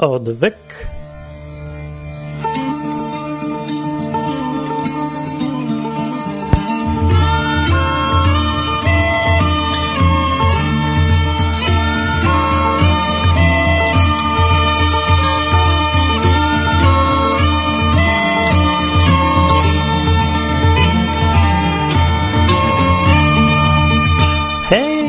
Odwyk. 0.00 0.54
Hej! 24.68 25.08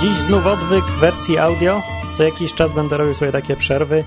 Dziś 0.00 0.12
znów 0.12 0.46
odwyk 0.46 0.84
w 0.84 1.00
wersji 1.00 1.38
audio. 1.38 2.01
Co 2.14 2.22
jakiś 2.22 2.54
czas 2.54 2.72
będę 2.72 2.96
robił 2.96 3.14
sobie 3.14 3.32
takie 3.32 3.56
przerwy 3.56 4.04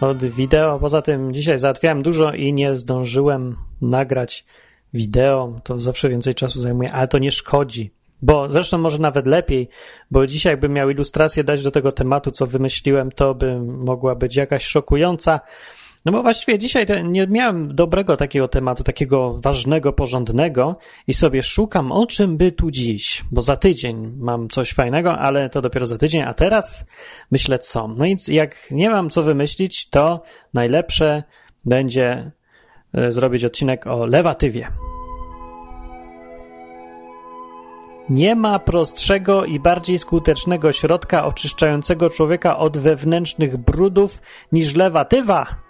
od 0.00 0.24
wideo. 0.24 0.78
Poza 0.78 1.02
tym 1.02 1.34
dzisiaj 1.34 1.58
załatwiałem 1.58 2.02
dużo 2.02 2.32
i 2.32 2.52
nie 2.52 2.74
zdążyłem 2.74 3.56
nagrać 3.80 4.44
wideo. 4.94 5.60
To 5.64 5.80
zawsze 5.80 6.08
więcej 6.08 6.34
czasu 6.34 6.60
zajmuje, 6.60 6.92
ale 6.92 7.08
to 7.08 7.18
nie 7.18 7.32
szkodzi. 7.32 7.90
Bo 8.22 8.48
zresztą 8.48 8.78
może 8.78 8.98
nawet 8.98 9.26
lepiej, 9.26 9.68
bo 10.10 10.26
dzisiaj 10.26 10.52
jakbym 10.52 10.72
miał 10.72 10.90
ilustrację 10.90 11.44
dać 11.44 11.62
do 11.62 11.70
tego 11.70 11.92
tematu, 11.92 12.30
co 12.30 12.46
wymyśliłem, 12.46 13.12
to 13.12 13.34
by 13.34 13.60
mogła 13.60 14.14
być 14.14 14.36
jakaś 14.36 14.64
szokująca. 14.64 15.40
No 16.06 16.12
bo 16.12 16.22
właściwie 16.22 16.58
dzisiaj 16.58 16.86
nie 17.04 17.26
miałem 17.26 17.74
dobrego 17.74 18.16
takiego 18.16 18.48
tematu, 18.48 18.84
takiego 18.84 19.38
ważnego, 19.38 19.92
porządnego 19.92 20.76
i 21.06 21.14
sobie 21.14 21.42
szukam, 21.42 21.92
o 21.92 22.06
czym 22.06 22.36
by 22.36 22.52
tu 22.52 22.70
dziś, 22.70 23.24
bo 23.30 23.42
za 23.42 23.56
tydzień 23.56 24.12
mam 24.18 24.48
coś 24.48 24.72
fajnego, 24.72 25.18
ale 25.18 25.50
to 25.50 25.60
dopiero 25.60 25.86
za 25.86 25.98
tydzień, 25.98 26.22
a 26.22 26.34
teraz 26.34 26.86
myślę 27.30 27.58
co. 27.58 27.88
No 27.88 28.04
więc 28.04 28.28
jak 28.28 28.56
nie 28.70 28.90
mam 28.90 29.10
co 29.10 29.22
wymyślić, 29.22 29.90
to 29.90 30.22
najlepsze 30.54 31.22
będzie 31.64 32.30
e, 32.94 33.12
zrobić 33.12 33.44
odcinek 33.44 33.86
o 33.86 34.06
lewatywie. 34.06 34.68
Nie 38.08 38.36
ma 38.36 38.58
prostszego 38.58 39.44
i 39.44 39.60
bardziej 39.60 39.98
skutecznego 39.98 40.72
środka 40.72 41.24
oczyszczającego 41.24 42.10
człowieka 42.10 42.58
od 42.58 42.78
wewnętrznych 42.78 43.56
brudów 43.56 44.22
niż 44.52 44.74
lewatywa. 44.74 45.65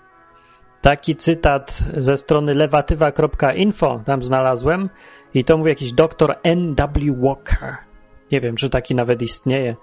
Taki 0.87 1.17
cytat 1.17 1.85
ze 1.97 2.17
strony 2.17 2.55
lewatywa.info 2.55 4.01
tam 4.05 4.23
znalazłem 4.23 4.91
i 5.35 5.45
to 5.45 5.59
mówi 5.59 5.69
jakiś 5.69 5.93
doktor 5.93 6.35
N.W. 6.43 7.01
Walker. 7.19 7.77
Nie 8.33 8.41
wiem, 8.41 8.57
czy 8.57 8.71
taki 8.71 8.95
nawet 8.95 9.23
istnieje. 9.23 9.77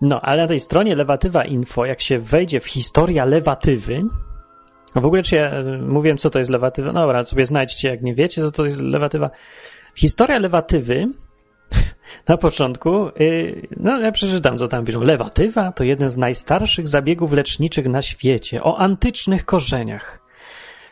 No, 0.00 0.20
ale 0.20 0.42
na 0.42 0.48
tej 0.48 0.60
stronie 0.60 0.96
lewatywa 0.96 1.44
info, 1.44 1.86
jak 1.86 2.00
się 2.00 2.18
wejdzie 2.18 2.60
w 2.60 2.66
historia 2.66 3.24
lewatywy, 3.24 4.02
w 4.94 5.06
ogóle 5.06 5.22
czy 5.22 5.36
ja 5.36 5.50
mówiłem, 5.80 6.18
co 6.18 6.30
to 6.30 6.38
jest 6.38 6.50
lewatywa? 6.50 6.92
No 6.92 7.00
dobra, 7.00 7.24
sobie 7.24 7.46
znajdźcie, 7.46 7.88
jak 7.88 8.02
nie 8.02 8.14
wiecie, 8.14 8.42
co 8.42 8.50
to 8.50 8.64
jest 8.64 8.80
lewatywa. 8.80 9.30
Historia 9.94 10.38
lewatywy 10.38 11.08
na 12.28 12.36
początku, 12.36 13.10
yy, 13.18 13.68
no 13.76 14.00
ja 14.00 14.12
przeczytam, 14.12 14.58
co 14.58 14.68
tam 14.68 14.84
piszą. 14.84 15.00
Lewatywa 15.00 15.72
to 15.72 15.84
jeden 15.84 16.10
z 16.10 16.16
najstarszych 16.16 16.88
zabiegów 16.88 17.32
leczniczych 17.32 17.88
na 17.88 18.02
świecie, 18.02 18.62
o 18.62 18.78
antycznych 18.78 19.44
korzeniach. 19.44 20.28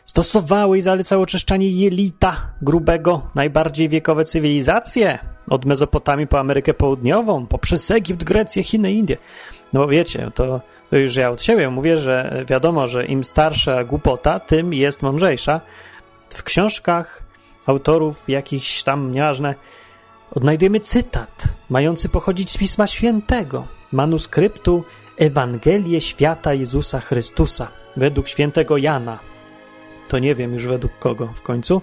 Stosowały 0.05 0.77
i 0.77 0.81
zalecały 0.81 1.21
oczyszczanie 1.21 1.69
jelita 1.69 2.53
grubego, 2.61 3.29
najbardziej 3.35 3.89
wiekowe 3.89 4.23
cywilizacje, 4.23 5.19
od 5.49 5.65
Mezopotamii 5.65 6.27
po 6.27 6.39
Amerykę 6.39 6.73
Południową, 6.73 7.45
poprzez 7.45 7.91
Egipt, 7.91 8.23
Grecję, 8.23 8.63
Chiny, 8.63 8.91
Indie. 8.91 9.17
No 9.73 9.79
bo 9.79 9.87
wiecie, 9.87 10.31
to, 10.35 10.61
to 10.89 10.97
już 10.97 11.15
ja 11.15 11.29
od 11.31 11.41
siebie 11.41 11.69
mówię, 11.69 11.97
że 11.97 12.43
wiadomo, 12.49 12.87
że 12.87 13.05
im 13.05 13.23
starsza 13.23 13.83
głupota, 13.83 14.39
tym 14.39 14.73
jest 14.73 15.01
mądrzejsza. 15.01 15.61
W 16.29 16.43
książkach 16.43 17.23
autorów 17.65 18.29
jakichś 18.29 18.83
tam, 18.83 19.11
nieważne, 19.11 19.55
odnajdujemy 20.31 20.79
cytat 20.79 21.43
mający 21.69 22.09
pochodzić 22.09 22.51
z 22.51 22.57
Pisma 22.57 22.87
Świętego, 22.87 23.67
manuskryptu 23.91 24.83
Ewangelię 25.17 26.01
Świata 26.01 26.53
Jezusa 26.53 26.99
Chrystusa 26.99 27.67
według 27.97 28.27
świętego 28.27 28.77
Jana. 28.77 29.19
To 30.09 30.19
nie 30.19 30.35
wiem 30.35 30.53
już 30.53 30.67
według 30.67 30.99
kogo 30.99 31.27
w 31.35 31.41
końcu, 31.41 31.81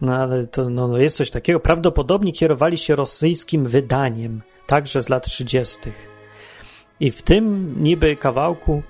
no 0.00 0.16
ale 0.16 0.46
to 0.46 0.70
no, 0.70 0.88
no 0.88 0.98
jest 0.98 1.16
coś 1.16 1.30
takiego. 1.30 1.60
Prawdopodobnie 1.60 2.32
kierowali 2.32 2.78
się 2.78 2.96
rosyjskim 2.96 3.66
wydaniem, 3.66 4.42
także 4.66 5.02
z 5.02 5.08
lat 5.08 5.26
30. 5.26 5.78
I 7.00 7.10
w 7.10 7.22
tym 7.22 7.74
niby 7.82 8.16
kawałku, 8.16 8.82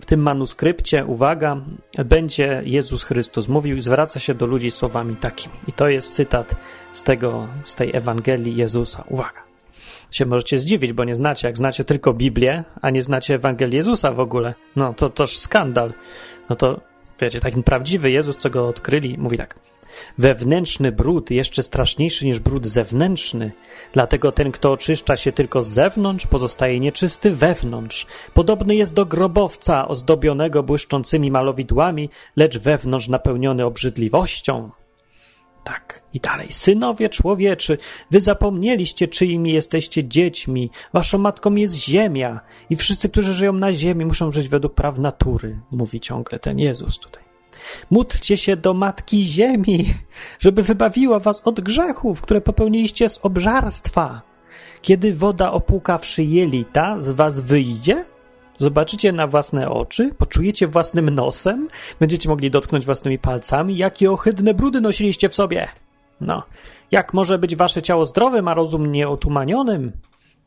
w 0.00 0.06
tym 0.06 0.20
manuskrypcie, 0.20 1.04
uwaga, 1.04 1.60
będzie 2.04 2.62
Jezus 2.64 3.02
Chrystus 3.02 3.48
mówił 3.48 3.76
i 3.76 3.80
zwraca 3.80 4.20
się 4.20 4.34
do 4.34 4.46
ludzi 4.46 4.70
słowami 4.70 5.16
takimi. 5.16 5.54
I 5.68 5.72
to 5.72 5.88
jest 5.88 6.14
cytat 6.14 6.54
z 6.92 7.02
tego, 7.02 7.48
z 7.62 7.74
tej 7.74 7.96
Ewangelii 7.96 8.56
Jezusa. 8.56 9.04
Uwaga. 9.08 9.46
Się 10.10 10.26
możecie 10.26 10.58
zdziwić, 10.58 10.92
bo 10.92 11.04
nie 11.04 11.16
znacie. 11.16 11.48
Jak 11.48 11.56
znacie 11.56 11.84
tylko 11.84 12.12
Biblię, 12.12 12.64
a 12.82 12.90
nie 12.90 13.02
znacie 13.02 13.34
Ewangelii 13.34 13.76
Jezusa 13.76 14.12
w 14.12 14.20
ogóle, 14.20 14.54
no 14.76 14.94
to 14.94 15.08
toż 15.08 15.36
skandal. 15.36 15.94
No 16.50 16.56
to 16.56 16.80
wiecie, 17.20 17.40
taki 17.40 17.62
prawdziwy 17.62 18.10
Jezus, 18.10 18.36
co 18.36 18.50
go 18.50 18.68
odkryli, 18.68 19.18
mówi 19.18 19.38
tak. 19.38 19.54
Wewnętrzny 20.18 20.92
brud 20.92 21.30
jeszcze 21.30 21.62
straszniejszy 21.62 22.26
niż 22.26 22.40
brud 22.40 22.66
zewnętrzny, 22.66 23.52
dlatego 23.92 24.32
ten, 24.32 24.52
kto 24.52 24.72
oczyszcza 24.72 25.16
się 25.16 25.32
tylko 25.32 25.62
z 25.62 25.68
zewnątrz, 25.68 26.26
pozostaje 26.26 26.80
nieczysty 26.80 27.30
wewnątrz. 27.30 28.06
Podobny 28.34 28.74
jest 28.74 28.94
do 28.94 29.06
grobowca 29.06 29.88
ozdobionego 29.88 30.62
błyszczącymi 30.62 31.30
malowidłami, 31.30 32.10
lecz 32.36 32.58
wewnątrz 32.58 33.08
napełniony 33.08 33.64
obrzydliwością. 33.64 34.70
Tak, 35.66 36.02
i 36.14 36.20
dalej. 36.20 36.48
Synowie 36.50 37.08
człowieczy, 37.08 37.78
wy 38.10 38.20
zapomnieliście, 38.20 39.08
czyimi 39.08 39.52
jesteście 39.52 40.04
dziećmi. 40.04 40.70
Waszą 40.92 41.18
matką 41.18 41.54
jest 41.54 41.74
ziemia 41.74 42.40
i 42.70 42.76
wszyscy, 42.76 43.08
którzy 43.08 43.34
żyją 43.34 43.52
na 43.52 43.72
ziemi, 43.72 44.04
muszą 44.04 44.32
żyć 44.32 44.48
według 44.48 44.74
praw 44.74 44.98
natury, 44.98 45.60
mówi 45.70 46.00
ciągle 46.00 46.38
ten 46.38 46.58
Jezus 46.58 46.98
tutaj. 46.98 47.25
Módlcie 47.90 48.36
się 48.36 48.56
do 48.56 48.74
Matki 48.74 49.24
Ziemi, 49.24 49.94
żeby 50.38 50.62
wybawiła 50.62 51.18
was 51.18 51.42
od 51.44 51.60
grzechów, 51.60 52.22
które 52.22 52.40
popełniliście 52.40 53.08
z 53.08 53.18
obżarstwa. 53.22 54.22
Kiedy 54.82 55.12
woda 55.12 55.52
opłukawszy 55.52 56.24
jelita 56.24 56.98
z 56.98 57.10
was 57.10 57.40
wyjdzie, 57.40 58.04
zobaczycie 58.56 59.12
na 59.12 59.26
własne 59.26 59.70
oczy, 59.70 60.10
poczujecie 60.18 60.66
własnym 60.66 61.10
nosem, 61.10 61.68
będziecie 62.00 62.28
mogli 62.28 62.50
dotknąć 62.50 62.86
własnymi 62.86 63.18
palcami, 63.18 63.76
jakie 63.76 64.12
ohydne 64.12 64.54
brudy 64.54 64.80
nosiliście 64.80 65.28
w 65.28 65.34
sobie. 65.34 65.68
No, 66.20 66.42
jak 66.90 67.14
może 67.14 67.38
być 67.38 67.56
wasze 67.56 67.82
ciało 67.82 68.06
zdrowym, 68.06 68.48
a 68.48 68.54
rozum 68.54 68.92
nieotumanionym? 68.92 69.92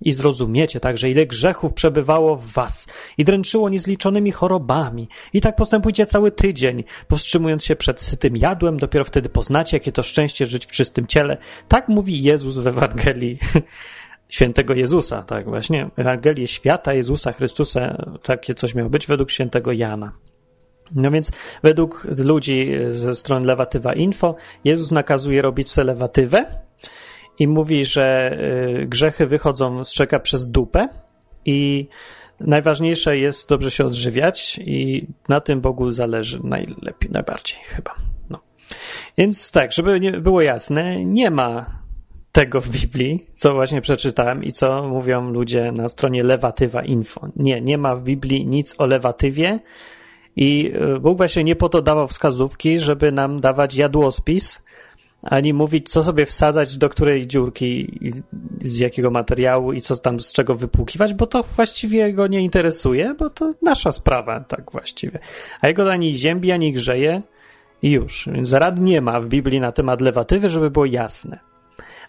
I 0.02 0.12
zrozumiecie 0.12 0.80
także, 0.80 1.10
ile 1.10 1.26
grzechów 1.26 1.74
przebywało 1.74 2.36
w 2.36 2.46
was 2.46 2.88
i 3.18 3.26
dręczyło 3.26 3.70
niezliczonymi 3.70 4.32
chorobami. 4.32 5.08
I 5.34 5.42
tak 5.42 5.56
postępujcie 5.56 6.06
cały 6.06 6.32
tydzień, 6.32 6.84
powstrzymując 7.08 7.66
się 7.66 7.76
przed 7.76 8.02
sytym 8.02 8.38
jadłem, 8.38 8.78
dopiero 8.78 9.06
wtedy 9.06 9.30
poznacie, 9.30 9.78
jakie 9.78 9.92
to 9.92 10.04
szczęście 10.04 10.46
żyć 10.46 10.66
w 10.66 10.72
czystym 10.72 11.08
ciele. 11.08 11.38
Tak 11.68 11.88
mówi 11.88 12.24
Jezus 12.24 12.58
w 12.58 12.68
Ewangelii 12.68 13.40
świętego 14.30 14.74
Jezusa, 14.74 15.24
tak 15.24 15.46
właśnie. 15.46 15.90
Ewangelię 15.98 16.48
świata 16.48 16.94
Jezusa 16.94 17.34
Chrystusa, 17.34 18.08
takie 18.24 18.56
coś 18.56 18.76
miało 18.76 18.90
być 18.90 19.08
według 19.08 19.32
świętego 19.32 19.72
Jana. 19.72 20.12
No 20.96 21.12
więc 21.12 21.32
według 21.64 22.08
ludzi 22.18 22.72
ze 22.90 23.16
strony 23.16 23.46
Lewatywa 23.46 23.94
Info, 23.94 24.36
Jezus 24.64 24.92
nakazuje 24.92 25.42
robić 25.42 25.72
sobie 25.72 25.88
lewatywę, 25.88 26.46
i 27.40 27.48
mówi, 27.48 27.86
że 27.86 28.38
y, 28.82 28.86
grzechy 28.86 29.28
wychodzą 29.28 29.84
z 29.84 29.94
czeka 29.94 30.20
przez 30.20 30.48
dupę 30.48 30.90
i 31.46 31.88
najważniejsze 32.40 33.18
jest 33.18 33.50
dobrze 33.50 33.72
się 33.72 33.86
odżywiać 33.86 34.60
i 34.64 35.08
na 35.30 35.40
tym 35.40 35.62
Bogu 35.62 35.92
zależy 35.92 36.40
najlepiej, 36.44 37.12
najbardziej 37.12 37.60
chyba. 37.64 37.96
No. 38.30 38.40
Więc 39.18 39.52
tak, 39.52 39.74
żeby 39.74 40.00
nie 40.00 40.12
było 40.12 40.42
jasne, 40.42 41.06
nie 41.06 41.32
ma 41.32 41.80
tego 42.32 42.62
w 42.62 42.70
Biblii, 42.70 43.28
co 43.34 43.54
właśnie 43.54 43.82
przeczytałem 43.82 44.44
i 44.44 44.52
co 44.52 44.88
mówią 44.88 45.32
ludzie 45.32 45.72
na 45.72 45.88
stronie 45.88 46.24
Lewatywa 46.24 46.84
Info. 46.84 47.28
Nie, 47.36 47.62
nie 47.62 47.78
ma 47.78 47.96
w 47.96 48.04
Biblii 48.04 48.48
nic 48.48 48.76
o 48.78 48.86
lewatywie 48.86 49.60
i 50.36 50.72
y, 50.96 51.00
Bóg 51.00 51.18
właśnie 51.18 51.44
nie 51.44 51.56
po 51.56 51.70
to 51.70 51.82
dawał 51.82 52.08
wskazówki, 52.08 52.80
żeby 52.80 53.12
nam 53.12 53.42
dawać 53.42 53.76
jadłospis, 53.76 54.62
ani 55.24 55.54
mówić, 55.54 55.90
co 55.90 56.04
sobie 56.04 56.26
wsadzać 56.26 56.78
do 56.78 56.90
której 56.90 57.28
dziurki, 57.28 58.00
z 58.62 58.80
jakiego 58.80 59.12
materiału 59.12 59.74
i 59.74 59.82
co 59.82 59.98
tam 59.98 60.20
z 60.20 60.34
czego 60.34 60.56
wypłukiwać, 60.56 61.14
bo 61.14 61.28
to 61.28 61.44
właściwie 61.44 62.14
go 62.14 62.28
nie 62.28 62.42
interesuje, 62.42 63.16
bo 63.20 63.30
to 63.30 63.54
nasza 63.62 63.92
sprawa, 63.92 64.40
tak 64.40 64.72
właściwie. 64.72 65.20
A 65.62 65.68
jego 65.68 65.92
ani 65.92 66.16
ziębi, 66.16 66.52
ani 66.52 66.74
grzeje 66.74 67.22
i 67.82 67.92
już. 67.92 68.30
Więc 68.32 68.54
rad 68.54 68.80
nie 68.80 69.02
ma 69.02 69.20
w 69.20 69.28
Biblii 69.28 69.60
na 69.60 69.72
temat 69.72 70.02
lewatywy, 70.02 70.50
żeby 70.50 70.72
było 70.72 70.86
jasne. 70.86 71.40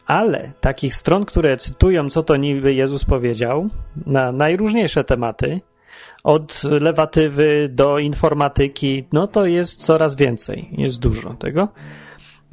Ale 0.07 0.53
takich 0.61 0.95
stron, 0.95 1.25
które 1.25 1.57
cytują, 1.57 2.09
co 2.09 2.23
to 2.23 2.37
niby 2.37 2.75
Jezus 2.75 3.05
powiedział, 3.05 3.69
na 4.07 4.33
najróżniejsze 4.33 5.05
tematy, 5.05 5.61
od 6.25 6.63
lewatywy 6.65 7.69
do 7.73 7.99
informatyki, 7.99 9.05
no 9.13 9.27
to 9.27 9.47
jest 9.47 9.85
coraz 9.85 10.17
więcej, 10.17 10.69
jest 10.73 11.01
dużo 11.01 11.35
tego. 11.35 11.69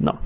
No. 0.00 0.18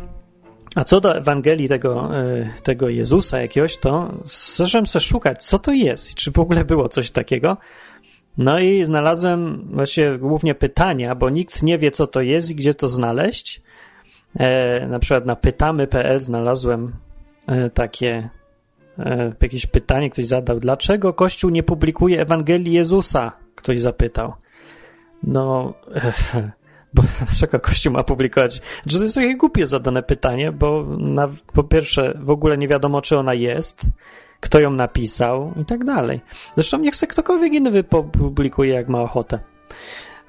A 0.74 0.84
co 0.84 1.00
do 1.00 1.16
Ewangelii 1.16 1.68
tego, 1.68 2.16
e, 2.16 2.50
tego 2.62 2.88
Jezusa 2.88 3.40
jakiegoś, 3.40 3.76
to 3.76 4.14
zacząłem 4.56 4.86
sobie 4.86 5.04
szukać, 5.04 5.44
co 5.44 5.58
to 5.58 5.72
jest, 5.72 6.14
czy 6.14 6.30
w 6.30 6.38
ogóle 6.38 6.64
było 6.64 6.88
coś 6.88 7.10
takiego. 7.10 7.56
No 8.38 8.58
i 8.58 8.84
znalazłem 8.84 9.68
właśnie 9.72 10.18
głównie 10.18 10.54
pytania, 10.54 11.14
bo 11.14 11.30
nikt 11.30 11.62
nie 11.62 11.78
wie, 11.78 11.90
co 11.90 12.06
to 12.06 12.20
jest 12.20 12.50
i 12.50 12.54
gdzie 12.54 12.74
to 12.74 12.88
znaleźć. 12.88 13.62
E, 14.36 14.86
na 14.86 14.98
przykład 14.98 15.26
na 15.26 15.36
pytamy.pl 15.36 16.20
znalazłem 16.20 16.92
e, 17.46 17.70
takie 17.70 18.28
e, 18.98 19.32
jakieś 19.40 19.66
pytanie, 19.66 20.10
ktoś 20.10 20.26
zadał. 20.26 20.58
Dlaczego 20.58 21.12
Kościół 21.12 21.50
nie 21.50 21.62
publikuje 21.62 22.20
Ewangelii 22.20 22.72
Jezusa? 22.72 23.32
Ktoś 23.54 23.80
zapytał. 23.80 24.32
No, 25.22 25.74
bo 26.94 27.02
dlaczego 27.24 27.60
Kościół 27.60 27.92
ma 27.92 28.02
publikować? 28.02 28.60
Że 28.86 28.98
to 28.98 29.04
jest 29.04 29.14
takie 29.14 29.36
głupie 29.36 29.66
zadane 29.66 30.02
pytanie, 30.02 30.52
bo 30.52 30.86
na, 30.98 31.28
po 31.52 31.64
pierwsze 31.64 32.18
w 32.20 32.30
ogóle 32.30 32.58
nie 32.58 32.68
wiadomo, 32.68 33.02
czy 33.02 33.18
ona 33.18 33.34
jest, 33.34 33.86
kto 34.40 34.60
ją 34.60 34.70
napisał 34.70 35.54
i 35.62 35.64
tak 35.64 35.84
dalej. 35.84 36.20
Zresztą 36.54 36.78
niech 36.78 36.96
se 36.96 37.06
ktokolwiek 37.06 37.52
inny 37.52 37.84
publikuje, 37.84 38.74
jak 38.74 38.88
ma 38.88 39.00
ochotę. 39.00 39.38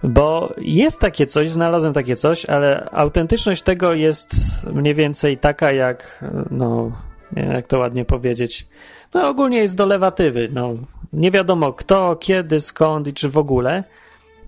Bo 0.03 0.53
jest 0.57 0.99
takie 0.99 1.25
coś, 1.25 1.49
znalazłem 1.49 1.93
takie 1.93 2.15
coś, 2.15 2.45
ale 2.45 2.89
autentyczność 2.91 3.61
tego 3.61 3.93
jest 3.93 4.35
mniej 4.73 4.95
więcej 4.95 5.37
taka, 5.37 5.71
jak, 5.71 6.25
no, 6.51 6.91
jak 7.35 7.67
to 7.67 7.79
ładnie 7.79 8.05
powiedzieć, 8.05 8.67
no 9.13 9.29
ogólnie 9.29 9.57
jest 9.57 9.75
do 9.75 9.85
lewatywy. 9.85 10.49
No, 10.51 10.73
nie 11.13 11.31
wiadomo 11.31 11.73
kto, 11.73 12.15
kiedy, 12.15 12.59
skąd 12.59 13.07
i 13.07 13.13
czy 13.13 13.29
w 13.29 13.37
ogóle 13.37 13.83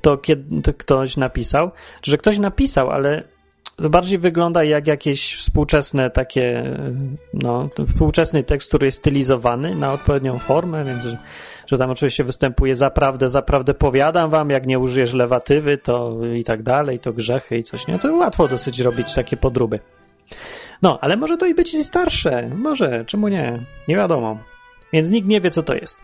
to, 0.05 0.17
kiedy, 0.17 0.61
to 0.61 0.73
ktoś 0.73 1.17
napisał. 1.17 1.71
Że 2.03 2.17
ktoś 2.17 2.39
napisał, 2.39 2.91
ale 2.91 3.23
to 3.81 3.89
bardziej 3.89 4.17
wygląda 4.17 4.63
jak 4.63 4.87
jakieś 4.87 5.35
współczesne 5.35 6.09
takie, 6.09 6.77
no, 7.33 7.69
współczesny 7.87 8.43
tekst, 8.43 8.67
który 8.67 8.85
jest 8.85 8.97
stylizowany 8.97 9.75
na 9.75 9.93
odpowiednią 9.93 10.39
formę, 10.39 10.85
więc 10.85 11.03
że, 11.03 11.17
że 11.67 11.77
tam 11.77 11.91
oczywiście 11.91 12.23
występuje 12.23 12.75
zaprawdę, 12.75 13.29
zaprawdę 13.29 13.73
powiadam 13.73 14.29
wam, 14.29 14.49
jak 14.49 14.67
nie 14.67 14.79
użyjesz 14.79 15.13
lewatywy, 15.13 15.77
to 15.77 16.25
i 16.35 16.43
tak 16.43 16.63
dalej, 16.63 16.99
to 16.99 17.13
grzechy 17.13 17.57
i 17.57 17.63
coś, 17.63 17.87
nie? 17.87 17.99
To 17.99 18.15
łatwo 18.15 18.47
dosyć 18.47 18.79
robić 18.79 19.13
takie 19.13 19.37
podróby. 19.37 19.79
No, 20.81 20.99
ale 21.01 21.17
może 21.17 21.37
to 21.37 21.45
i 21.45 21.53
być 21.53 21.85
starsze, 21.85 22.49
może, 22.55 23.05
czemu 23.05 23.27
nie? 23.27 23.65
Nie 23.87 23.95
wiadomo. 23.95 24.54
Więc 24.95 25.11
nikt 25.11 25.27
nie 25.27 25.41
wie, 25.41 25.51
co 25.51 25.63
to 25.63 25.75
jest. 25.75 25.97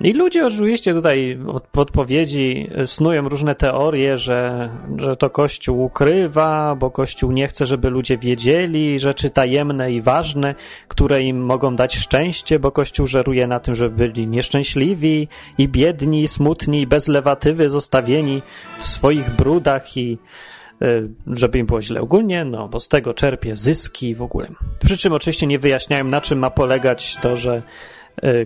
I 0.00 0.12
ludzie 0.12 0.46
oczywiście 0.46 0.94
tutaj 0.94 1.38
w 1.72 1.78
odpowiedzi 1.78 2.70
snują 2.86 3.28
różne 3.28 3.54
teorie, 3.54 4.18
że, 4.18 4.70
że 4.96 5.16
to 5.16 5.30
Kościół 5.30 5.82
ukrywa, 5.82 6.74
bo 6.74 6.90
Kościół 6.90 7.32
nie 7.32 7.48
chce, 7.48 7.66
żeby 7.66 7.90
ludzie 7.90 8.18
wiedzieli 8.18 8.98
rzeczy 8.98 9.30
tajemne 9.30 9.92
i 9.92 10.00
ważne, 10.00 10.54
które 10.88 11.22
im 11.22 11.44
mogą 11.44 11.76
dać 11.76 11.96
szczęście, 11.96 12.58
bo 12.58 12.70
Kościół 12.70 13.06
żeruje 13.06 13.46
na 13.46 13.60
tym, 13.60 13.74
żeby 13.74 13.96
byli 13.96 14.26
nieszczęśliwi 14.26 15.28
i 15.58 15.68
biedni, 15.68 16.28
smutni, 16.28 16.86
bez 16.86 17.08
lewatywy, 17.08 17.70
zostawieni 17.70 18.42
w 18.76 18.82
swoich 18.82 19.30
brudach 19.30 19.96
i 19.96 20.18
y, 20.82 21.08
żeby 21.26 21.58
im 21.58 21.66
było 21.66 21.82
źle 21.82 22.00
ogólnie, 22.00 22.44
no 22.44 22.68
bo 22.68 22.80
z 22.80 22.88
tego 22.88 23.14
czerpie 23.14 23.56
zyski 23.56 24.14
w 24.14 24.22
ogóle. 24.22 24.48
Przy 24.84 24.96
czym 24.96 25.12
oczywiście 25.12 25.46
nie 25.46 25.58
wyjaśniają, 25.58 26.04
na 26.04 26.20
czym 26.20 26.38
ma 26.38 26.50
polegać 26.50 27.16
to, 27.22 27.36
że 27.36 27.62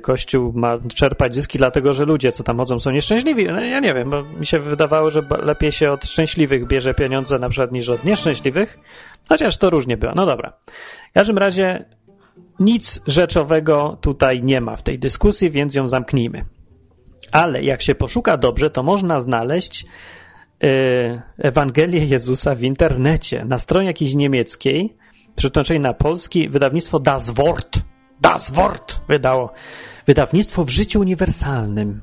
Kościół 0.03 0.53
ma 0.57 0.79
czerpać 0.95 1.35
zyski, 1.35 1.59
dlatego 1.59 1.93
że 1.93 2.05
ludzie, 2.05 2.33
co 2.33 2.43
tam 2.43 2.57
chodzą, 2.59 2.79
są 2.79 2.91
nieszczęśliwi. 2.91 3.47
No, 3.47 3.61
ja 3.61 3.81
nie 3.81 3.95
wiem, 3.95 4.11
bo 4.11 4.23
mi 4.23 4.47
się 4.47 4.59
wydawało, 4.59 5.11
że 5.11 5.23
lepiej 5.43 5.73
się 5.73 5.93
od 5.93 6.07
szczęśliwych 6.07 6.67
bierze 6.67 6.95
pieniądze 6.95 7.39
na 7.39 7.49
przykład 7.49 7.73
niż 7.73 7.89
od 7.89 8.05
nieszczęśliwych, 8.05 8.79
chociaż 9.29 9.57
to 9.57 9.71
różnie 9.71 9.97
było. 9.97 10.13
No 10.17 10.27
dobra. 10.27 10.53
W 11.11 11.13
każdym 11.13 11.39
razie 11.39 11.85
nic 12.61 13.01
rzeczowego 13.07 13.99
tutaj 14.01 14.43
nie 14.43 14.61
ma 14.61 14.77
w 14.77 14.83
tej 14.83 14.99
dyskusji, 14.99 15.51
więc 15.51 15.75
ją 15.75 15.89
zamknijmy. 15.89 16.45
Ale 17.33 17.63
jak 17.63 17.83
się 17.83 17.95
poszuka 17.95 18.37
dobrze, 18.37 18.71
to 18.71 18.83
można 18.83 19.21
znaleźć 19.21 19.85
yy, 20.61 20.69
Ewangelię 21.39 22.05
Jezusa 22.05 22.55
w 22.55 22.63
internecie 22.63 23.45
na 23.45 23.59
stronie 23.59 23.87
jakiejś 23.87 24.15
niemieckiej, 24.15 24.97
przetłumaczonej 25.37 25.81
na 25.81 25.95
polski, 25.95 26.49
wydawnictwo 26.49 27.01
Das 27.01 27.31
Wort 27.31 27.81
Das 28.21 28.51
Wort 28.51 29.01
wydało. 29.09 29.53
Wydawnictwo 30.07 30.65
w 30.65 30.71
życiu 30.71 31.01
uniwersalnym. 31.01 32.01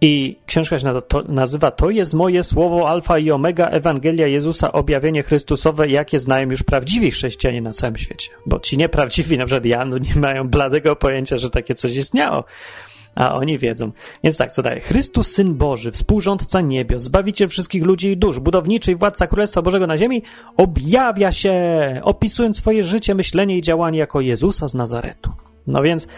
I 0.00 0.38
książka 0.46 0.78
się 0.78 0.92
nazywa 1.28 1.70
To 1.70 1.90
jest 1.90 2.14
moje 2.14 2.42
słowo 2.42 2.88
Alfa 2.88 3.18
i 3.18 3.30
Omega, 3.30 3.68
Ewangelia 3.68 4.26
Jezusa, 4.26 4.72
objawienie 4.72 5.22
Chrystusowe, 5.22 5.88
jakie 5.88 6.18
znają 6.18 6.50
już 6.50 6.62
prawdziwi 6.62 7.10
chrześcijanie 7.10 7.62
na 7.62 7.72
całym 7.72 7.96
świecie. 7.96 8.30
Bo 8.46 8.60
ci 8.60 8.78
nieprawdziwi, 8.78 9.38
na 9.38 9.46
przykład 9.46 9.64
ja, 9.64 9.84
no 9.84 9.98
nie 9.98 10.14
mają 10.14 10.48
bladego 10.48 10.96
pojęcia, 10.96 11.36
że 11.38 11.50
takie 11.50 11.74
coś 11.74 11.96
istniało 11.96 12.44
a 13.16 13.34
oni 13.34 13.58
wiedzą. 13.58 13.92
Więc 14.24 14.36
tak, 14.36 14.52
co 14.52 14.62
daje? 14.62 14.80
Chrystus, 14.80 15.32
Syn 15.32 15.54
Boży, 15.54 15.92
współrządca 15.92 16.60
niebios, 16.60 17.02
zbawiciel 17.02 17.48
wszystkich 17.48 17.84
ludzi 17.84 18.08
i 18.08 18.16
dusz, 18.16 18.40
budowniczy 18.40 18.92
i 18.92 18.96
władca 18.96 19.26
Królestwa 19.26 19.62
Bożego 19.62 19.86
na 19.86 19.98
ziemi, 19.98 20.22
objawia 20.56 21.32
się, 21.32 21.54
opisując 22.02 22.56
swoje 22.56 22.84
życie, 22.84 23.14
myślenie 23.14 23.56
i 23.56 23.62
działanie 23.62 23.98
jako 23.98 24.20
Jezusa 24.20 24.68
z 24.68 24.74
Nazaretu. 24.74 25.32
No 25.66 25.82
więc 25.82 26.08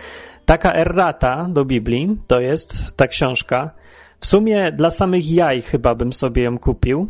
taka 0.44 0.72
errata 0.72 1.48
do 1.50 1.64
Biblii 1.64 2.16
to 2.26 2.40
jest 2.40 2.96
ta 2.96 3.06
książka. 3.06 3.70
W 4.20 4.26
sumie 4.26 4.72
dla 4.72 4.90
samych 4.90 5.30
jaj 5.30 5.62
chyba 5.62 5.94
bym 5.94 6.12
sobie 6.12 6.42
ją 6.42 6.58
kupił, 6.58 7.08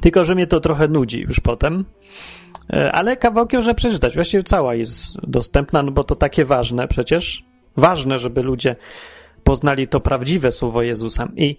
tylko 0.00 0.24
że 0.24 0.34
mnie 0.34 0.46
to 0.46 0.60
trochę 0.60 0.88
nudzi 0.88 1.20
już 1.20 1.40
potem. 1.40 1.84
E, 2.72 2.92
ale 2.92 3.16
kawałkiem, 3.16 3.62
że 3.62 3.74
przeczytać. 3.74 4.14
Właściwie 4.14 4.42
cała 4.42 4.74
jest 4.74 5.20
dostępna, 5.22 5.82
no 5.82 5.92
bo 5.92 6.04
to 6.04 6.16
takie 6.16 6.44
ważne 6.44 6.88
przecież 6.88 7.44
ważne, 7.76 8.18
żeby 8.18 8.42
ludzie 8.42 8.76
poznali 9.44 9.88
to 9.88 10.00
prawdziwe 10.00 10.52
słowo 10.52 10.82
Jezusa. 10.82 11.28
I 11.36 11.56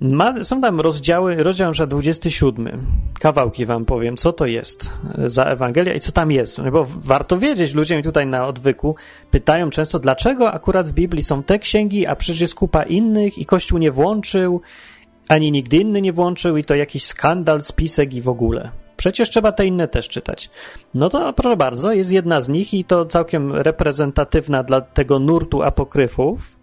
ma, 0.00 0.44
są 0.44 0.60
tam 0.60 0.80
rozdziały, 0.80 1.42
rozdział 1.42 1.72
na 1.78 1.86
27. 1.86 2.86
Kawałki 3.20 3.66
wam 3.66 3.84
powiem, 3.84 4.16
co 4.16 4.32
to 4.32 4.46
jest 4.46 4.90
za 5.26 5.44
Ewangelia 5.44 5.94
i 5.94 6.00
co 6.00 6.12
tam 6.12 6.30
jest. 6.30 6.58
No 6.58 6.70
bo 6.70 6.86
warto 7.04 7.38
wiedzieć, 7.38 7.74
ludzie 7.74 7.96
mi 7.96 8.02
tutaj 8.02 8.26
na 8.26 8.46
odwyku 8.46 8.96
pytają 9.30 9.70
często, 9.70 9.98
dlaczego 9.98 10.52
akurat 10.52 10.88
w 10.88 10.92
Biblii 10.92 11.22
są 11.22 11.42
te 11.42 11.58
księgi, 11.58 12.06
a 12.06 12.16
przecież 12.16 12.40
jest 12.40 12.54
kupa 12.54 12.82
innych 12.82 13.38
i 13.38 13.46
Kościół 13.46 13.78
nie 13.78 13.90
włączył, 13.90 14.60
ani 15.28 15.52
nigdy 15.52 15.76
inny 15.76 16.00
nie 16.00 16.12
włączył 16.12 16.56
i 16.56 16.64
to 16.64 16.74
jakiś 16.74 17.04
skandal, 17.04 17.60
spisek 17.60 18.14
i 18.14 18.20
w 18.20 18.28
ogóle. 18.28 18.81
Przecież 19.02 19.30
trzeba 19.30 19.52
te 19.52 19.66
inne 19.66 19.88
też 19.88 20.08
czytać. 20.08 20.50
No 20.94 21.08
to 21.08 21.32
proszę 21.32 21.56
bardzo, 21.56 21.92
jest 21.92 22.12
jedna 22.12 22.40
z 22.40 22.48
nich 22.48 22.74
i 22.74 22.84
to 22.84 23.06
całkiem 23.06 23.52
reprezentatywna 23.52 24.62
dla 24.62 24.80
tego 24.80 25.18
nurtu 25.18 25.62
apokryfów, 25.62 26.58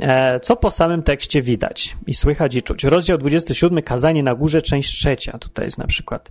e, 0.00 0.40
co 0.40 0.56
po 0.56 0.70
samym 0.70 1.02
tekście 1.02 1.42
widać 1.42 1.96
i 2.06 2.14
słychać 2.14 2.54
i 2.54 2.62
czuć. 2.62 2.84
Rozdział 2.84 3.18
27, 3.18 3.82
kazanie 3.82 4.22
na 4.22 4.34
górze, 4.34 4.62
część 4.62 4.90
trzecia, 4.90 5.38
tutaj 5.38 5.64
jest 5.64 5.78
na 5.78 5.86
przykład. 5.86 6.30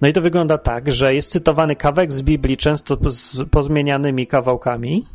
No 0.00 0.08
i 0.08 0.12
to 0.12 0.20
wygląda 0.20 0.58
tak, 0.58 0.92
że 0.92 1.14
jest 1.14 1.30
cytowany 1.30 1.76
kawałek 1.76 2.12
z 2.12 2.22
Biblii, 2.22 2.56
często 2.56 2.98
z 3.06 3.36
pozmienianymi 3.50 4.26
kawałkami. 4.26 5.06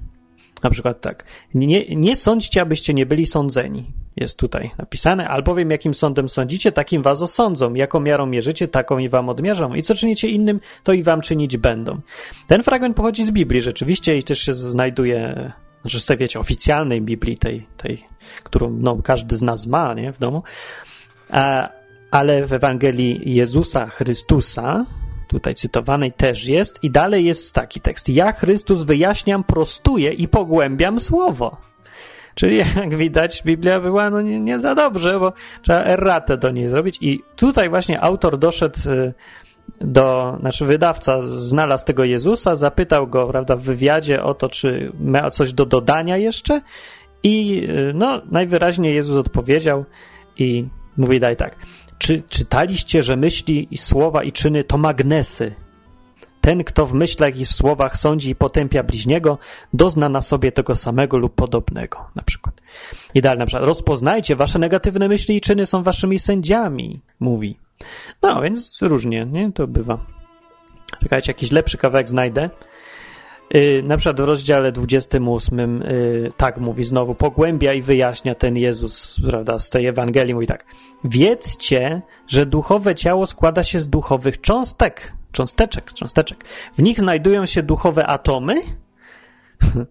Na 0.63 0.69
przykład 0.69 1.01
tak. 1.01 1.23
Nie, 1.53 1.95
nie 1.95 2.15
sądźcie, 2.15 2.61
abyście 2.61 2.93
nie 2.93 3.05
byli 3.05 3.25
sądzeni. 3.25 3.91
Jest 4.17 4.39
tutaj 4.39 4.71
napisane, 4.77 5.27
albowiem 5.27 5.71
jakim 5.71 5.93
sądem 5.93 6.29
sądzicie, 6.29 6.71
takim 6.71 7.01
was 7.01 7.21
osądzą, 7.21 7.73
jaką 7.73 7.99
miarą 7.99 8.25
mierzycie, 8.25 8.67
taką 8.67 8.97
i 8.97 9.09
wam 9.09 9.29
odmierzą. 9.29 9.73
I 9.73 9.81
co 9.81 9.95
czynicie 9.95 10.27
innym, 10.27 10.59
to 10.83 10.93
i 10.93 11.03
wam 11.03 11.21
czynić 11.21 11.57
będą. 11.57 12.01
Ten 12.47 12.63
fragment 12.63 12.95
pochodzi 12.95 13.25
z 13.25 13.31
Biblii 13.31 13.61
rzeczywiście 13.61 14.17
i 14.17 14.23
też 14.23 14.39
się 14.39 14.53
znajduje, 14.53 15.51
znaczy 15.85 16.17
wiecie, 16.17 16.39
oficjalnej 16.39 17.01
Biblii, 17.01 17.37
tej, 17.37 17.67
tej 17.77 18.03
którą 18.43 18.69
no, 18.69 18.97
każdy 19.03 19.35
z 19.35 19.41
nas 19.41 19.67
ma 19.67 19.93
nie, 19.93 20.13
w 20.13 20.19
domu, 20.19 20.43
A, 21.29 21.69
ale 22.11 22.45
w 22.45 22.53
Ewangelii 22.53 23.35
Jezusa 23.35 23.87
Chrystusa, 23.87 24.85
tutaj 25.33 25.55
cytowanej 25.55 26.11
też 26.11 26.45
jest 26.45 26.83
i 26.83 26.91
dalej 26.91 27.25
jest 27.25 27.53
taki 27.53 27.81
tekst. 27.81 28.09
Ja 28.09 28.31
Chrystus 28.31 28.83
wyjaśniam, 28.83 29.43
prostuję 29.43 30.11
i 30.11 30.27
pogłębiam 30.27 30.99
słowo. 30.99 31.57
Czyli 32.35 32.57
jak 32.57 32.95
widać, 32.95 33.43
Biblia 33.45 33.79
była 33.79 34.09
no 34.09 34.21
nie, 34.21 34.39
nie 34.39 34.59
za 34.59 34.75
dobrze, 34.75 35.19
bo 35.19 35.33
trzeba 35.61 35.83
erratę 35.83 36.37
do 36.37 36.51
niej 36.51 36.67
zrobić. 36.67 36.97
I 37.01 37.23
tutaj 37.35 37.69
właśnie 37.69 38.01
autor 38.01 38.37
doszedł 38.37 38.89
y, 38.89 39.13
do, 39.81 40.37
znaczy 40.39 40.65
wydawca 40.65 41.21
znalazł 41.23 41.85
tego 41.85 42.03
Jezusa, 42.03 42.55
zapytał 42.55 43.07
go, 43.07 43.27
prawda, 43.27 43.55
w 43.55 43.61
wywiadzie 43.61 44.23
o 44.23 44.33
to, 44.33 44.49
czy 44.49 44.91
ma 44.99 45.29
coś 45.29 45.53
do 45.53 45.65
dodania 45.65 46.17
jeszcze. 46.17 46.61
I 47.23 47.67
y, 47.69 47.91
no, 47.95 48.21
najwyraźniej 48.31 48.95
Jezus 48.95 49.17
odpowiedział 49.17 49.85
i 50.37 50.67
mówi 50.97 51.19
daj 51.19 51.35
tak. 51.35 51.55
Czy 52.03 52.21
czytaliście, 52.29 53.03
że 53.03 53.15
myśli 53.15 53.67
słowa 53.75 54.23
i 54.23 54.31
czyny 54.31 54.63
to 54.63 54.77
magnesy? 54.77 55.55
Ten, 56.41 56.63
kto 56.63 56.85
w 56.85 56.93
myślach 56.93 57.37
i 57.37 57.45
w 57.45 57.51
słowach 57.51 57.97
sądzi 57.97 58.29
i 58.29 58.35
potępia 58.35 58.83
bliźniego, 58.83 59.37
dozna 59.73 60.09
na 60.09 60.21
sobie 60.21 60.51
tego 60.51 60.75
samego 60.75 61.17
lub 61.17 61.35
podobnego, 61.35 62.09
na 62.15 62.23
przykład. 62.23 62.61
I 63.13 63.21
dalej 63.21 63.39
na 63.39 63.45
przykład, 63.45 63.67
rozpoznajcie, 63.67 64.35
wasze 64.35 64.59
negatywne 64.59 65.07
myśli 65.07 65.35
i 65.35 65.41
czyny 65.41 65.65
są 65.65 65.83
waszymi 65.83 66.19
sędziami, 66.19 67.01
mówi. 67.19 67.57
No, 68.21 68.41
więc 68.41 68.81
różnie, 68.81 69.25
nie? 69.25 69.51
To 69.51 69.67
bywa. 69.67 70.05
Czekajcie, 70.99 71.29
jakiś 71.29 71.51
lepszy 71.51 71.77
kawałek 71.77 72.09
znajdę. 72.09 72.49
Yy, 73.53 73.83
na 73.83 73.97
przykład 73.97 74.21
w 74.21 74.23
rozdziale 74.23 74.71
28 74.71 75.81
yy, 75.81 76.31
tak 76.37 76.57
mówi 76.57 76.83
znowu, 76.83 77.15
pogłębia 77.15 77.73
i 77.73 77.81
wyjaśnia 77.81 78.35
ten 78.35 78.57
Jezus, 78.57 79.21
prawda, 79.29 79.59
z 79.59 79.69
tej 79.69 79.87
Ewangelii, 79.87 80.33
mówi 80.33 80.47
tak. 80.47 80.65
Wiedzcie, 81.03 82.01
że 82.27 82.45
duchowe 82.45 82.95
ciało 82.95 83.25
składa 83.25 83.63
się 83.63 83.79
z 83.79 83.89
duchowych 83.89 84.41
cząstek, 84.41 85.13
cząsteczek, 85.31 85.93
cząsteczek. 85.93 86.45
W 86.73 86.81
nich 86.81 86.99
znajdują 86.99 87.45
się 87.45 87.63
duchowe 87.63 88.07
atomy, 88.07 88.61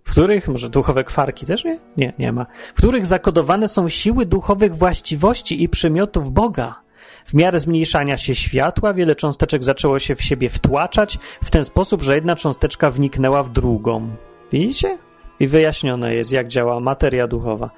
w 0.05 0.11
których, 0.11 0.49
może 0.49 0.71
duchowe 0.71 1.05
kwarki 1.05 1.47
też 1.47 1.65
nie? 1.65 1.79
Nie, 1.97 2.13
nie 2.19 2.33
ma. 2.33 2.47
W 2.75 2.79
których 2.79 3.07
zakodowane 3.07 3.69
są 3.69 3.89
siły 3.89 4.27
duchowych 4.27 4.77
właściwości 4.77 5.63
i 5.63 5.69
przymiotów 5.69 6.33
Boga. 6.33 6.83
W 7.25 7.35
miarę 7.35 7.61
zmniejszania 7.61 8.17
się 8.17 8.35
światła, 8.35 8.95
wiele 8.95 9.17
cząsteczek 9.17 9.65
zaczęło 9.65 9.99
się 9.99 10.15
w 10.15 10.23
siebie 10.23 10.49
wtłaczać 10.49 11.19
w 11.45 11.51
ten 11.51 11.65
sposób, 11.65 12.03
że 12.03 12.15
jedna 12.15 12.37
cząsteczka 12.37 12.91
wniknęła 12.91 13.43
w 13.43 13.51
drugą. 13.51 14.09
Widzicie? 14.53 14.99
I 15.41 15.47
wyjaśnione 15.47 16.15
jest, 16.15 16.33
jak 16.33 16.49
działa 16.49 16.81
materia 16.81 17.27
duchowa. 17.27 17.71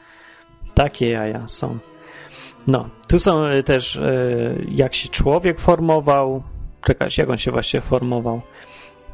Takie 0.75 1.11
jaja 1.11 1.49
są. 1.49 1.79
No, 2.67 2.89
tu 3.09 3.19
są 3.19 3.47
y, 3.47 3.63
też, 3.63 3.97
y, 3.97 4.67
jak 4.69 4.95
się 4.95 5.09
człowiek 5.09 5.61
formował. 5.61 6.43
Czekać, 6.83 7.19
jak 7.19 7.31
on 7.31 7.39
się 7.39 7.51
właśnie 7.51 7.81
formował. 7.81 8.41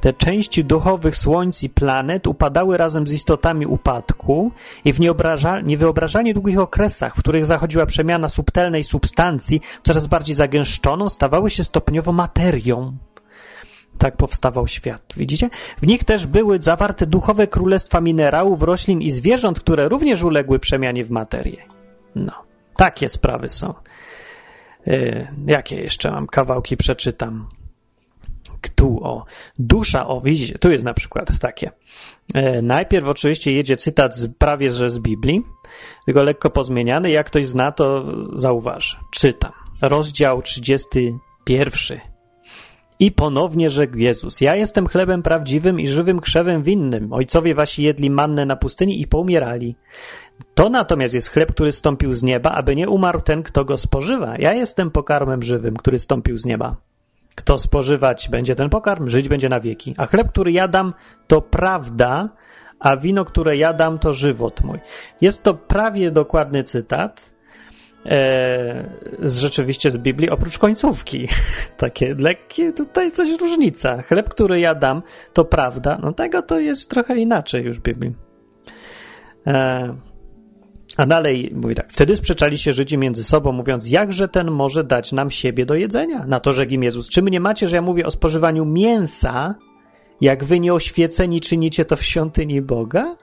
Te 0.00 0.12
części 0.12 0.64
duchowych 0.64 1.16
słońc 1.16 1.62
i 1.62 1.70
planet 1.70 2.26
upadały 2.26 2.76
razem 2.76 3.08
z 3.08 3.12
istotami 3.12 3.66
upadku 3.66 4.52
i 4.84 4.92
w 4.92 5.00
niewyobrażalnie 5.64 6.34
długich 6.34 6.58
okresach, 6.58 7.16
w 7.16 7.18
których 7.18 7.46
zachodziła 7.46 7.86
przemiana 7.86 8.28
subtelnej 8.28 8.84
substancji, 8.84 9.60
coraz 9.82 10.06
bardziej 10.06 10.34
zagęszczoną, 10.34 11.08
stawały 11.08 11.50
się 11.50 11.64
stopniowo 11.64 12.12
materią. 12.12 12.96
Tak 13.98 14.16
powstawał 14.16 14.68
świat. 14.68 15.02
Widzicie? 15.16 15.50
W 15.82 15.86
nich 15.86 16.04
też 16.04 16.26
były 16.26 16.62
zawarte 16.62 17.06
duchowe 17.06 17.46
królestwa 17.46 18.00
minerałów, 18.00 18.62
roślin 18.62 19.02
i 19.02 19.10
zwierząt, 19.10 19.60
które 19.60 19.88
również 19.88 20.22
uległy 20.22 20.58
przemianie 20.58 21.04
w 21.04 21.10
materię. 21.10 21.62
No, 22.14 22.32
takie 22.76 23.08
sprawy 23.08 23.48
są. 23.48 23.74
Yy, 24.86 25.28
jakie 25.46 25.76
jeszcze 25.76 26.10
mam 26.10 26.26
kawałki 26.26 26.76
przeczytam? 26.76 27.46
Tu 28.68 29.04
o 29.04 29.24
dusza, 29.58 30.06
o 30.06 30.20
widzicie, 30.20 30.58
tu 30.58 30.70
jest 30.70 30.84
na 30.84 30.94
przykład 30.94 31.38
takie. 31.38 31.70
E, 32.34 32.62
najpierw 32.62 33.06
oczywiście 33.06 33.52
jedzie 33.52 33.76
cytat 33.76 34.16
z, 34.16 34.28
prawie 34.38 34.70
że 34.70 34.90
z 34.90 34.98
Biblii, 34.98 35.42
tylko 36.04 36.22
lekko 36.22 36.50
pozmieniany. 36.50 37.10
Jak 37.10 37.26
ktoś 37.26 37.46
zna, 37.46 37.72
to 37.72 38.04
zauważy. 38.34 38.96
Czytam. 39.10 39.52
Rozdział 39.82 40.42
31. 40.42 42.00
I 42.98 43.12
ponownie 43.12 43.70
rzekł 43.70 43.96
Jezus: 43.96 44.40
Ja 44.40 44.56
jestem 44.56 44.86
chlebem 44.86 45.22
prawdziwym 45.22 45.80
i 45.80 45.88
żywym 45.88 46.20
krzewem 46.20 46.62
winnym. 46.62 47.12
Ojcowie 47.12 47.54
wasi 47.54 47.82
jedli 47.82 48.10
mannę 48.10 48.46
na 48.46 48.56
pustyni 48.56 49.00
i 49.00 49.06
poumierali. 49.06 49.76
To 50.54 50.68
natomiast 50.68 51.14
jest 51.14 51.28
chleb, 51.28 51.52
który 51.52 51.72
stąpił 51.72 52.12
z 52.12 52.22
nieba, 52.22 52.50
aby 52.50 52.76
nie 52.76 52.88
umarł 52.88 53.20
ten, 53.20 53.42
kto 53.42 53.64
go 53.64 53.76
spożywa. 53.76 54.34
Ja 54.38 54.54
jestem 54.54 54.90
pokarmem 54.90 55.42
żywym, 55.42 55.76
który 55.76 55.98
stąpił 55.98 56.38
z 56.38 56.44
nieba. 56.44 56.76
Kto 57.34 57.58
spożywać 57.58 58.28
będzie 58.28 58.54
ten 58.54 58.70
pokarm, 58.70 59.08
żyć 59.08 59.28
będzie 59.28 59.48
na 59.48 59.60
wieki. 59.60 59.94
A 59.98 60.06
chleb, 60.06 60.28
który 60.28 60.52
jadam, 60.52 60.94
to 61.26 61.42
prawda, 61.42 62.28
a 62.78 62.96
wino, 62.96 63.24
które 63.24 63.56
jadam, 63.56 63.98
to 63.98 64.14
żywot 64.14 64.64
mój. 64.64 64.78
Jest 65.20 65.42
to 65.42 65.54
prawie 65.54 66.10
dokładny 66.10 66.62
cytat. 66.62 67.32
E, 68.06 68.90
z, 69.22 69.38
rzeczywiście 69.38 69.90
z 69.90 69.98
Biblii, 69.98 70.30
oprócz 70.30 70.58
końcówki. 70.58 71.28
Takie 71.76 72.14
lekkie, 72.18 72.72
tutaj 72.72 73.12
coś 73.12 73.40
różnica. 73.40 74.02
Chleb, 74.02 74.28
który 74.28 74.60
jadam, 74.60 75.02
to 75.32 75.44
prawda. 75.44 75.98
No 76.02 76.12
tego 76.12 76.42
to 76.42 76.58
jest 76.58 76.90
trochę 76.90 77.16
inaczej 77.16 77.64
już 77.64 77.78
w 77.78 77.82
Biblii. 77.82 78.14
E, 79.46 79.94
a 80.96 81.06
dalej 81.06 81.52
mówi 81.54 81.74
tak, 81.74 81.92
wtedy 81.92 82.16
sprzeczali 82.16 82.58
się 82.58 82.72
Żydzi 82.72 82.98
między 82.98 83.24
sobą, 83.24 83.52
mówiąc, 83.52 83.90
jakże 83.90 84.28
ten 84.28 84.50
może 84.50 84.84
dać 84.84 85.12
nam 85.12 85.30
siebie 85.30 85.66
do 85.66 85.74
jedzenia? 85.74 86.26
Na 86.26 86.40
to 86.40 86.52
rzekł 86.52 86.72
im 86.72 86.82
Jezus, 86.82 87.08
czy 87.08 87.22
my 87.22 87.30
nie 87.30 87.40
macie, 87.40 87.68
że 87.68 87.76
ja 87.76 87.82
mówię 87.82 88.06
o 88.06 88.10
spożywaniu 88.10 88.64
mięsa, 88.64 89.54
jak 90.20 90.44
wy 90.44 90.60
nieoświeceni 90.60 91.40
czynicie 91.40 91.84
to 91.84 91.96
w 91.96 92.02
świątyni 92.02 92.62
Boga? 92.62 93.16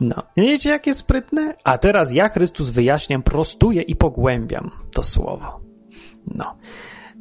No, 0.00 0.22
wiecie 0.36 0.70
jakie 0.70 0.94
sprytne? 0.94 1.54
A 1.64 1.78
teraz 1.78 2.12
ja, 2.12 2.28
Chrystus, 2.28 2.70
wyjaśniam, 2.70 3.22
prostuję 3.22 3.82
i 3.82 3.96
pogłębiam 3.96 4.70
to 4.92 5.02
słowo. 5.02 5.60
No. 6.26 6.56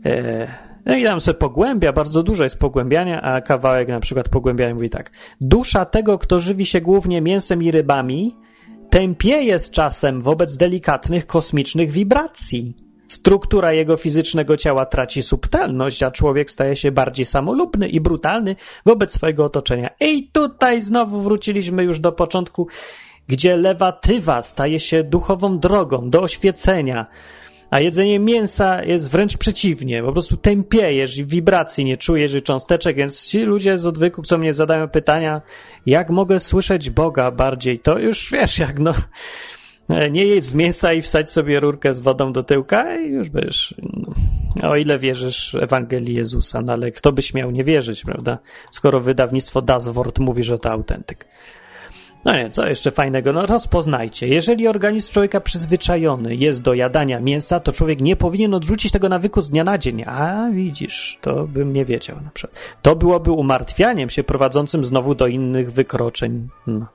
E, 0.05 0.47
no 0.85 0.95
i 0.95 1.03
tam 1.03 1.19
sobie 1.19 1.39
pogłębia, 1.39 1.93
bardzo 1.93 2.23
dużo 2.23 2.43
jest 2.43 2.59
pogłębiania, 2.59 3.21
a 3.21 3.41
kawałek 3.41 3.87
na 3.87 3.99
przykład 3.99 4.29
pogłębiania 4.29 4.75
mówi 4.75 4.89
tak. 4.89 5.11
Dusza 5.41 5.85
tego, 5.85 6.17
kto 6.17 6.39
żywi 6.39 6.65
się 6.65 6.81
głównie 6.81 7.21
mięsem 7.21 7.63
i 7.63 7.71
rybami, 7.71 8.37
tępieje 8.91 9.59
z 9.59 9.71
czasem 9.71 10.21
wobec 10.21 10.57
delikatnych 10.57 11.25
kosmicznych 11.25 11.91
wibracji. 11.91 12.73
Struktura 13.07 13.73
jego 13.73 13.97
fizycznego 13.97 14.57
ciała 14.57 14.85
traci 14.85 15.23
subtelność, 15.23 16.03
a 16.03 16.11
człowiek 16.11 16.51
staje 16.51 16.75
się 16.75 16.91
bardziej 16.91 17.25
samolubny 17.25 17.89
i 17.89 18.01
brutalny 18.01 18.55
wobec 18.85 19.13
swojego 19.13 19.45
otoczenia. 19.45 19.89
I 19.99 20.29
tutaj 20.31 20.81
znowu 20.81 21.21
wróciliśmy 21.21 21.83
już 21.83 21.99
do 21.99 22.11
początku, 22.11 22.67
gdzie 23.27 23.57
lewatywa 23.57 24.41
staje 24.41 24.79
się 24.79 25.03
duchową 25.03 25.59
drogą 25.59 26.09
do 26.09 26.21
oświecenia, 26.21 27.05
a 27.71 27.79
jedzenie 27.79 28.19
mięsa 28.19 28.83
jest 28.83 29.11
wręcz 29.11 29.37
przeciwnie, 29.37 30.03
po 30.03 30.11
prostu 30.11 30.37
tępiejesz 30.37 31.17
i 31.17 31.25
wibracji 31.25 31.85
nie 31.85 31.97
czujesz 31.97 32.33
i 32.33 32.41
cząsteczek, 32.41 32.95
więc 32.95 33.27
ci 33.27 33.39
ludzie 33.39 33.77
z 33.77 33.85
odwyku, 33.85 34.21
co 34.21 34.37
mnie 34.37 34.53
zadają 34.53 34.89
pytania, 34.89 35.41
jak 35.85 36.09
mogę 36.09 36.39
słyszeć 36.39 36.89
Boga 36.89 37.31
bardziej, 37.31 37.79
to 37.79 37.99
już 37.99 38.31
wiesz, 38.31 38.59
jak 38.59 38.79
no, 38.79 38.93
nie 40.11 40.25
jedz 40.25 40.45
z 40.45 40.53
mięsa 40.53 40.93
i 40.93 41.01
wsadź 41.01 41.31
sobie 41.31 41.59
rurkę 41.59 41.93
z 41.93 41.99
wodą 41.99 42.33
do 42.33 42.43
tyłka 42.43 42.97
i 42.97 43.09
już 43.09 43.29
będziesz, 43.29 43.75
no, 44.61 44.69
o 44.69 44.75
ile 44.75 44.99
wierzysz 44.99 45.55
Ewangelii 45.55 46.15
Jezusa, 46.15 46.61
no 46.61 46.73
ale 46.73 46.91
kto 46.91 47.11
by 47.11 47.21
śmiał 47.21 47.51
nie 47.51 47.63
wierzyć, 47.63 48.03
prawda, 48.03 48.37
skoro 48.71 48.99
wydawnictwo 48.99 49.61
Das 49.61 49.87
Wort 49.87 50.19
mówi, 50.19 50.43
że 50.43 50.59
to 50.59 50.71
autentyk. 50.71 51.25
No 52.25 52.35
nie, 52.35 52.49
co 52.49 52.67
jeszcze 52.67 52.91
fajnego? 52.91 53.33
No 53.33 53.45
rozpoznajcie. 53.45 54.27
Jeżeli 54.27 54.67
organizm 54.67 55.13
człowieka 55.13 55.41
przyzwyczajony 55.41 56.35
jest 56.35 56.61
do 56.61 56.73
jadania 56.73 57.19
mięsa, 57.19 57.59
to 57.59 57.71
człowiek 57.71 58.01
nie 58.01 58.15
powinien 58.15 58.53
odrzucić 58.53 58.91
tego 58.91 59.09
nawyku 59.09 59.41
z 59.41 59.49
dnia 59.49 59.63
na 59.63 59.77
dzień. 59.77 60.03
A 60.07 60.49
widzisz, 60.51 61.17
to 61.21 61.47
bym 61.47 61.73
nie 61.73 61.85
wiedział 61.85 62.17
na 62.23 62.29
przykład. 62.33 62.59
To 62.81 62.95
byłoby 62.95 63.31
umartwianiem 63.31 64.09
się 64.09 64.23
prowadzącym 64.23 64.85
znowu 64.85 65.15
do 65.15 65.27
innych 65.27 65.71
wykroczeń. 65.71 66.47
No. 66.67 66.85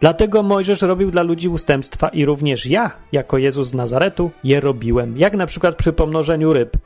Dlatego 0.00 0.42
Mojżesz 0.42 0.82
robił 0.82 1.10
dla 1.10 1.22
ludzi 1.22 1.48
ustępstwa 1.48 2.08
i 2.08 2.24
również 2.24 2.66
ja, 2.66 2.90
jako 3.12 3.38
Jezus 3.38 3.68
z 3.68 3.74
Nazaretu, 3.74 4.30
je 4.44 4.60
robiłem. 4.60 5.18
Jak 5.18 5.36
na 5.36 5.46
przykład 5.46 5.76
przy 5.76 5.92
pomnożeniu 5.92 6.52
ryb. 6.52 6.76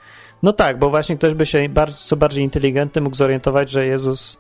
No 0.43 0.52
tak, 0.52 0.79
bo 0.79 0.90
właśnie 0.90 1.17
ktoś 1.17 1.35
by 1.35 1.47
się 1.47 1.69
co 1.97 2.17
bardziej 2.17 2.45
inteligentny 2.45 3.00
mógł 3.00 3.17
zorientować, 3.17 3.71
że 3.71 3.87
Jezus 3.87 4.38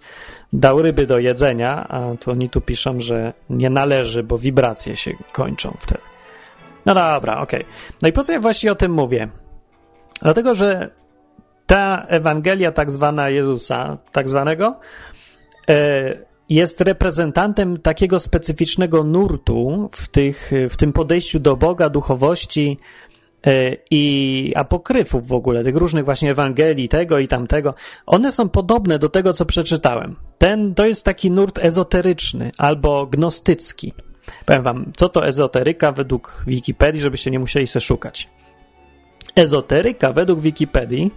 dał 0.52 0.82
ryby 0.82 1.06
do 1.06 1.18
jedzenia, 1.18 1.88
a 1.88 2.16
to 2.16 2.30
oni 2.30 2.48
tu 2.48 2.60
piszą, 2.60 3.00
że 3.00 3.32
nie 3.50 3.70
należy, 3.70 4.22
bo 4.22 4.38
wibracje 4.38 4.96
się 4.96 5.10
kończą 5.32 5.76
wtedy. 5.78 6.00
No 6.86 6.94
dobra, 6.94 7.40
okej. 7.40 7.60
Okay. 7.60 7.72
No 8.02 8.08
i 8.08 8.12
po 8.12 8.22
co 8.22 8.32
ja 8.32 8.40
właśnie 8.40 8.72
o 8.72 8.74
tym 8.74 8.92
mówię? 8.92 9.28
Dlatego, 10.22 10.54
że 10.54 10.90
ta 11.66 12.06
Ewangelia 12.08 12.72
tak 12.72 12.90
zwana 12.90 13.28
Jezusa, 13.28 13.98
tak 14.12 14.28
zwanego, 14.28 14.80
e, 15.68 16.30
jest 16.48 16.80
reprezentantem 16.80 17.76
takiego 17.76 18.20
specyficznego 18.20 19.04
nurtu 19.04 19.88
w, 19.92 20.08
tych, 20.08 20.52
w 20.70 20.76
tym 20.76 20.92
podejściu 20.92 21.40
do 21.40 21.56
Boga, 21.56 21.88
duchowości, 21.88 22.78
i 23.90 24.52
apokryfów 24.56 25.28
w 25.28 25.32
ogóle, 25.32 25.64
tych 25.64 25.76
różnych 25.76 26.04
właśnie 26.04 26.30
Ewangelii, 26.30 26.88
tego 26.88 27.18
i 27.18 27.28
tamtego, 27.28 27.74
one 28.06 28.32
są 28.32 28.48
podobne 28.48 28.98
do 28.98 29.08
tego, 29.08 29.32
co 29.32 29.44
przeczytałem. 29.44 30.16
Ten 30.38 30.74
to 30.74 30.86
jest 30.86 31.04
taki 31.04 31.30
nurt 31.30 31.58
ezoteryczny 31.58 32.50
albo 32.58 33.06
gnostycki. 33.06 33.92
Powiem 34.46 34.62
wam, 34.62 34.92
co 34.96 35.08
to 35.08 35.26
ezoteryka 35.26 35.92
według 35.92 36.44
Wikipedii, 36.46 37.00
żebyście 37.00 37.30
nie 37.30 37.38
musieli 37.38 37.66
się 37.66 37.80
szukać. 37.80 38.28
Ezoteryka 39.36 40.12
według 40.12 40.40
Wikipedii, 40.40 41.10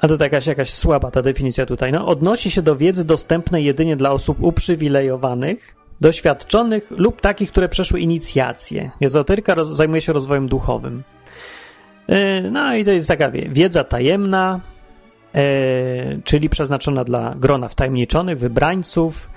a 0.00 0.08
to 0.08 0.16
jakaś, 0.20 0.46
jakaś 0.46 0.70
słaba 0.70 1.10
ta 1.10 1.22
definicja 1.22 1.66
tutaj, 1.66 1.92
no, 1.92 2.06
odnosi 2.06 2.50
się 2.50 2.62
do 2.62 2.76
wiedzy 2.76 3.04
dostępnej 3.04 3.64
jedynie 3.64 3.96
dla 3.96 4.10
osób 4.10 4.42
uprzywilejowanych, 4.42 5.76
doświadczonych 6.00 6.90
lub 6.90 7.20
takich, 7.20 7.50
które 7.50 7.68
przeszły 7.68 8.00
inicjację. 8.00 8.90
Ezoteryka 9.00 9.64
zajmuje 9.64 10.00
się 10.00 10.12
rozwojem 10.12 10.48
duchowym. 10.48 11.02
E, 12.08 12.42
no 12.50 12.74
i 12.74 12.84
to 12.84 12.90
jest 12.90 13.08
taka 13.08 13.30
wiedza 13.30 13.84
tajemna, 13.84 14.60
czyli 16.24 16.48
przeznaczona 16.48 17.04
dla 17.04 17.34
grona 17.34 17.68
wtajemniczonych, 17.68 18.38
wybrańców 18.38 19.30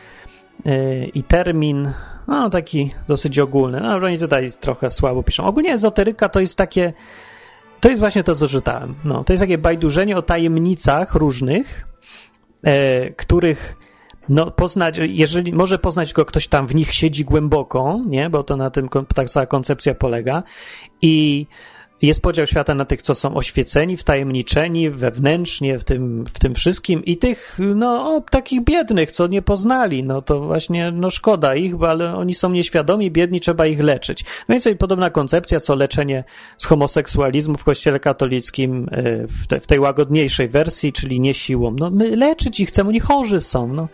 i 1.13 1.23
termin, 1.23 1.93
no 2.27 2.49
taki 2.49 2.91
dosyć 3.07 3.39
ogólny. 3.39 3.79
No, 3.81 3.95
oni 3.95 4.17
tutaj 4.17 4.51
trochę 4.59 4.89
słabo 4.89 5.23
piszą. 5.23 5.45
Ogólnie 5.45 5.73
ezoteryka 5.73 6.29
to 6.29 6.39
jest 6.39 6.57
takie, 6.57 6.93
to 7.79 7.89
jest 7.89 7.99
właśnie 7.99 8.23
to, 8.23 8.35
co 8.35 8.47
czytałem. 8.47 8.95
No, 9.03 9.23
to 9.23 9.33
jest 9.33 9.43
takie 9.43 9.57
bajdurzenie 9.57 10.17
o 10.17 10.21
tajemnicach 10.21 11.15
różnych, 11.15 11.87
których 13.17 13.75
no, 14.29 14.51
poznać, 14.51 14.99
jeżeli 15.03 15.53
może 15.53 15.79
poznać 15.79 16.13
go 16.13 16.25
ktoś 16.25 16.47
tam 16.47 16.67
w 16.67 16.75
nich 16.75 16.93
siedzi 16.93 17.25
głęboko, 17.25 17.99
nie, 18.07 18.29
bo 18.29 18.43
to 18.43 18.57
na 18.57 18.69
tym 18.69 18.89
tak 19.15 19.29
cała 19.29 19.45
koncepcja 19.45 19.95
polega 19.95 20.43
i 21.01 21.47
jest 22.01 22.21
podział 22.21 22.47
świata 22.47 22.75
na 22.75 22.85
tych, 22.85 23.01
co 23.01 23.15
są 23.15 23.35
oświeceni, 23.35 23.97
wtajemniczeni 23.97 24.89
wewnętrznie 24.89 25.79
w 25.79 25.83
tym, 25.83 26.25
w 26.33 26.39
tym 26.39 26.55
wszystkim 26.55 27.05
i 27.05 27.17
tych, 27.17 27.59
no, 27.75 28.15
o, 28.15 28.21
takich 28.21 28.63
biednych, 28.63 29.11
co 29.11 29.27
nie 29.27 29.41
poznali, 29.41 30.03
no 30.03 30.21
to 30.21 30.39
właśnie, 30.39 30.91
no 30.91 31.09
szkoda 31.09 31.55
ich, 31.55 31.73
ale 31.81 32.15
oni 32.15 32.33
są 32.33 32.49
nieświadomi, 32.49 33.11
biedni, 33.11 33.39
trzeba 33.39 33.65
ich 33.65 33.79
leczyć. 33.79 34.25
No 34.49 34.53
więc 34.53 34.67
podobna 34.79 35.09
koncepcja, 35.09 35.59
co 35.59 35.75
leczenie 35.75 36.23
z 36.57 36.65
homoseksualizmu 36.65 37.57
w 37.57 37.63
kościele 37.63 37.99
katolickim 37.99 38.87
e, 38.91 39.27
w, 39.27 39.47
te, 39.47 39.59
w 39.59 39.67
tej 39.67 39.79
łagodniejszej 39.79 40.47
wersji, 40.47 40.93
czyli 40.93 41.19
nie 41.19 41.33
siłą. 41.33 41.75
No 41.79 41.89
my 41.89 42.15
leczyć 42.15 42.59
ich 42.59 42.67
chcemy, 42.67 42.89
oni 42.89 42.99
chorzy 42.99 43.39
są, 43.39 43.67
no 43.67 43.87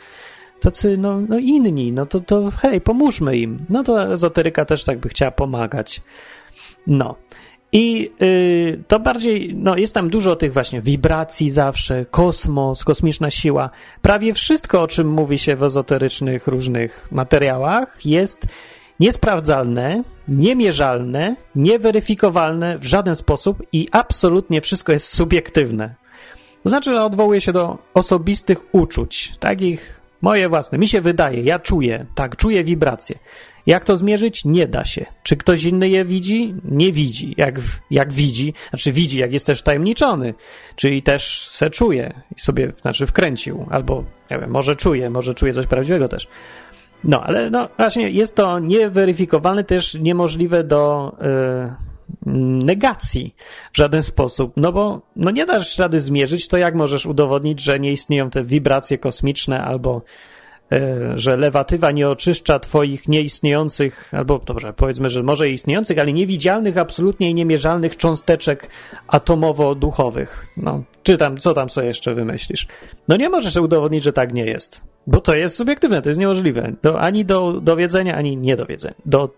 tacy 0.60 0.98
no, 0.98 1.22
no 1.30 1.38
inni, 1.38 1.92
no 1.92 2.06
to, 2.06 2.20
to 2.20 2.52
hej, 2.62 2.82
pomóżmy 2.82 3.38
im. 3.38 3.66
No 3.70 3.84
to 3.84 4.14
ezoteryka 4.14 4.66
też 4.66 4.84
tak 4.84 5.00
by 5.00 5.10
chciała 5.10 5.32
pomagać. 5.32 6.02
No. 6.88 7.16
I 7.78 8.12
y, 8.22 8.84
to 8.88 9.00
bardziej, 9.00 9.56
no 9.56 9.78
jest 9.78 9.94
tam 9.94 10.10
dużo 10.10 10.36
tych 10.36 10.54
właśnie 10.54 10.82
wibracji 10.82 11.50
zawsze, 11.50 12.06
kosmos, 12.06 12.84
kosmiczna 12.84 13.30
siła. 13.30 13.70
Prawie 14.02 14.34
wszystko, 14.34 14.82
o 14.82 14.88
czym 14.88 15.10
mówi 15.10 15.38
się 15.38 15.56
w 15.56 15.64
ezoterycznych 15.64 16.48
różnych 16.48 17.12
materiałach, 17.12 18.06
jest 18.06 18.48
niesprawdzalne, 19.00 20.04
niemierzalne, 20.28 21.36
nieweryfikowalne 21.56 22.80
w 22.80 22.86
żaden 22.86 23.16
sposób 23.16 23.64
i 23.74 23.88
absolutnie 23.92 24.62
wszystko 24.62 24.92
jest 24.92 25.16
subiektywne. 25.16 25.96
To 26.64 26.70
znaczy, 26.70 26.94
że 26.94 27.04
odwołuje 27.04 27.42
się 27.42 27.54
do 27.54 27.78
osobistych 27.94 28.58
uczuć, 28.72 29.34
takich 29.40 30.02
moje 30.22 30.50
własne. 30.50 30.78
Mi 30.78 30.88
się 30.88 31.02
wydaje, 31.02 31.44
ja 31.44 31.60
czuję, 31.60 32.06
tak, 32.16 32.36
czuję 32.36 32.64
wibracje. 32.64 33.20
Jak 33.66 33.86
to 33.86 33.96
zmierzyć? 33.96 34.46
Nie 34.46 34.68
da 34.68 34.86
się. 34.86 35.06
Czy 35.24 35.38
ktoś 35.38 35.64
inny 35.64 35.90
je 35.90 36.06
widzi? 36.06 36.56
Nie 36.66 36.92
widzi. 36.92 37.34
Jak, 37.38 37.60
jak 37.92 38.14
widzi, 38.14 38.54
znaczy 38.70 38.92
widzi, 38.92 39.20
jak 39.20 39.34
jest 39.34 39.46
też 39.46 39.62
tajemniczony, 39.62 40.34
czyli 40.76 41.02
też 41.02 41.50
se 41.50 41.70
czuje 41.70 42.22
i 42.38 42.40
sobie, 42.40 42.72
znaczy 42.82 43.06
wkręcił, 43.06 43.66
albo, 43.70 44.04
nie 44.32 44.40
wiem, 44.40 44.52
może 44.52 44.76
czuje, 44.76 45.10
może 45.10 45.34
czuje 45.34 45.54
coś 45.54 45.68
prawdziwego 45.68 46.08
też. 46.08 46.28
No, 47.04 47.24
ale 47.24 47.50
no 47.50 47.70
właśnie 47.78 48.10
jest 48.10 48.36
to 48.36 48.60
nieweryfikowalne, 48.60 49.64
też 49.64 49.94
niemożliwe 49.94 50.64
do 50.64 51.16
yy, 51.22 52.36
negacji 52.66 53.36
w 53.74 53.78
żaden 53.78 54.04
sposób, 54.04 54.54
no 54.58 54.72
bo 54.72 55.02
no 55.16 55.32
nie 55.32 55.46
dasz 55.46 55.80
rady 55.80 56.00
zmierzyć, 56.00 56.48
to 56.48 56.58
jak 56.58 56.76
możesz 56.76 57.06
udowodnić, 57.06 57.60
że 57.62 57.80
nie 57.80 57.92
istnieją 57.92 58.30
te 58.30 58.44
wibracje 58.44 58.98
kosmiczne 58.98 59.64
albo 59.64 60.02
że 61.16 61.38
lewatywa 61.38 61.92
nie 61.92 62.10
oczyszcza 62.10 62.60
twoich 62.60 63.08
nieistniejących, 63.08 64.14
albo 64.14 64.40
dobrze, 64.40 64.74
powiedzmy, 64.74 65.10
że 65.10 65.24
może 65.24 65.50
istniejących, 65.50 66.00
ale 66.00 66.14
niewidzialnych, 66.14 66.78
absolutnie 66.78 67.34
niemierzalnych 67.34 67.98
cząsteczek 67.98 68.70
atomowo-duchowych. 69.08 70.48
No, 70.58 70.84
czy 71.04 71.18
tam, 71.18 71.38
co 71.38 71.54
tam 71.54 71.70
sobie 71.70 71.88
jeszcze 71.88 72.14
wymyślisz? 72.14 72.68
No 73.08 73.18
nie 73.18 73.30
możesz 73.30 73.56
udowodnić, 73.56 74.04
że 74.04 74.14
tak 74.14 74.34
nie 74.34 74.46
jest, 74.46 74.82
bo 75.08 75.22
to 75.22 75.36
jest 75.36 75.56
subiektywne, 75.56 76.02
to 76.02 76.10
jest 76.10 76.20
niemożliwe. 76.20 76.72
Do, 76.82 77.00
ani 77.00 77.26
do 77.26 77.54
dowiedzenia, 77.62 78.16
ani 78.16 78.38
niedowiedzenia. 78.38 78.96
Do, 79.06 79.30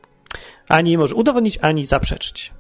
ani 0.70 0.98
możesz 0.98 1.18
udowodnić, 1.18 1.60
ani 1.62 1.86
zaprzeczyć. 1.86 2.54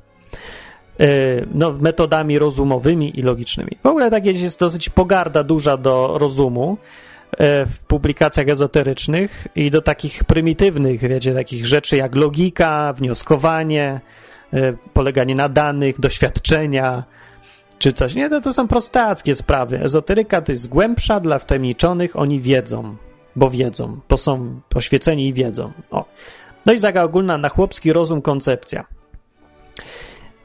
E, 1.00 1.08
no, 1.54 1.72
metodami 1.72 2.40
rozumowymi 2.40 3.20
i 3.20 3.22
logicznymi. 3.22 3.72
W 3.84 3.88
ogóle 3.88 4.12
tak 4.12 4.26
jest 4.26 4.60
dosyć 4.60 4.90
pogarda 4.90 5.44
duża 5.44 5.78
do 5.78 6.18
rozumu, 6.18 6.78
E, 6.78 7.17
w 7.66 7.80
publikacjach 7.88 8.50
ezoterycznych 8.50 9.48
i 9.56 9.72
do 9.72 9.82
takich 9.82 10.24
prymitywnych, 10.24 11.02
wiecie, 11.02 11.34
takich 11.34 11.66
rzeczy 11.66 11.98
jak 11.98 12.16
logika, 12.16 12.94
wnioskowanie, 12.94 14.02
e, 14.54 14.74
poleganie 14.94 15.36
na 15.36 15.50
danych, 15.50 16.00
doświadczenia 16.00 17.04
czy 17.80 17.94
coś. 17.94 18.16
Nie, 18.16 18.30
to, 18.30 18.42
to 18.42 18.54
są 18.54 18.68
prostackie 18.68 19.36
sprawy. 19.36 19.84
Ezoteryka 19.84 20.42
to 20.42 20.52
jest 20.52 20.70
głębsza 20.70 21.20
dla 21.20 21.40
wtajemniczonych, 21.40 22.16
oni 22.16 22.40
wiedzą, 22.40 22.96
bo 23.36 23.50
wiedzą, 23.50 24.00
bo 24.10 24.18
są 24.18 24.62
oświeceni 24.76 25.28
i 25.28 25.34
wiedzą. 25.34 25.72
O. 25.92 26.06
No 26.66 26.74
i 26.74 26.78
zaga 26.78 27.04
ogólna 27.04 27.38
na 27.38 27.50
chłopski 27.50 27.94
rozum 27.94 28.22
koncepcja. 28.22 28.86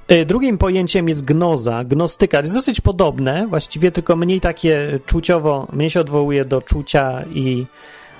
E, 0.08 0.24
drugim 0.24 0.58
pojęciem 0.58 1.08
jest 1.08 1.26
gnoza, 1.26 1.84
gnostyka. 1.84 2.40
Jest 2.40 2.54
dosyć 2.54 2.80
podobne, 2.80 3.46
właściwie 3.46 3.92
tylko 3.92 4.16
mniej 4.16 4.40
takie 4.40 4.98
czuciowo, 5.06 5.68
mniej 5.72 5.90
się 5.90 6.00
odwołuje 6.00 6.44
do 6.44 6.62
czucia 6.62 7.24
i 7.34 7.66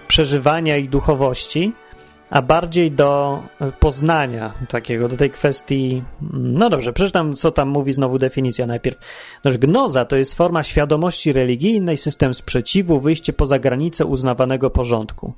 przeżywania 0.09 0.77
i 0.77 0.89
duchowości, 0.89 1.73
a 2.31 2.43
bardziej 2.43 2.91
do 2.91 3.43
e, 3.61 3.73
poznania 3.73 4.53
takiego, 4.69 5.09
do 5.09 5.17
tej 5.17 5.31
kwestii. 5.31 6.03
Mm, 6.23 6.59
no 6.59 6.71
dobrze, 6.71 6.93
przeczytam, 6.93 7.35
co 7.35 7.51
tam 7.51 7.69
mówi 7.69 7.93
znowu 7.93 8.19
definicja 8.19 8.67
najpierw. 8.67 8.99
Znaczy, 9.43 9.59
gnoza 9.59 10.05
to 10.05 10.17
jest 10.17 10.35
forma 10.35 10.63
świadomości 10.63 11.33
religijnej, 11.33 11.97
system 11.97 12.35
sprzeciwu, 12.35 13.01
wyjście 13.01 13.33
poza 13.33 13.59
granicę 13.59 14.07
uznawanego 14.07 14.71
porządku. 14.71 15.33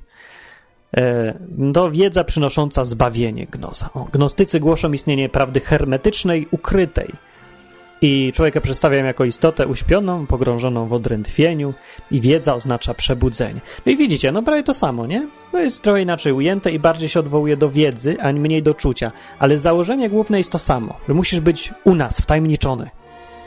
E, 0.96 1.34
to 1.74 1.90
wiedza 1.90 2.24
przynosząca 2.24 2.84
zbawienie 2.84 3.46
gnoza. 3.46 3.90
O, 3.94 4.06
gnostycy 4.12 4.60
głoszą 4.60 4.92
istnienie 4.92 5.28
prawdy 5.28 5.60
hermetycznej, 5.60 6.48
ukrytej. 6.50 7.10
I 8.02 8.32
człowieka 8.34 8.60
przedstawiają 8.60 9.04
jako 9.04 9.24
istotę 9.24 9.66
uśpioną, 9.66 10.26
pogrążoną 10.26 10.86
w 10.86 10.92
odrętwieniu 10.92 11.74
i 12.10 12.20
wiedza 12.20 12.54
oznacza 12.54 12.94
przebudzenie. 12.94 13.60
No 13.86 13.92
i 13.92 13.96
widzicie, 13.96 14.32
no 14.32 14.42
prawie 14.42 14.62
to 14.62 14.74
samo, 14.74 15.06
nie? 15.06 15.28
To 15.52 15.60
jest 15.60 15.82
trochę 15.82 16.02
inaczej 16.02 16.32
ujęte 16.32 16.70
i 16.70 16.78
bardziej 16.78 17.08
się 17.08 17.20
odwołuje 17.20 17.56
do 17.56 17.70
wiedzy, 17.70 18.16
a 18.20 18.32
mniej 18.32 18.62
do 18.62 18.74
czucia. 18.74 19.12
Ale 19.38 19.58
założenie 19.58 20.10
główne 20.10 20.38
jest 20.38 20.52
to 20.52 20.58
samo, 20.58 20.94
że 21.08 21.14
musisz 21.14 21.40
być 21.40 21.72
u 21.84 21.94
nas, 21.94 22.20
wtajemniczony. 22.20 22.90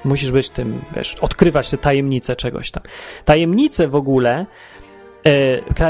Musisz 0.06 0.32
być 0.32 0.50
tym, 0.50 0.82
wiesz, 0.96 1.16
odkrywać 1.16 1.70
te 1.70 1.78
tajemnice 1.78 2.36
czegoś 2.36 2.72
tam. 2.72 2.84
Tajemnice 3.26 3.88
w 3.88 3.96
ogóle 3.96 4.46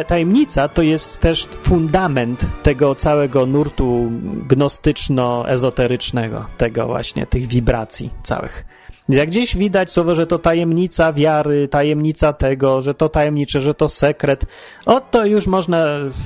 tajemnica 0.07 0.67
to 0.67 0.81
jest 0.81 1.19
też 1.19 1.47
fundament 1.61 2.45
tego 2.63 2.95
całego 2.95 3.45
nurtu 3.45 4.11
gnostyczno-ezoterycznego, 4.47 6.45
tego 6.57 6.87
właśnie, 6.87 7.25
tych 7.25 7.47
wibracji 7.47 8.09
całych. 8.23 8.65
Jak 9.09 9.29
gdzieś 9.29 9.57
widać 9.57 9.91
słowo, 9.91 10.15
że 10.15 10.27
to 10.27 10.39
tajemnica 10.39 11.13
wiary, 11.13 11.67
tajemnica 11.67 12.33
tego, 12.33 12.81
że 12.81 12.93
to 12.93 13.09
tajemnicze, 13.09 13.61
że 13.61 13.73
to 13.73 13.89
sekret, 13.89 14.45
oto 14.85 15.25
już 15.25 15.47
można 15.47 15.85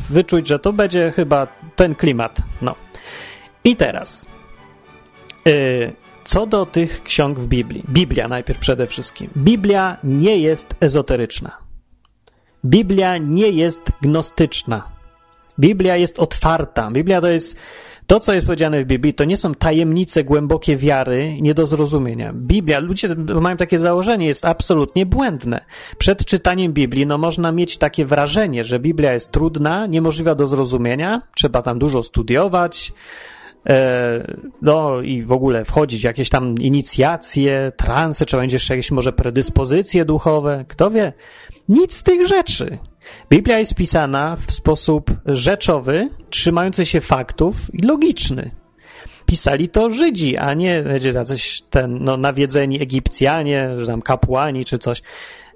wyczuć, 0.09 0.47
że 0.47 0.59
to 0.59 0.73
będzie 0.73 1.11
chyba 1.15 1.47
ten 1.75 1.95
klimat. 1.95 2.37
No. 2.61 2.75
I 3.63 3.75
teraz, 3.75 4.25
yy, 5.45 5.93
co 6.23 6.45
do 6.45 6.65
tych 6.65 7.03
ksiąg 7.03 7.39
w 7.39 7.47
Biblii. 7.47 7.83
Biblia 7.89 8.27
najpierw 8.27 8.59
przede 8.59 8.87
wszystkim. 8.87 9.29
Biblia 9.37 9.97
nie 10.03 10.37
jest 10.37 10.75
ezoteryczna. 10.79 11.60
Biblia 12.65 13.17
nie 13.17 13.49
jest 13.49 13.91
gnostyczna. 14.01 14.83
Biblia 15.59 15.97
jest 15.97 16.19
otwarta. 16.19 16.91
Biblia 16.91 17.21
to 17.21 17.27
jest 17.27 17.57
to, 18.07 18.19
co 18.19 18.33
jest 18.33 18.47
powiedziane 18.47 18.83
w 18.83 18.87
Biblii, 18.87 19.13
to 19.13 19.23
nie 19.23 19.37
są 19.37 19.55
tajemnice 19.55 20.23
głębokie 20.23 20.77
wiary, 20.77 21.41
nie 21.41 21.53
do 21.53 21.65
zrozumienia. 21.65 22.33
Biblia, 22.33 22.79
ludzie 22.79 23.07
mają 23.41 23.57
takie 23.57 23.79
założenie, 23.79 24.27
jest 24.27 24.45
absolutnie 24.45 25.05
błędne. 25.05 25.65
Przed 25.97 26.25
czytaniem 26.25 26.73
Biblii, 26.73 27.05
no 27.05 27.17
można 27.17 27.51
mieć 27.51 27.77
takie 27.77 28.05
wrażenie, 28.05 28.63
że 28.63 28.79
Biblia 28.79 29.13
jest 29.13 29.31
trudna, 29.31 29.85
niemożliwa 29.85 30.35
do 30.35 30.45
zrozumienia, 30.45 31.21
trzeba 31.35 31.61
tam 31.61 31.79
dużo 31.79 32.03
studiować, 32.03 32.93
no 34.61 35.01
i 35.01 35.21
w 35.21 35.31
ogóle 35.31 35.65
wchodzić 35.65 36.01
w 36.01 36.03
jakieś 36.03 36.29
tam 36.29 36.55
inicjacje, 36.55 37.71
transe, 37.77 38.25
trzeba 38.25 38.41
będzie 38.41 38.55
jeszcze 38.55 38.73
jakieś 38.73 38.91
może 38.91 39.13
predyspozycje 39.13 40.05
duchowe, 40.05 40.65
kto 40.67 40.91
wie. 40.91 41.13
Nic 41.69 41.95
z 41.95 42.03
tych 42.03 42.27
rzeczy. 42.27 42.77
Biblia 43.29 43.59
jest 43.59 43.75
pisana 43.75 44.35
w 44.35 44.51
sposób 44.51 45.11
rzeczowy, 45.25 46.09
trzymający 46.29 46.85
się 46.85 47.01
faktów 47.01 47.73
i 47.73 47.77
logiczny. 47.81 48.51
Pisali 49.25 49.69
to 49.69 49.89
Żydzi, 49.89 50.37
a 50.37 50.53
nie 50.53 50.83
wiecie, 50.83 51.09
jacyś 51.09 51.61
ten, 51.69 52.03
no, 52.03 52.17
nawiedzeni 52.17 52.81
Egipcjanie, 52.81 53.69
że 53.77 53.87
tam 53.87 54.01
kapłani 54.01 54.65
czy 54.65 54.79
coś. 54.79 55.01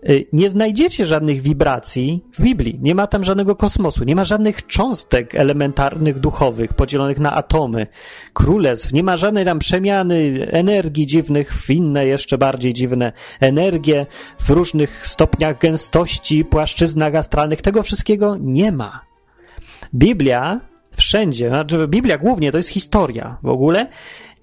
Y, 0.09 0.27
nie 0.33 0.49
znajdziecie 0.49 1.05
żadnych 1.05 1.41
wibracji 1.41 2.23
w 2.33 2.41
Biblii. 2.41 2.79
Nie 2.81 2.95
ma 2.95 3.07
tam 3.07 3.23
żadnego 3.23 3.55
kosmosu, 3.55 4.03
nie 4.03 4.15
ma 4.15 4.23
żadnych 4.23 4.67
cząstek 4.67 5.35
elementarnych, 5.35 6.19
duchowych, 6.19 6.73
podzielonych 6.73 7.19
na 7.19 7.33
atomy, 7.33 7.87
królestw, 8.33 8.93
nie 8.93 9.03
ma 9.03 9.17
żadnej 9.17 9.45
tam 9.45 9.59
przemiany 9.59 10.47
energii 10.51 11.07
dziwnych 11.07 11.53
w 11.53 11.69
inne, 11.69 12.05
jeszcze 12.05 12.37
bardziej 12.37 12.73
dziwne 12.73 13.13
energie, 13.39 14.05
w 14.39 14.49
różnych 14.49 15.07
stopniach 15.07 15.59
gęstości, 15.59 16.45
płaszczyznach 16.45 17.15
astralnych. 17.15 17.61
Tego 17.61 17.83
wszystkiego 17.83 18.37
nie 18.39 18.71
ma. 18.71 19.01
Biblia 19.93 20.59
wszędzie, 20.91 21.49
znaczy 21.49 21.87
Biblia 21.87 22.17
głównie 22.17 22.51
to 22.51 22.57
jest 22.57 22.69
historia 22.69 23.37
w 23.43 23.49
ogóle 23.49 23.87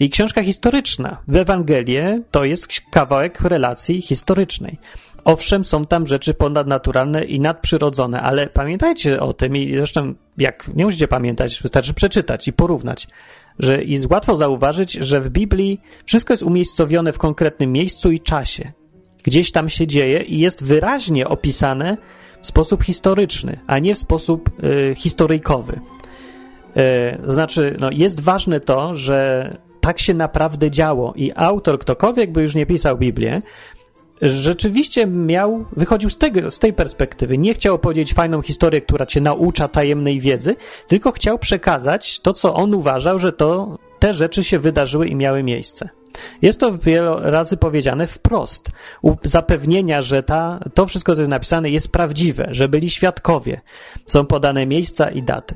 i 0.01 0.11
książka 0.11 0.43
historyczna. 0.43 1.23
W 1.29 1.37
Ewangelię 1.37 2.23
to 2.31 2.45
jest 2.45 2.69
kawałek 2.91 3.41
relacji 3.41 4.03
historycznej. 4.03 4.79
Owszem, 5.25 5.65
są 5.65 5.85
tam 5.85 6.07
rzeczy 6.07 6.35
ponadnaturalne 6.35 7.25
i 7.25 7.41
nadprzyrodzone, 7.41 8.23
ale 8.23 8.47
pamiętajcie 8.47 9.21
o 9.21 9.33
tym 9.33 9.57
i 9.57 9.71
zresztą 9.77 10.15
jak 10.39 10.71
nie 10.75 10.85
musicie 10.85 11.09
pamiętać, 11.09 11.63
wystarczy 11.63 11.95
przeczytać 11.95 12.49
i 12.49 12.53
porównać, 12.53 13.09
że 13.59 13.85
jest 13.85 14.11
łatwo 14.11 14.37
zauważyć, 14.37 14.93
że 14.93 15.21
w 15.21 15.29
Biblii 15.29 15.81
wszystko 16.05 16.33
jest 16.33 16.43
umiejscowione 16.43 17.13
w 17.13 17.19
konkretnym 17.19 17.73
miejscu 17.73 18.11
i 18.11 18.21
czasie. 18.21 18.73
Gdzieś 19.25 19.53
tam 19.53 19.69
się 19.69 19.87
dzieje 19.87 20.23
i 20.23 20.39
jest 20.39 20.65
wyraźnie 20.65 21.29
opisane 21.29 21.97
w 22.41 22.47
sposób 22.47 22.83
historyczny, 22.83 23.59
a 23.67 23.79
nie 23.79 23.95
w 23.95 23.99
sposób 23.99 24.51
y, 24.65 24.95
historyjkowy. 24.95 25.81
Y, 26.77 27.33
znaczy, 27.33 27.77
no, 27.81 27.91
jest 27.91 28.21
ważne 28.21 28.61
to, 28.61 28.95
że 28.95 29.51
tak 29.81 29.99
się 29.99 30.15
naprawdę 30.15 30.71
działo 30.71 31.13
i 31.17 31.31
autor, 31.35 31.79
ktokolwiek 31.79 32.33
by 32.33 32.43
już 32.43 32.55
nie 32.55 32.67
pisał 32.67 32.99
Biblię, 32.99 33.43
rzeczywiście 34.23 35.07
miał, 35.07 35.65
wychodził 35.77 36.11
z, 36.11 36.19
tego, 36.19 36.51
z 36.51 36.59
tej 36.59 36.73
perspektywy. 36.73 37.39
Nie 37.39 37.55
chciał 37.55 37.75
opowiedzieć 37.75 38.15
fajną 38.15 38.43
historię, 38.43 38.81
która 38.81 39.07
cię 39.07 39.21
naucza 39.21 39.69
tajemnej 39.69 40.21
wiedzy, 40.21 40.57
tylko 40.87 41.13
chciał 41.13 41.39
przekazać 41.39 42.21
to, 42.21 42.33
co 42.33 42.55
on 42.55 42.75
uważał, 42.75 43.19
że 43.19 43.33
to 43.33 43.79
te 43.99 44.15
rzeczy 44.15 44.45
się 44.45 44.59
wydarzyły 44.59 45.09
i 45.09 45.17
miały 45.17 45.43
miejsce. 45.43 45.89
Jest 46.43 46.61
to 46.61 46.79
wiele 46.79 47.17
razy 47.31 47.57
powiedziane 47.57 48.07
wprost. 48.07 48.71
U 49.03 49.17
zapewnienia, 49.23 50.03
że 50.03 50.23
ta, 50.23 50.61
to 50.75 50.87
wszystko, 50.87 51.15
co 51.15 51.21
jest 51.21 51.31
napisane, 51.31 51.71
jest 51.71 51.93
prawdziwe, 51.93 52.49
że 52.51 52.69
byli 52.69 52.91
świadkowie. 52.91 53.61
Są 54.07 54.27
podane 54.27 54.67
miejsca 54.67 55.11
i 55.11 55.23
daty. 55.23 55.55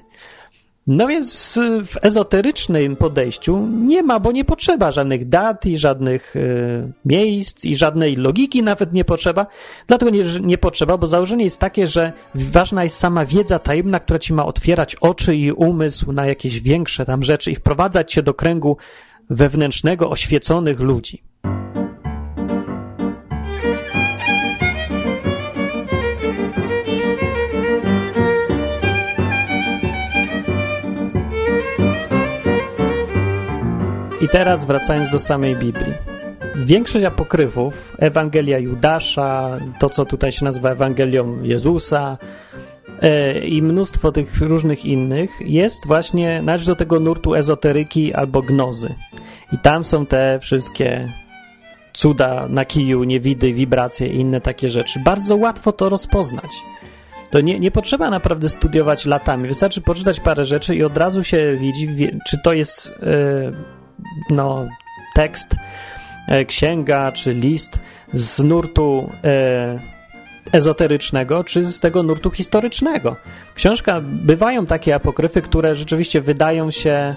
No 0.86 1.06
więc 1.06 1.58
w 1.86 1.96
ezoterycznym 2.02 2.96
podejściu 2.96 3.66
nie 3.66 4.02
ma, 4.02 4.20
bo 4.20 4.32
nie 4.32 4.44
potrzeba 4.44 4.92
żadnych 4.92 5.28
dat 5.28 5.66
i 5.66 5.78
żadnych 5.78 6.36
y, 6.36 6.92
miejsc 7.04 7.64
i 7.64 7.76
żadnej 7.76 8.16
logiki 8.16 8.62
nawet 8.62 8.92
nie 8.92 9.04
potrzeba. 9.04 9.46
Dlatego 9.86 10.10
nie, 10.10 10.24
nie 10.42 10.58
potrzeba, 10.58 10.98
bo 10.98 11.06
założenie 11.06 11.44
jest 11.44 11.60
takie, 11.60 11.86
że 11.86 12.12
ważna 12.34 12.84
jest 12.84 12.96
sama 12.96 13.26
wiedza 13.26 13.58
tajemna, 13.58 14.00
która 14.00 14.18
ci 14.18 14.32
ma 14.32 14.46
otwierać 14.46 14.94
oczy 14.94 15.36
i 15.36 15.52
umysł 15.52 16.12
na 16.12 16.26
jakieś 16.26 16.60
większe 16.60 17.04
tam 17.04 17.22
rzeczy 17.22 17.50
i 17.50 17.54
wprowadzać 17.54 18.12
cię 18.12 18.22
do 18.22 18.34
kręgu 18.34 18.76
wewnętrznego, 19.30 20.10
oświeconych 20.10 20.80
ludzi. 20.80 21.22
I 34.26 34.28
teraz 34.28 34.64
wracając 34.64 35.10
do 35.10 35.18
samej 35.18 35.56
Biblii. 35.56 35.92
Większość 36.56 37.04
apokryfów, 37.04 37.96
Ewangelia 37.98 38.58
Judasza, 38.58 39.58
to 39.80 39.90
co 39.90 40.04
tutaj 40.04 40.32
się 40.32 40.44
nazywa 40.44 40.70
Ewangelią 40.70 41.42
Jezusa 41.42 42.18
e, 43.02 43.38
i 43.38 43.62
mnóstwo 43.62 44.12
tych 44.12 44.40
różnych 44.40 44.84
innych 44.84 45.30
jest 45.40 45.86
właśnie, 45.86 46.42
należy 46.42 46.66
do 46.66 46.76
tego 46.76 47.00
nurtu 47.00 47.34
ezoteryki 47.34 48.14
albo 48.14 48.42
gnozy. 48.42 48.94
I 49.52 49.58
tam 49.58 49.84
są 49.84 50.06
te 50.06 50.38
wszystkie 50.42 51.12
cuda 51.92 52.46
na 52.48 52.64
kiju, 52.64 53.04
niewidy, 53.04 53.52
wibracje 53.52 54.06
i 54.06 54.20
inne 54.20 54.40
takie 54.40 54.70
rzeczy. 54.70 55.00
Bardzo 55.04 55.36
łatwo 55.36 55.72
to 55.72 55.88
rozpoznać. 55.88 56.50
To 57.30 57.40
nie, 57.40 57.58
nie 57.58 57.70
potrzeba 57.70 58.10
naprawdę 58.10 58.48
studiować 58.48 59.06
latami. 59.06 59.48
Wystarczy 59.48 59.80
poczytać 59.80 60.20
parę 60.20 60.44
rzeczy 60.44 60.76
i 60.76 60.82
od 60.82 60.96
razu 60.96 61.24
się 61.24 61.56
widzi, 61.56 61.88
czy 62.26 62.38
to 62.44 62.52
jest 62.52 62.94
e, 63.02 63.75
no, 64.30 64.66
tekst, 65.14 65.56
e, 66.28 66.44
księga 66.44 67.12
czy 67.12 67.32
list 67.32 67.80
z 68.14 68.42
nurtu 68.42 69.10
e, 69.24 69.78
ezoterycznego, 70.52 71.44
czy 71.44 71.62
z 71.62 71.80
tego 71.80 72.02
nurtu 72.02 72.30
historycznego. 72.30 73.16
Książka, 73.54 74.00
bywają 74.04 74.66
takie 74.66 74.94
apokryfy, 74.94 75.42
które 75.42 75.74
rzeczywiście 75.74 76.20
wydają 76.20 76.70
się 76.70 77.14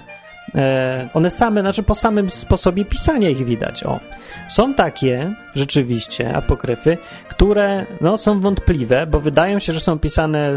e, 0.54 1.08
one 1.14 1.30
same, 1.30 1.60
znaczy 1.60 1.82
po 1.82 1.94
samym 1.94 2.30
sposobie 2.30 2.84
pisania 2.84 3.28
ich 3.28 3.44
widać. 3.44 3.84
O. 3.84 4.00
Są 4.48 4.74
takie 4.74 5.34
rzeczywiście 5.54 6.36
apokryfy, 6.36 6.98
które 7.28 7.86
no, 8.00 8.16
są 8.16 8.40
wątpliwe, 8.40 9.06
bo 9.06 9.20
wydają 9.20 9.58
się, 9.58 9.72
że 9.72 9.80
są 9.80 9.98
pisane 9.98 10.56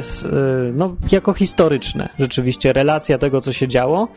no, 0.74 0.96
jako 1.12 1.34
historyczne. 1.34 2.10
Rzeczywiście 2.20 2.74
relacja 2.74 3.18
tego, 3.18 3.42
co 3.42 3.54
się 3.54 3.68
działo, 3.68 4.08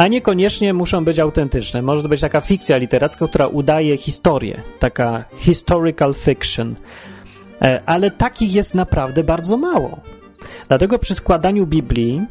a 0.00 0.08
niekoniecznie 0.08 0.74
muszą 0.74 1.04
być 1.04 1.18
autentyczne. 1.18 1.82
Może 1.82 2.02
to 2.02 2.08
być 2.08 2.20
taka 2.20 2.40
fikcja 2.40 2.76
literacka, 2.76 3.28
która 3.28 3.46
udaje 3.46 3.96
historię, 3.96 4.62
taka 4.78 5.24
historical 5.36 6.14
fiction. 6.14 6.74
E, 7.62 7.82
ale 7.86 8.10
takich 8.10 8.54
jest 8.54 8.74
naprawdę 8.74 9.24
bardzo 9.24 9.56
mało. 9.56 10.00
Dlatego 10.68 10.98
przy 10.98 11.14
składaniu 11.14 11.66
Biblii 11.66 12.22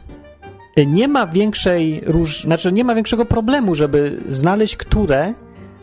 e, 0.76 0.86
nie 0.86 1.08
ma 1.08 1.28
większej 1.28 2.04
znaczy 2.42 2.72
nie 2.72 2.84
ma 2.84 2.96
większego 2.96 3.26
problemu, 3.26 3.76
żeby 3.76 4.22
znaleźć, 4.28 4.78
które 4.78 5.34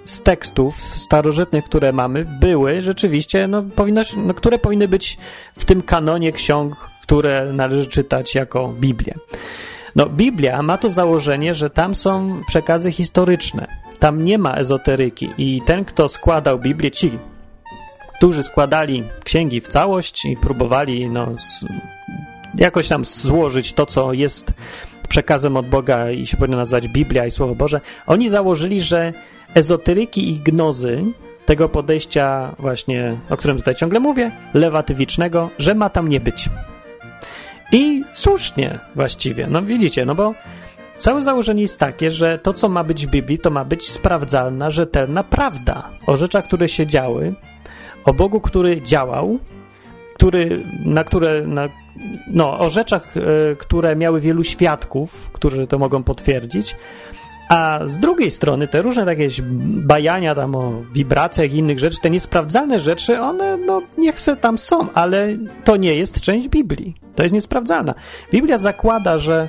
z 0.05 0.23
tekstów 0.23 0.77
starożytnych, 0.81 1.65
które 1.65 1.93
mamy, 1.93 2.27
były 2.41 2.83
rzeczywiście, 2.83 3.49
no, 3.49 3.63
powinno, 3.63 4.03
no, 4.17 4.35
które 4.35 4.59
powinny 4.59 4.89
być 4.89 5.19
w 5.53 5.65
tym 5.65 5.83
kanonie 5.83 6.33
ksiąg, 6.33 6.77
które 7.03 7.53
należy 7.53 7.87
czytać 7.87 8.35
jako 8.35 8.69
Biblię. 8.69 9.15
No, 9.97 10.07
Biblia 10.07 10.63
ma 10.63 10.79
to 10.79 10.91
założenie, 10.91 11.55
że 11.55 11.71
tam 11.71 11.95
są 11.95 12.43
przekazy 12.47 12.93
historyczne. 12.93 13.67
Tam 13.99 14.25
nie 14.25 14.39
ma 14.39 14.55
ezoteryki 14.55 15.31
i 15.39 15.63
ten, 15.67 15.85
kto 15.85 16.09
składał 16.09 16.59
Biblię, 16.59 16.91
ci, 16.91 17.19
którzy 18.17 18.43
składali 18.43 19.05
księgi 19.25 19.61
w 19.61 19.69
całość 19.69 20.25
i 20.25 20.37
próbowali 20.37 21.11
no, 21.11 21.33
jakoś 22.55 22.89
tam 22.89 23.05
złożyć 23.05 23.73
to, 23.73 23.87
co 23.87 24.13
jest 24.13 24.53
przekazem 25.09 25.57
od 25.57 25.67
Boga 25.67 26.11
i 26.11 26.27
się 26.27 26.37
powinno 26.37 26.57
nazywać 26.57 26.89
Biblia 26.89 27.27
i 27.27 27.31
Słowo 27.31 27.55
Boże, 27.55 27.81
oni 28.07 28.31
założyli, 28.31 28.81
że 28.81 29.13
ezoteryki 29.55 30.31
i 30.31 30.41
gnozy 30.41 31.05
tego 31.47 31.69
podejścia 31.69 32.55
właśnie, 32.59 33.17
o 33.31 33.37
którym 33.37 33.57
tutaj 33.57 33.75
ciągle 33.75 34.01
mówię, 34.01 34.31
lewatywicznego, 34.55 35.51
że 35.59 35.75
ma 35.75 35.91
tam 35.91 36.09
nie 36.09 36.21
być. 36.21 36.49
I 37.73 38.05
słusznie 38.13 38.79
właściwie, 38.95 39.47
no 39.47 39.63
widzicie, 39.63 40.05
no 40.05 40.15
bo 40.15 40.35
całe 40.95 41.23
założenie 41.23 41.63
jest 41.63 41.79
takie, 41.79 42.11
że 42.11 42.39
to, 42.39 42.53
co 42.53 42.69
ma 42.69 42.85
być 42.85 43.07
w 43.07 43.11
Biblii, 43.11 43.39
to 43.39 43.51
ma 43.51 43.65
być 43.65 43.91
sprawdzalna, 43.91 44.71
rzetelna 44.71 45.25
prawda 45.25 45.91
o 46.07 46.17
rzeczach, 46.17 46.45
które 46.45 46.69
się 46.69 46.87
działy, 46.87 47.35
o 48.05 48.15
Bogu, 48.15 48.41
który 48.41 48.83
działał, 48.83 49.39
który, 50.15 50.63
na 50.85 51.05
które, 51.05 51.47
na, 51.47 51.69
no, 52.27 52.59
o 52.59 52.71
rzeczach, 52.71 53.17
y, 53.17 53.57
które 53.57 53.97
miały 53.97 54.21
wielu 54.21 54.45
świadków, 54.45 55.31
którzy 55.33 55.67
to 55.67 55.79
mogą 55.79 56.03
potwierdzić, 56.03 56.77
a 57.49 57.81
z 57.85 57.99
drugiej 57.99 58.31
strony 58.31 58.69
te 58.69 58.83
różne 58.83 59.05
takie 59.05 59.29
bajania 59.65 60.35
tam 60.35 60.55
o 60.55 60.83
wibracjach 60.93 61.53
i 61.53 61.57
innych 61.57 61.79
rzeczy, 61.79 61.97
te 62.03 62.11
niesprawdzalne 62.11 62.79
rzeczy, 62.79 63.21
one 63.21 63.57
no 63.57 63.83
niech 63.99 64.21
se 64.21 64.37
tam 64.37 64.59
są, 64.59 64.93
ale 64.93 65.37
to 65.65 65.77
nie 65.77 65.95
jest 65.95 66.21
część 66.21 66.49
Biblii. 66.49 66.95
To 67.15 67.23
jest 67.23 67.35
niesprawdzalna. 67.35 67.95
Biblia 68.33 68.59
zakłada, 68.59 69.19
że 69.19 69.49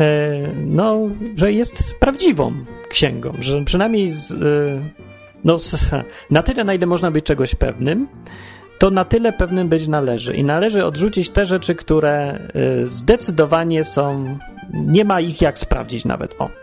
e, 0.00 0.32
no, 0.66 0.98
że 1.36 1.52
jest 1.52 1.94
prawdziwą 1.98 2.52
księgą, 2.88 3.32
że 3.38 3.64
przynajmniej 3.64 4.08
z, 4.08 4.32
e, 4.32 4.36
no, 5.44 5.56
na 6.30 6.42
tyle, 6.42 6.64
na 6.64 6.74
ile 6.74 6.86
można 6.86 7.10
być 7.10 7.24
czegoś 7.24 7.54
pewnym, 7.54 8.08
to 8.78 8.90
na 8.90 9.04
tyle 9.04 9.32
pewnym 9.32 9.68
być 9.68 9.88
należy. 9.88 10.34
I 10.34 10.44
należy 10.44 10.84
odrzucić 10.84 11.30
te 11.30 11.46
rzeczy, 11.46 11.74
które 11.74 12.12
e, 12.14 12.38
zdecydowanie 12.86 13.84
są, 13.84 14.38
nie 14.72 15.04
ma 15.04 15.20
ich 15.20 15.40
jak 15.40 15.58
sprawdzić 15.58 16.04
nawet. 16.04 16.34
O. 16.38 16.61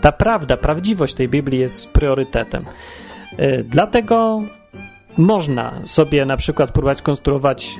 Ta 0.00 0.12
prawda, 0.12 0.56
prawdziwość 0.56 1.14
tej 1.14 1.28
Biblii 1.28 1.60
jest 1.60 1.92
priorytetem. 1.92 2.64
E, 3.36 3.62
dlatego 3.62 4.42
można 5.18 5.80
sobie 5.84 6.24
na 6.24 6.36
przykład 6.36 6.70
próbować 6.70 7.02
konstruować 7.02 7.78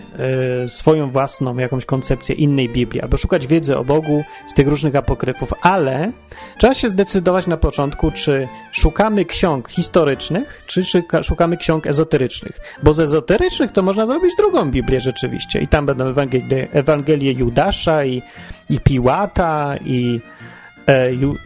y, 0.64 0.68
swoją 0.68 1.10
własną 1.10 1.56
jakąś 1.56 1.84
koncepcję 1.84 2.34
innej 2.34 2.68
Biblii, 2.68 3.02
albo 3.02 3.16
szukać 3.16 3.46
wiedzy 3.46 3.78
o 3.78 3.84
Bogu 3.84 4.24
z 4.46 4.54
tych 4.54 4.68
różnych 4.68 4.96
apokryfów, 4.96 5.52
ale 5.62 6.12
trzeba 6.58 6.74
się 6.74 6.88
zdecydować 6.88 7.46
na 7.46 7.56
początku, 7.56 8.10
czy 8.10 8.48
szukamy 8.72 9.24
ksiąg 9.24 9.68
historycznych, 9.68 10.62
czy 10.66 10.82
szukamy 11.22 11.56
ksiąg 11.56 11.86
ezoterycznych. 11.86 12.60
Bo 12.82 12.94
z 12.94 13.00
ezoterycznych 13.00 13.72
to 13.72 13.82
można 13.82 14.06
zrobić 14.06 14.36
drugą 14.36 14.70
Biblię 14.70 15.00
rzeczywiście 15.00 15.60
i 15.60 15.68
tam 15.68 15.86
będą 15.86 16.06
Ewangelie, 16.06 16.68
Ewangelie 16.72 17.32
Judasza 17.32 18.04
i, 18.04 18.22
i 18.70 18.80
Piłata 18.80 19.74
i 19.84 20.20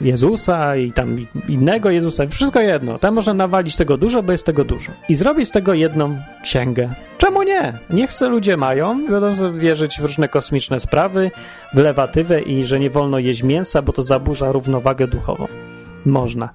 Jezusa 0.00 0.76
i 0.76 0.92
tam 0.92 1.16
innego 1.48 1.90
Jezusa, 1.90 2.26
wszystko 2.26 2.61
jedno. 2.61 2.98
Tam 2.98 3.14
można 3.14 3.35
nawalić 3.35 3.76
tego 3.76 3.96
dużo, 3.96 4.22
bo 4.22 4.33
jest 4.33 4.46
tego 4.46 4.64
dużo. 4.64 4.92
I 5.09 5.14
zrobić 5.14 5.48
z 5.48 5.50
tego 5.50 5.74
jedną 5.74 6.18
księgę. 6.42 6.94
Czemu 7.18 7.42
nie? 7.42 7.79
Niech 7.90 8.12
se 8.12 8.29
ludzie 8.29 8.57
mają, 8.57 9.07
będą 9.07 9.59
wierzyć 9.59 10.00
w 10.00 10.05
różne 10.05 10.29
kosmiczne 10.29 10.81
sprawy, 10.81 11.31
w 11.74 11.79
lewatywę 11.79 12.40
i 12.40 12.64
że 12.64 12.81
nie 12.81 12.90
wolno 12.90 13.18
jeść 13.18 13.42
mięsa, 13.42 13.83
bo 13.83 13.92
to 13.92 14.03
zaburza 14.03 14.53
równowagę 14.53 15.07
duchową. 15.07 15.46
Można. 16.07 16.48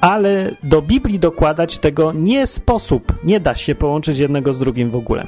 Ale 0.00 0.50
do 0.62 0.82
Biblii 0.82 1.18
dokładać 1.18 1.78
tego 1.78 2.12
nie 2.12 2.46
sposób. 2.46 3.12
Nie 3.24 3.40
da 3.40 3.54
się 3.54 3.74
połączyć 3.74 4.18
jednego 4.18 4.52
z 4.52 4.58
drugim 4.58 4.90
w 4.90 4.96
ogóle. 4.96 5.26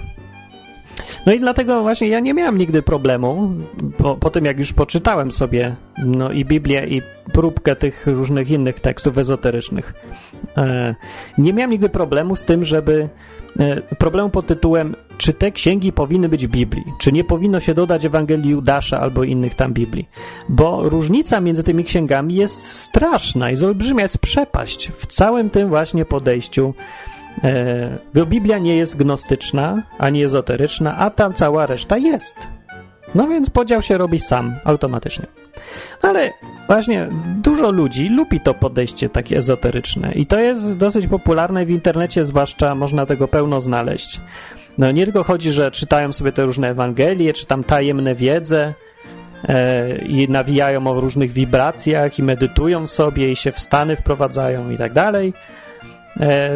No 1.26 1.32
i 1.32 1.40
dlatego 1.40 1.82
właśnie 1.82 2.08
ja 2.08 2.20
nie 2.20 2.34
miałem 2.34 2.58
nigdy 2.58 2.82
problemu, 2.82 3.54
po, 3.98 4.16
po 4.16 4.30
tym 4.30 4.44
jak 4.44 4.58
już 4.58 4.72
poczytałem 4.72 5.32
sobie 5.32 5.76
no 6.04 6.32
i 6.32 6.44
Biblię 6.44 6.86
i 6.86 7.02
próbkę 7.32 7.76
tych 7.76 8.06
różnych 8.06 8.50
innych 8.50 8.80
tekstów 8.80 9.18
ezoterycznych. 9.18 9.94
E, 10.56 10.94
nie 11.38 11.52
miałem 11.52 11.70
nigdy 11.70 11.88
problemu 11.88 12.36
z 12.36 12.44
tym, 12.44 12.64
żeby 12.64 13.08
e, 13.58 13.82
problemu 13.82 14.30
pod 14.30 14.46
tytułem 14.46 14.96
czy 15.18 15.32
te 15.32 15.52
księgi 15.52 15.92
powinny 15.92 16.28
być 16.28 16.46
w 16.46 16.50
Biblii, 16.50 16.84
czy 16.98 17.12
nie 17.12 17.24
powinno 17.24 17.60
się 17.60 17.74
dodać 17.74 18.04
Ewangelii 18.04 18.50
Judasza 18.50 19.00
albo 19.00 19.24
innych 19.24 19.54
tam 19.54 19.72
Biblii, 19.72 20.08
bo 20.48 20.88
różnica 20.88 21.40
między 21.40 21.62
tymi 21.62 21.84
księgami 21.84 22.34
jest 22.34 22.60
straszna, 22.60 23.50
jest 23.50 23.62
olbrzymia, 23.62 24.02
jest 24.02 24.18
przepaść 24.18 24.92
w 24.96 25.06
całym 25.06 25.50
tym 25.50 25.68
właśnie 25.68 26.04
podejściu 26.04 26.74
E, 27.44 28.26
Biblia 28.26 28.58
nie 28.58 28.76
jest 28.76 28.96
gnostyczna 28.96 29.82
ani 29.98 30.24
ezoteryczna, 30.24 30.96
a 30.96 31.10
tam 31.10 31.34
cała 31.34 31.66
reszta 31.66 31.98
jest. 31.98 32.34
No 33.14 33.28
więc 33.28 33.50
podział 33.50 33.82
się 33.82 33.98
robi 33.98 34.18
sam, 34.18 34.54
automatycznie. 34.64 35.26
No 36.02 36.08
ale 36.08 36.32
właśnie 36.66 37.08
dużo 37.42 37.72
ludzi 37.72 38.08
lubi 38.08 38.40
to 38.40 38.54
podejście 38.54 39.08
takie 39.08 39.36
ezoteryczne 39.36 40.12
i 40.12 40.26
to 40.26 40.40
jest 40.40 40.78
dosyć 40.78 41.06
popularne 41.06 41.66
w 41.66 41.70
internecie, 41.70 42.26
zwłaszcza 42.26 42.74
można 42.74 43.06
tego 43.06 43.28
pełno 43.28 43.60
znaleźć. 43.60 44.20
No 44.78 44.90
nie 44.90 45.04
tylko 45.04 45.24
chodzi, 45.24 45.52
że 45.52 45.70
czytają 45.70 46.12
sobie 46.12 46.32
te 46.32 46.44
różne 46.44 46.68
Ewangelie, 46.68 47.32
czy 47.32 47.46
tam 47.46 47.64
tajemne 47.64 48.14
wiedze 48.14 48.74
e, 49.48 49.98
i 49.98 50.28
nawijają 50.28 50.86
o 50.86 51.00
różnych 51.00 51.32
wibracjach 51.32 52.18
i 52.18 52.22
medytują 52.22 52.86
sobie 52.86 53.30
i 53.30 53.36
się 53.36 53.52
w 53.52 53.60
stany 53.60 53.96
wprowadzają 53.96 54.70
i 54.70 54.76
tak 54.76 54.92
dalej, 54.92 55.32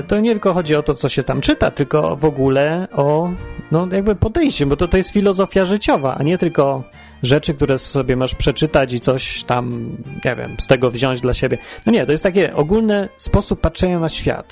to 0.06 0.20
nie 0.20 0.30
tylko 0.30 0.52
chodzi 0.52 0.74
o 0.74 0.82
to, 0.82 0.94
co 0.94 1.08
się 1.08 1.22
tam 1.22 1.40
czyta, 1.40 1.70
tylko 1.70 2.16
w 2.16 2.24
ogóle 2.24 2.88
o 2.92 3.30
no, 3.72 3.88
jakby 3.92 4.14
podejście, 4.14 4.66
bo 4.66 4.76
to, 4.76 4.88
to 4.88 4.96
jest 4.96 5.10
filozofia 5.10 5.64
życiowa, 5.64 6.14
a 6.14 6.22
nie 6.22 6.38
tylko 6.38 6.84
rzeczy, 7.22 7.54
które 7.54 7.78
sobie 7.78 8.16
masz 8.16 8.34
przeczytać 8.34 8.92
i 8.92 9.00
coś 9.00 9.44
tam, 9.44 9.96
nie 10.24 10.36
wiem, 10.36 10.56
z 10.58 10.66
tego 10.66 10.90
wziąć 10.90 11.20
dla 11.20 11.34
siebie. 11.34 11.58
No 11.86 11.92
nie, 11.92 12.06
to 12.06 12.12
jest 12.12 12.24
taki 12.24 12.46
ogólny 12.46 13.08
sposób 13.16 13.60
patrzenia 13.60 13.98
na 13.98 14.08
świat. 14.08 14.50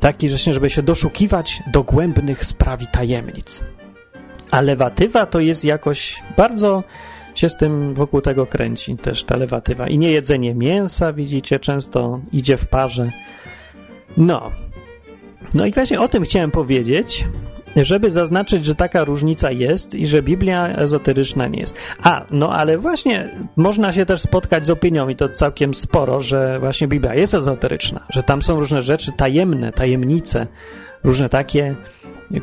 Taki, 0.00 0.28
że 0.28 0.52
żeby 0.52 0.70
się 0.70 0.82
doszukiwać 0.82 1.62
dogłębnych 1.72 2.44
spraw 2.44 2.82
i 2.82 2.86
tajemnic. 2.86 3.64
A 4.50 4.60
lewatywa 4.60 5.26
to 5.26 5.40
jest 5.40 5.64
jakoś 5.64 6.22
bardzo 6.36 6.82
się 7.34 7.48
z 7.48 7.56
tym 7.56 7.94
wokół 7.94 8.20
tego 8.20 8.46
kręci 8.46 8.96
też 8.96 9.24
ta 9.24 9.36
lewatywa. 9.36 9.88
I 9.88 9.98
nie 9.98 10.10
jedzenie 10.10 10.54
mięsa, 10.54 11.12
widzicie, 11.12 11.58
często 11.58 12.20
idzie 12.32 12.56
w 12.56 12.66
parze 12.66 13.10
no. 14.16 14.50
No 15.54 15.66
i 15.66 15.72
właśnie 15.72 16.00
o 16.00 16.08
tym 16.08 16.22
chciałem 16.22 16.50
powiedzieć, 16.50 17.26
żeby 17.76 18.10
zaznaczyć, 18.10 18.64
że 18.64 18.74
taka 18.74 19.04
różnica 19.04 19.50
jest 19.50 19.94
i 19.94 20.06
że 20.06 20.22
Biblia 20.22 20.68
ezoteryczna 20.68 21.48
nie 21.48 21.60
jest. 21.60 21.78
A, 22.02 22.24
no 22.30 22.52
ale 22.52 22.78
właśnie 22.78 23.30
można 23.56 23.92
się 23.92 24.06
też 24.06 24.20
spotkać 24.20 24.66
z 24.66 24.70
opinią 24.70 25.08
i 25.08 25.16
to 25.16 25.28
całkiem 25.28 25.74
sporo, 25.74 26.20
że 26.20 26.58
właśnie 26.58 26.88
Biblia 26.88 27.14
jest 27.14 27.34
ezoteryczna, 27.34 28.00
że 28.08 28.22
tam 28.22 28.42
są 28.42 28.60
różne 28.60 28.82
rzeczy 28.82 29.12
tajemne, 29.16 29.72
tajemnice, 29.72 30.46
różne 31.04 31.28
takie, 31.28 31.76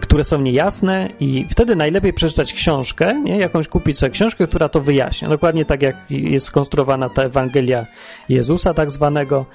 które 0.02 0.24
są 0.24 0.42
niejasne 0.42 1.10
i 1.20 1.46
wtedy 1.50 1.76
najlepiej 1.76 2.14
przeczytać 2.14 2.54
książkę, 2.54 3.22
nie? 3.22 3.38
jakąś 3.38 3.68
kupić 3.68 3.98
sobie 3.98 4.10
książkę, 4.10 4.48
która 4.48 4.70
to 4.70 4.82
wyjaśnia. 4.82 5.30
Dokładnie 5.30 5.66
tak 5.66 5.82
jak 5.82 5.96
jest 6.10 6.46
skonstruowana 6.46 7.10
ta 7.10 7.24
Ewangelia 7.24 7.86
Jezusa 8.30 8.74
tak 8.74 8.92
zwanego, 8.92 9.46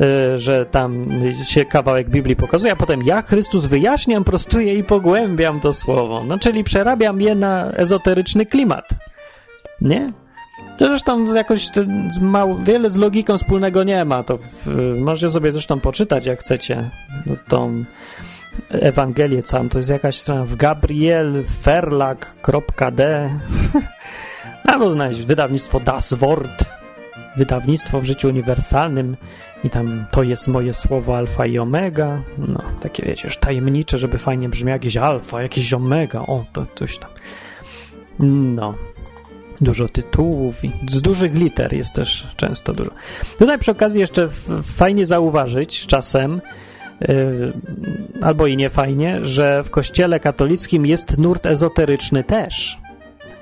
Y, 0.00 0.38
że 0.38 0.66
tam 0.66 1.06
się 1.44 1.64
kawałek 1.64 2.10
Biblii 2.10 2.36
pokazuje, 2.36 2.72
a 2.72 2.76
potem 2.76 3.02
ja 3.02 3.22
Chrystus 3.22 3.66
wyjaśniam, 3.66 4.24
prostuję 4.24 4.74
i 4.74 4.84
pogłębiam 4.84 5.60
to 5.60 5.72
słowo. 5.72 6.24
No, 6.24 6.38
czyli 6.38 6.64
przerabiam 6.64 7.20
je 7.20 7.34
na 7.34 7.72
ezoteryczny 7.72 8.46
klimat. 8.46 8.88
Nie? 9.80 10.12
To 10.78 10.84
zresztą 10.84 11.34
jakoś 11.34 11.68
mało, 12.20 12.58
wiele 12.62 12.90
z 12.90 12.96
logiką 12.96 13.36
wspólnego 13.36 13.84
nie 13.84 14.04
ma. 14.04 14.22
To 14.22 14.38
w, 14.38 14.94
możecie 15.00 15.30
sobie 15.30 15.52
zresztą 15.52 15.80
poczytać, 15.80 16.26
jak 16.26 16.40
chcecie, 16.40 16.90
tą 17.48 17.84
Ewangelię 18.68 19.42
całą. 19.42 19.68
To 19.68 19.78
jest 19.78 19.90
jakaś 19.90 20.18
strona 20.18 20.44
w 20.44 20.56
gabrielferlak.d 20.56 23.30
albo 24.72 24.90
znaleźć 24.90 25.22
wydawnictwo 25.22 25.80
Das 25.80 26.12
Wort, 26.12 26.64
wydawnictwo 27.36 28.00
w 28.00 28.04
życiu 28.04 28.28
uniwersalnym 28.28 29.16
i 29.64 29.70
tam 29.70 30.06
to 30.10 30.22
jest 30.22 30.48
moje 30.48 30.74
słowo 30.74 31.16
alfa 31.16 31.46
i 31.46 31.58
omega. 31.58 32.22
No, 32.38 32.60
takie 32.82 33.06
wiecie, 33.06 33.28
tajemnicze, 33.40 33.98
żeby 33.98 34.18
fajnie 34.18 34.48
brzmiało 34.48 34.74
jakieś 34.74 34.96
alfa, 34.96 35.42
jakieś 35.42 35.72
omega, 35.72 36.20
o, 36.20 36.44
to 36.52 36.66
coś 36.74 36.98
tam. 36.98 37.10
No, 38.54 38.74
dużo 39.60 39.88
tytułów 39.88 40.64
i 40.64 40.72
z 40.90 41.02
dużych 41.02 41.34
liter 41.34 41.72
jest 41.72 41.92
też 41.92 42.26
często 42.36 42.72
dużo. 42.72 42.90
Tutaj 43.38 43.58
przy 43.58 43.70
okazji 43.70 44.00
jeszcze 44.00 44.28
fajnie 44.62 45.06
zauważyć 45.06 45.86
czasem, 45.86 46.40
albo 48.22 48.46
i 48.46 48.56
nie 48.56 48.70
fajnie, 48.70 49.18
że 49.22 49.62
w 49.62 49.70
kościele 49.70 50.20
katolickim 50.20 50.86
jest 50.86 51.18
nurt 51.18 51.46
ezoteryczny 51.46 52.24
też. 52.24 52.78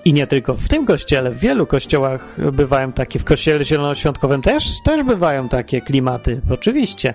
I 0.05 0.13
nie 0.13 0.27
tylko 0.27 0.55
w 0.55 0.69
tym 0.69 0.87
kościele, 0.87 1.31
w 1.31 1.39
wielu 1.39 1.67
kościołach 1.67 2.37
bywają 2.53 2.93
takie, 2.93 3.19
w 3.19 3.25
kościele 3.25 3.65
zielonoświątkowym 3.65 4.43
też, 4.43 4.83
też 4.85 5.03
bywają 5.03 5.49
takie 5.49 5.81
klimaty, 5.81 6.41
oczywiście. 6.51 7.15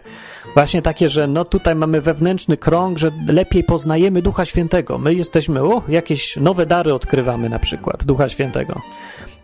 Właśnie 0.54 0.82
takie, 0.82 1.10
że 1.10 1.27
no 1.27 1.45
tutaj 1.45 1.75
mamy 1.75 2.01
wewnętrzny 2.01 2.58
krąg, 2.58 2.97
że 2.97 3.12
lepiej 3.27 3.63
poznajemy 3.63 4.21
Ducha 4.21 4.45
Świętego. 4.45 4.97
My 4.97 5.13
jesteśmy, 5.13 5.63
o, 5.63 5.82
jakieś 5.88 6.38
nowe 6.38 6.65
dary 6.65 6.93
odkrywamy 6.93 7.49
na 7.49 7.60
przykład 7.60 8.04
Ducha 8.04 8.30
Świętego. 8.30 8.82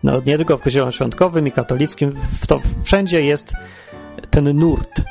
No 0.02 0.20
nie 0.26 0.36
tylko 0.36 0.58
w 0.58 0.60
kościele 0.60 0.90
świątkowym 0.90 1.46
i 1.46 1.52
katolickim, 1.52 2.10
w 2.40 2.46
to 2.46 2.60
wszędzie 2.84 3.22
jest 3.24 3.52
ten 4.30 4.56
nurt, 4.56 5.02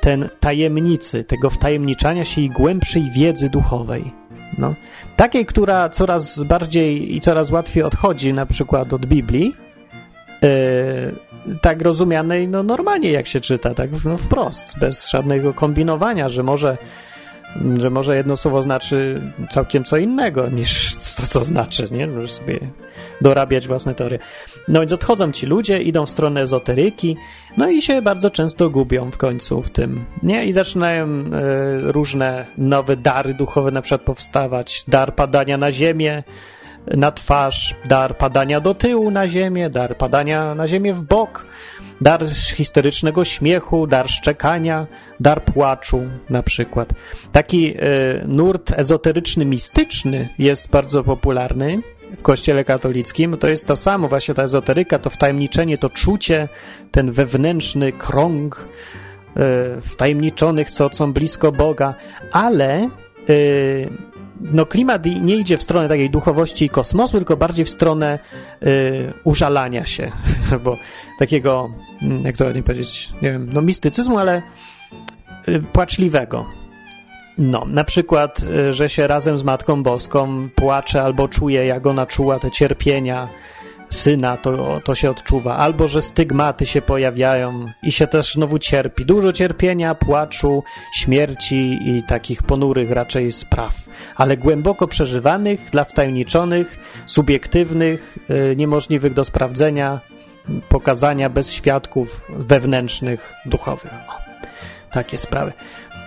ten 0.00 0.28
tajemnicy, 0.40 1.24
tego 1.24 1.50
wtajemniczania 1.50 2.24
się 2.24 2.40
i 2.40 2.50
głębszej 2.50 3.10
wiedzy 3.10 3.50
duchowej. 3.50 4.12
No. 4.58 4.74
Takiej, 5.16 5.46
która 5.46 5.88
coraz 5.88 6.42
bardziej 6.42 7.16
i 7.16 7.20
coraz 7.20 7.50
łatwiej 7.50 7.82
odchodzi 7.82 8.32
na 8.32 8.46
przykład 8.46 8.92
od 8.92 9.06
Biblii, 9.06 9.54
yy, 10.42 11.58
tak 11.60 11.82
rozumianej 11.82 12.48
no, 12.48 12.62
normalnie 12.62 13.10
jak 13.10 13.26
się 13.26 13.40
czyta, 13.40 13.74
tak 13.74 13.90
no, 14.04 14.16
wprost, 14.16 14.78
bez 14.78 15.10
żadnego 15.10 15.54
kombinowania, 15.54 16.28
że 16.28 16.42
może 16.42 16.78
że 17.78 17.90
może 17.90 18.16
jedno 18.16 18.36
słowo 18.36 18.62
znaczy 18.62 19.20
całkiem 19.50 19.84
co 19.84 19.96
innego 19.96 20.48
niż 20.48 20.94
to, 21.16 21.22
co 21.22 21.44
znaczy, 21.44 21.88
nie? 21.90 22.06
Możesz 22.06 22.32
sobie 22.32 22.60
dorabiać 23.20 23.68
własne 23.68 23.94
teorie. 23.94 24.18
No 24.68 24.80
więc 24.80 24.92
odchodzą 24.92 25.32
ci 25.32 25.46
ludzie, 25.46 25.82
idą 25.82 26.06
w 26.06 26.10
stronę 26.10 26.40
ezoteryki, 26.42 27.16
no 27.56 27.70
i 27.70 27.82
się 27.82 28.02
bardzo 28.02 28.30
często 28.30 28.70
gubią 28.70 29.10
w 29.10 29.16
końcu 29.16 29.62
w 29.62 29.70
tym, 29.70 30.04
nie? 30.22 30.46
I 30.46 30.52
zaczynają 30.52 31.06
e, 31.06 31.28
różne 31.92 32.46
nowe 32.58 32.96
dary 32.96 33.34
duchowe 33.34 33.70
na 33.70 33.82
przykład 33.82 34.00
powstawać. 34.00 34.84
Dar 34.88 35.14
padania 35.14 35.56
na 35.56 35.72
ziemię, 35.72 36.22
na 36.86 37.12
twarz, 37.12 37.74
dar 37.88 38.16
padania 38.16 38.60
do 38.60 38.74
tyłu 38.74 39.10
na 39.10 39.28
ziemię, 39.28 39.70
dar 39.70 39.96
padania 39.96 40.54
na 40.54 40.66
ziemię 40.66 40.94
w 40.94 41.02
bok, 41.02 41.46
dar 42.00 42.28
historycznego 42.34 43.24
śmiechu, 43.24 43.86
dar 43.86 44.08
szczekania, 44.08 44.86
dar 45.20 45.44
płaczu 45.44 46.02
na 46.30 46.42
przykład. 46.42 46.92
Taki 47.32 47.76
y, 47.76 47.80
nurt 48.26 48.72
ezoteryczny, 48.76 49.44
mistyczny 49.44 50.28
jest 50.38 50.68
bardzo 50.68 51.04
popularny 51.04 51.82
w 52.16 52.22
kościele 52.22 52.64
katolickim. 52.64 53.36
To 53.36 53.48
jest 53.48 53.66
to 53.66 53.76
samo, 53.76 54.08
właśnie 54.08 54.34
ta 54.34 54.42
ezoteryka, 54.42 54.98
to 54.98 55.10
wtajemniczenie, 55.10 55.78
to 55.78 55.88
czucie, 55.88 56.48
ten 56.90 57.12
wewnętrzny 57.12 57.92
krąg 57.92 58.68
y, 59.78 59.80
wtajemniczonych, 59.80 60.70
co 60.70 60.88
są 60.92 61.12
blisko 61.12 61.52
Boga, 61.52 61.94
ale 62.32 62.90
y, 63.30 64.09
no 64.40 64.66
klimat 64.66 65.06
nie 65.06 65.36
idzie 65.36 65.56
w 65.56 65.62
stronę 65.62 65.88
takiej 65.88 66.10
duchowości 66.10 66.64
i 66.64 66.68
kosmosu, 66.68 67.16
tylko 67.16 67.36
bardziej 67.36 67.64
w 67.64 67.70
stronę 67.70 68.18
y, 68.62 69.12
użalania 69.24 69.86
się, 69.86 70.12
albo 70.52 70.76
takiego, 71.18 71.70
mm, 72.02 72.24
jak 72.24 72.36
to 72.36 72.44
ładnie 72.44 72.62
powiedzieć, 72.62 73.12
nie 73.22 73.32
wiem, 73.32 73.50
no 73.52 73.62
mistycyzmu, 73.62 74.18
ale 74.18 74.42
y, 75.48 75.62
płaczliwego. 75.72 76.46
No, 77.38 77.64
na 77.66 77.84
przykład, 77.84 78.42
y, 78.42 78.72
że 78.72 78.88
się 78.88 79.06
razem 79.06 79.38
z 79.38 79.42
Matką 79.42 79.82
Boską 79.82 80.48
płacze 80.54 81.02
albo 81.02 81.28
czuje, 81.28 81.66
jak 81.66 81.86
ona 81.86 82.06
czuła 82.06 82.38
te 82.38 82.50
cierpienia 82.50 83.28
syna, 83.90 84.36
to, 84.36 84.80
to 84.84 84.94
się 84.94 85.10
odczuwa. 85.10 85.56
Albo, 85.56 85.88
że 85.88 86.02
stygmaty 86.02 86.66
się 86.66 86.82
pojawiają 86.82 87.72
i 87.82 87.92
się 87.92 88.06
też 88.06 88.34
znowu 88.34 88.58
cierpi. 88.58 89.06
Dużo 89.06 89.32
cierpienia, 89.32 89.94
płaczu, 89.94 90.62
śmierci 90.94 91.78
i 91.88 92.02
takich 92.02 92.42
ponurych 92.42 92.90
raczej 92.90 93.32
spraw. 93.32 93.74
Ale 94.16 94.36
głęboko 94.36 94.86
przeżywanych, 94.86 95.70
dla 95.70 95.84
wtajemniczonych, 95.84 96.78
subiektywnych, 97.06 98.18
yy, 98.28 98.56
niemożliwych 98.56 99.14
do 99.14 99.24
sprawdzenia, 99.24 100.00
pokazania 100.68 101.30
bez 101.30 101.52
świadków 101.52 102.26
wewnętrznych, 102.28 103.32
duchowych. 103.46 103.92
O, 104.08 104.30
takie 104.90 105.18
sprawy. 105.18 105.52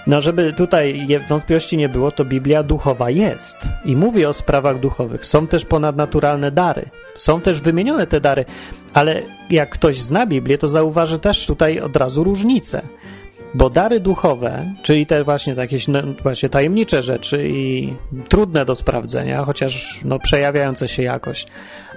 No, 0.07 0.21
żeby 0.21 0.53
tutaj 0.53 1.07
wątpliwości 1.27 1.77
nie 1.77 1.89
było, 1.89 2.11
to 2.11 2.25
Biblia 2.25 2.63
duchowa 2.63 3.09
jest 3.09 3.69
i 3.85 3.95
mówi 3.95 4.25
o 4.25 4.33
sprawach 4.33 4.79
duchowych. 4.79 5.25
Są 5.25 5.47
też 5.47 5.65
ponadnaturalne 5.65 6.51
dary. 6.51 6.89
Są 7.15 7.41
też 7.41 7.61
wymienione 7.61 8.07
te 8.07 8.21
dary, 8.21 8.45
ale 8.93 9.21
jak 9.49 9.69
ktoś 9.69 9.99
zna 9.99 10.25
Biblię, 10.25 10.57
to 10.57 10.67
zauważy 10.67 11.19
też 11.19 11.45
tutaj 11.45 11.79
od 11.79 11.95
razu 11.95 12.23
różnicę. 12.23 12.81
Bo 13.53 13.69
dary 13.69 13.99
duchowe, 13.99 14.73
czyli 14.83 15.05
te 15.05 15.23
właśnie 15.23 15.53
jakieś 15.53 15.87
no, 15.87 15.99
właśnie 16.23 16.49
tajemnicze 16.49 17.01
rzeczy 17.01 17.49
i 17.49 17.93
trudne 18.29 18.65
do 18.65 18.75
sprawdzenia, 18.75 19.43
chociaż 19.43 19.99
no, 20.05 20.19
przejawiające 20.19 20.87
się 20.87 21.03
jakoś, 21.03 21.45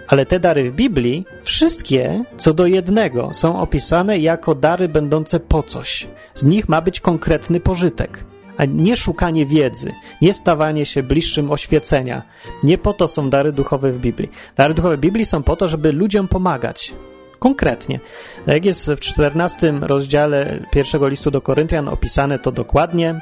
ale 0.09 0.27
te 0.27 0.41
dary 0.41 0.71
w 0.71 0.75
Biblii, 0.75 1.25
wszystkie 1.43 2.25
co 2.37 2.55
do 2.55 2.67
jednego, 2.67 3.31
są 3.33 3.61
opisane 3.61 4.19
jako 4.19 4.55
dary 4.55 4.89
będące 4.89 5.41
po 5.41 5.63
coś. 5.63 6.09
Z 6.35 6.45
nich 6.45 6.69
ma 6.69 6.81
być 6.81 7.01
konkretny 7.01 7.61
pożytek, 7.61 8.25
a 8.57 8.65
nie 8.65 8.97
szukanie 8.97 9.47
wiedzy, 9.47 9.93
nie 10.23 10.33
stawanie 10.33 10.87
się 10.87 11.03
bliższym 11.03 11.51
oświecenia. 11.51 12.23
Nie 12.63 12.79
po 12.79 12.93
to 12.93 13.09
są 13.09 13.31
dary 13.31 13.53
duchowe 13.53 13.93
w 13.93 13.99
Biblii. 13.99 14.31
Dary 14.57 14.75
duchowe 14.75 14.97
w 14.97 15.01
Biblii 15.01 15.27
są 15.27 15.43
po 15.43 15.57
to, 15.57 15.69
żeby 15.69 15.93
ludziom 15.93 16.29
pomagać. 16.29 16.95
Konkretnie. 17.39 18.01
Jak 18.47 18.65
jest 18.65 18.91
w 18.91 19.01
14 19.01 19.73
rozdziale 19.81 20.61
pierwszego 20.71 21.09
listu 21.09 21.31
do 21.31 21.41
Koryntian 21.41 21.89
opisane 21.89 22.39
to 22.39 22.53
dokładnie, 22.53 23.21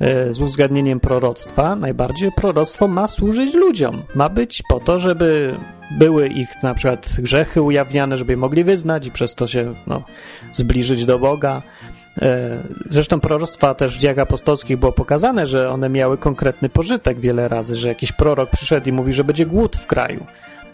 e, 0.00 0.34
z 0.34 0.40
uwzględnieniem 0.40 1.00
proroctwa, 1.00 1.76
najbardziej 1.76 2.32
proroctwo 2.32 2.88
ma 2.88 3.06
służyć 3.06 3.54
ludziom. 3.54 4.02
Ma 4.14 4.28
być 4.28 4.62
po 4.68 4.80
to, 4.80 4.98
żeby 4.98 5.58
były 5.90 6.28
ich 6.28 6.62
na 6.62 6.74
przykład 6.74 7.16
grzechy 7.18 7.62
ujawniane, 7.62 8.16
żeby 8.16 8.32
je 8.32 8.36
mogli 8.36 8.64
wyznać 8.64 9.06
i 9.06 9.10
przez 9.10 9.34
to 9.34 9.46
się 9.46 9.74
no, 9.86 10.02
zbliżyć 10.52 11.06
do 11.06 11.18
Boga. 11.18 11.62
E, 12.22 12.62
zresztą 12.88 13.20
proroctwa 13.20 13.74
też 13.74 13.96
w 13.96 14.00
dziejach 14.00 14.18
apostolskich 14.18 14.76
było 14.76 14.92
pokazane, 14.92 15.46
że 15.46 15.70
one 15.70 15.88
miały 15.88 16.18
konkretny 16.18 16.68
pożytek 16.68 17.20
wiele 17.20 17.48
razy, 17.48 17.74
że 17.74 17.88
jakiś 17.88 18.12
prorok 18.12 18.50
przyszedł 18.50 18.88
i 18.88 18.92
mówi, 18.92 19.12
że 19.12 19.24
będzie 19.24 19.46
głód 19.46 19.76
w 19.76 19.86
kraju, 19.86 20.26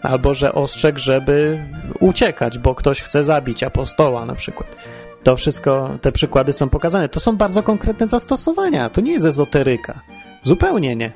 albo 0.03 0.33
że 0.33 0.53
ostrzegł, 0.53 0.99
żeby 0.99 1.65
uciekać, 1.99 2.59
bo 2.59 2.75
ktoś 2.75 3.01
chce 3.01 3.23
zabić 3.23 3.63
apostoła 3.63 4.25
na 4.25 4.35
przykład. 4.35 4.75
To 5.23 5.35
wszystko, 5.35 5.97
te 6.01 6.11
przykłady 6.11 6.53
są 6.53 6.69
pokazane. 6.69 7.09
To 7.09 7.19
są 7.19 7.37
bardzo 7.37 7.63
konkretne 7.63 8.07
zastosowania, 8.07 8.89
to 8.89 9.01
nie 9.01 9.11
jest 9.11 9.25
ezoteryka. 9.25 10.01
Zupełnie 10.41 10.95
nie. 10.95 11.11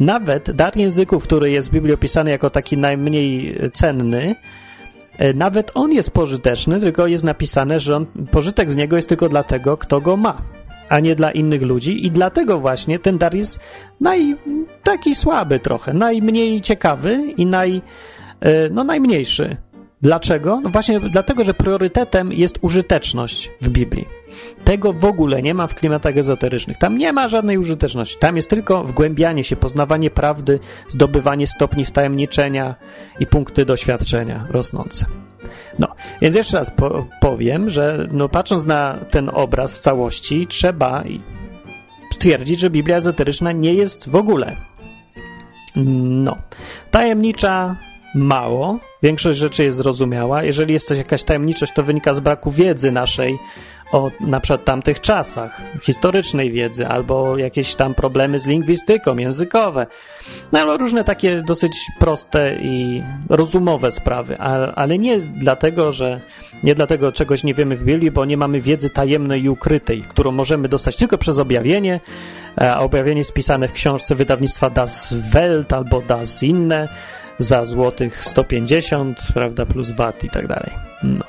Nawet 0.00 0.50
dar 0.50 0.76
języków, 0.76 1.24
który 1.24 1.50
jest 1.50 1.68
w 1.68 1.72
Biblii 1.72 1.94
opisany 1.94 2.30
jako 2.30 2.50
taki 2.50 2.78
najmniej 2.78 3.58
cenny, 3.72 4.36
e, 5.18 5.32
nawet 5.32 5.70
on 5.74 5.92
jest 5.92 6.10
pożyteczny, 6.10 6.80
tylko 6.80 7.06
jest 7.06 7.24
napisane, 7.24 7.80
że 7.80 7.96
on, 7.96 8.06
pożytek 8.30 8.72
z 8.72 8.76
niego 8.76 8.96
jest 8.96 9.08
tylko 9.08 9.28
dla 9.28 9.42
tego, 9.42 9.76
kto 9.76 10.00
go 10.00 10.16
ma, 10.16 10.34
a 10.88 11.00
nie 11.00 11.14
dla 11.14 11.30
innych 11.30 11.62
ludzi 11.62 12.06
i 12.06 12.10
dlatego 12.10 12.60
właśnie 12.60 12.98
ten 12.98 13.18
dar 13.18 13.34
jest 13.34 13.60
naj, 14.00 14.36
taki 14.82 15.14
słaby 15.14 15.60
trochę, 15.60 15.94
najmniej 15.94 16.60
ciekawy 16.60 17.22
i 17.36 17.46
naj, 17.46 17.82
no, 18.70 18.84
najmniejszy. 18.84 19.56
Dlaczego? 20.02 20.60
No 20.60 20.70
właśnie 20.70 21.00
dlatego, 21.00 21.44
że 21.44 21.54
priorytetem 21.54 22.32
jest 22.32 22.58
użyteczność 22.60 23.50
w 23.60 23.68
Biblii. 23.68 24.08
Tego 24.64 24.92
w 24.92 25.04
ogóle 25.04 25.42
nie 25.42 25.54
ma 25.54 25.66
w 25.66 25.74
klimatach 25.74 26.16
ezoterycznych. 26.16 26.78
Tam 26.78 26.98
nie 26.98 27.12
ma 27.12 27.28
żadnej 27.28 27.58
użyteczności. 27.58 28.18
Tam 28.18 28.36
jest 28.36 28.50
tylko 28.50 28.84
wgłębianie 28.84 29.44
się, 29.44 29.56
poznawanie 29.56 30.10
prawdy, 30.10 30.58
zdobywanie 30.88 31.46
stopni 31.46 31.84
wtajemniczenia 31.84 32.74
i 33.20 33.26
punkty 33.26 33.64
doświadczenia 33.64 34.46
rosnące. 34.50 35.06
No, 35.78 35.88
więc 36.22 36.34
jeszcze 36.34 36.58
raz 36.58 36.70
po 36.70 37.06
powiem, 37.20 37.70
że 37.70 38.08
no, 38.12 38.28
patrząc 38.28 38.66
na 38.66 38.98
ten 39.10 39.30
obraz 39.34 39.80
całości, 39.80 40.46
trzeba 40.46 41.04
stwierdzić, 42.12 42.60
że 42.60 42.70
Biblia 42.70 42.96
ezoteryczna 42.96 43.52
nie 43.52 43.74
jest 43.74 44.08
w 44.08 44.16
ogóle. 44.16 44.56
No, 45.76 46.36
tajemnicza 46.90 47.76
mało, 48.14 48.78
większość 49.02 49.38
rzeczy 49.38 49.64
jest 49.64 49.78
zrozumiała. 49.78 50.42
Jeżeli 50.42 50.72
jest 50.72 50.88
coś 50.88 50.98
jakaś 50.98 51.22
tajemniczość, 51.22 51.72
to 51.72 51.82
wynika 51.82 52.14
z 52.14 52.20
braku 52.20 52.50
wiedzy 52.50 52.92
naszej 52.92 53.38
o 53.92 54.10
na 54.20 54.40
przykład 54.40 54.64
tamtych 54.64 55.00
czasach, 55.00 55.62
historycznej 55.82 56.52
wiedzy, 56.52 56.86
albo 56.86 57.38
jakieś 57.38 57.74
tam 57.74 57.94
problemy 57.94 58.38
z 58.38 58.46
lingwistyką, 58.46 59.16
językowe. 59.16 59.86
No 60.52 60.60
ale 60.60 60.76
różne 60.76 61.04
takie 61.04 61.42
dosyć 61.42 61.72
proste 61.98 62.56
i 62.62 63.02
rozumowe 63.28 63.90
sprawy, 63.90 64.38
ale 64.74 64.98
nie 64.98 65.18
dlatego, 65.18 65.92
że 65.92 66.20
nie 66.64 66.74
dlatego 66.74 67.12
czegoś 67.12 67.44
nie 67.44 67.54
wiemy 67.54 67.76
w 67.76 67.84
Biblii, 67.84 68.10
bo 68.10 68.24
nie 68.24 68.36
mamy 68.36 68.60
wiedzy 68.60 68.90
tajemnej 68.90 69.42
i 69.42 69.48
ukrytej, 69.48 70.02
którą 70.02 70.32
możemy 70.32 70.68
dostać 70.68 70.96
tylko 70.96 71.18
przez 71.18 71.38
objawienie, 71.38 72.00
a 72.56 72.80
objawienie 72.80 73.24
spisane 73.24 73.68
w 73.68 73.72
książce 73.72 74.14
wydawnictwa 74.14 74.70
Das 74.70 75.14
Welt 75.32 75.72
albo 75.72 76.00
Das 76.00 76.42
Inne 76.42 76.88
za 77.40 77.64
złotych 77.64 78.24
150, 78.24 79.18
prawda, 79.34 79.66
plus 79.66 79.90
VAT 79.90 80.24
i 80.24 80.30
tak 80.30 80.46
dalej. 80.46 80.70
No. 81.02 81.24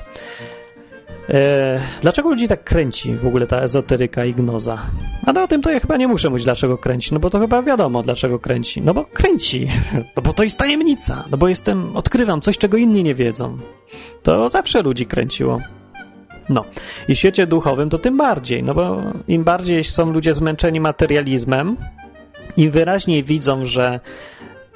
E, 1.28 1.80
dlaczego 2.02 2.28
ludzi 2.28 2.48
tak 2.48 2.64
kręci 2.64 3.14
w 3.14 3.26
ogóle 3.26 3.46
ta 3.46 3.60
ezoteryka 3.60 4.24
i 4.24 4.34
gnoza? 4.34 4.78
A 5.26 5.32
no 5.32 5.42
o 5.42 5.48
tym 5.48 5.62
to 5.62 5.70
ja 5.70 5.80
chyba 5.80 5.96
nie 5.96 6.08
muszę 6.08 6.30
mówić, 6.30 6.44
dlaczego 6.44 6.78
kręci, 6.78 7.14
no 7.14 7.20
bo 7.20 7.30
to 7.30 7.38
chyba 7.38 7.62
wiadomo, 7.62 8.02
dlaczego 8.02 8.38
kręci. 8.38 8.82
No 8.82 8.94
bo 8.94 9.04
kręci, 9.04 9.68
no 10.16 10.22
bo 10.22 10.32
to 10.32 10.42
jest 10.42 10.58
tajemnica, 10.58 11.24
no 11.30 11.38
bo 11.38 11.48
jestem, 11.48 11.96
odkrywam 11.96 12.40
coś, 12.40 12.58
czego 12.58 12.76
inni 12.76 13.04
nie 13.04 13.14
wiedzą. 13.14 13.58
To 14.22 14.50
zawsze 14.50 14.82
ludzi 14.82 15.06
kręciło. 15.06 15.60
No, 16.48 16.64
i 17.08 17.14
w 17.14 17.18
świecie 17.18 17.46
duchowym 17.46 17.90
to 17.90 17.98
tym 17.98 18.16
bardziej, 18.16 18.62
no 18.62 18.74
bo 18.74 19.02
im 19.28 19.44
bardziej 19.44 19.84
są 19.84 20.12
ludzie 20.12 20.34
zmęczeni 20.34 20.80
materializmem, 20.80 21.76
im 22.56 22.70
wyraźniej 22.70 23.22
widzą, 23.22 23.64
że 23.64 24.00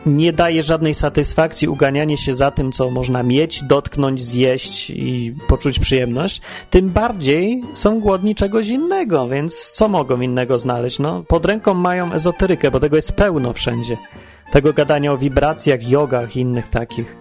nie 0.07 0.33
daje 0.33 0.63
żadnej 0.63 0.95
satysfakcji 0.95 1.69
uganianie 1.69 2.17
się 2.17 2.35
za 2.35 2.51
tym, 2.51 2.73
co 2.73 2.91
można 2.91 3.23
mieć, 3.23 3.63
dotknąć, 3.63 4.25
zjeść 4.25 4.91
i 4.91 5.35
poczuć 5.49 5.79
przyjemność, 5.79 6.41
tym 6.71 6.91
bardziej 6.91 7.63
są 7.75 8.01
głodni 8.01 8.35
czegoś 8.35 8.69
innego, 8.69 9.29
więc 9.29 9.73
co 9.73 9.89
mogą 9.89 10.21
innego 10.21 10.59
znaleźć? 10.59 10.99
No, 10.99 11.25
pod 11.29 11.47
ręką 11.47 11.75
mają 11.75 12.13
ezoterykę, 12.13 12.71
bo 12.71 12.81
tego 12.81 12.97
jest 12.97 13.13
pełno 13.13 13.53
wszędzie. 13.53 13.97
Tego 14.51 14.73
gadania 14.73 15.13
o 15.13 15.17
wibracjach, 15.17 15.89
jogach 15.89 16.37
i 16.37 16.41
innych 16.41 16.69
takich 16.69 17.17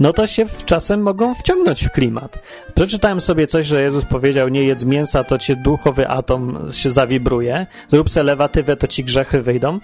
no 0.00 0.12
to 0.12 0.26
się 0.26 0.46
czasem 0.64 1.02
mogą 1.02 1.34
wciągnąć 1.34 1.84
w 1.84 1.90
klimat. 1.90 2.38
Przeczytałem 2.74 3.20
sobie 3.20 3.46
coś, 3.46 3.66
że 3.66 3.82
Jezus 3.82 4.04
powiedział, 4.04 4.48
nie 4.48 4.62
jedz 4.62 4.84
mięsa, 4.84 5.24
to 5.24 5.38
ci 5.38 5.56
duchowy 5.56 6.08
atom 6.08 6.68
się 6.72 6.90
zawibruje, 6.90 7.66
zrób 7.88 8.10
se 8.10 8.22
lewatywę, 8.22 8.76
to 8.76 8.86
ci 8.86 9.04
grzechy 9.04 9.42
wyjdą. 9.42 9.80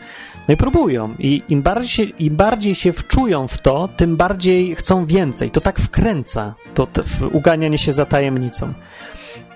No 0.49 0.55
i 0.55 0.57
próbują. 0.57 1.15
I 1.19 1.43
im 1.49 1.63
bardziej, 1.63 2.15
im 2.19 2.37
bardziej 2.37 2.75
się 2.75 2.93
wczują 2.93 3.49
w 3.49 3.59
to, 3.59 3.89
tym 3.97 4.17
bardziej 4.17 4.77
chcą 4.77 5.07
więcej. 5.07 5.51
To 5.51 5.61
tak 5.61 5.79
wkręca, 5.79 6.55
to, 6.75 6.87
to 6.87 7.03
uganianie 7.33 7.79
się 7.79 7.93
za 7.93 8.07
tajemnicą. 8.07 8.73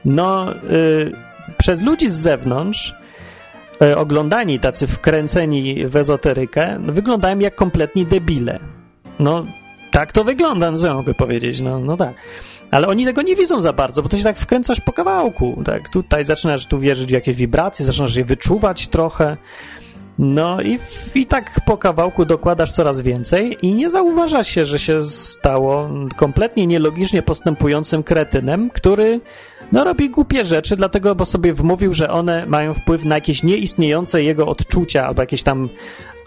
No, 0.04 0.54
y, 0.54 1.12
przez 1.58 1.82
ludzi 1.82 2.08
z 2.08 2.14
zewnątrz 2.14 2.94
oglądani, 3.96 4.60
tacy 4.60 4.86
wkręceni 4.86 5.86
w 5.86 5.96
ezoterykę, 5.96 6.78
wyglądają 6.86 7.38
jak 7.38 7.54
kompletni 7.54 8.06
debile. 8.06 8.58
No, 9.18 9.44
tak 9.90 10.12
to 10.12 10.24
wygląda, 10.24 10.70
no 10.70 10.76
co 10.76 10.94
mogę 10.94 11.14
powiedzieć, 11.14 11.60
no, 11.60 11.78
no 11.78 11.96
tak. 11.96 12.14
Ale 12.70 12.86
oni 12.86 13.04
tego 13.04 13.22
nie 13.22 13.36
widzą 13.36 13.62
za 13.62 13.72
bardzo, 13.72 14.02
bo 14.02 14.08
to 14.08 14.16
się 14.16 14.24
tak 14.24 14.36
wkręcasz 14.36 14.80
po 14.80 14.92
kawałku, 14.92 15.62
tak? 15.64 15.88
Tutaj 15.88 16.24
zaczynasz 16.24 16.66
tu 16.66 16.78
wierzyć 16.78 17.08
w 17.08 17.12
jakieś 17.12 17.36
wibracje, 17.36 17.86
zaczynasz 17.86 18.16
je 18.16 18.24
wyczuwać 18.24 18.88
trochę, 18.88 19.36
no 20.18 20.60
i, 20.60 20.78
i 21.14 21.26
tak 21.26 21.60
po 21.66 21.76
kawałku 21.76 22.24
dokładasz 22.24 22.72
coraz 22.72 23.00
więcej 23.00 23.56
i 23.62 23.74
nie 23.74 23.90
zauważa 23.90 24.44
się, 24.44 24.64
że 24.64 24.78
się 24.78 25.02
stało 25.02 25.90
kompletnie 26.16 26.66
nielogicznie 26.66 27.22
postępującym 27.22 28.02
kretynem, 28.02 28.70
który 28.70 29.20
no 29.72 29.84
robi 29.84 30.10
głupie 30.10 30.44
rzeczy, 30.44 30.76
dlatego, 30.76 31.14
bo 31.14 31.24
sobie 31.24 31.52
wmówił, 31.52 31.94
że 31.94 32.10
one 32.10 32.46
mają 32.46 32.74
wpływ 32.74 33.04
na 33.04 33.14
jakieś 33.14 33.42
nieistniejące 33.42 34.22
jego 34.22 34.46
odczucia 34.46 35.06
albo 35.06 35.22
jakieś 35.22 35.42
tam 35.42 35.68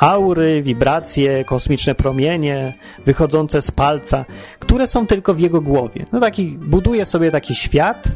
aury, 0.02 0.62
wibracje, 0.62 1.46
kosmiczne 1.46 1.96
promienie 1.96 2.74
wychodzące 3.06 3.62
z 3.62 3.72
palca, 3.72 4.26
które 4.60 4.88
są 4.88 5.08
tylko 5.08 5.34
w 5.34 5.40
jego 5.40 5.62
głowie. 5.62 6.06
No 6.12 6.20
taki, 6.20 6.46
buduje 6.48 7.06
sobie 7.06 7.32
taki 7.32 7.56
świat, 7.56 8.08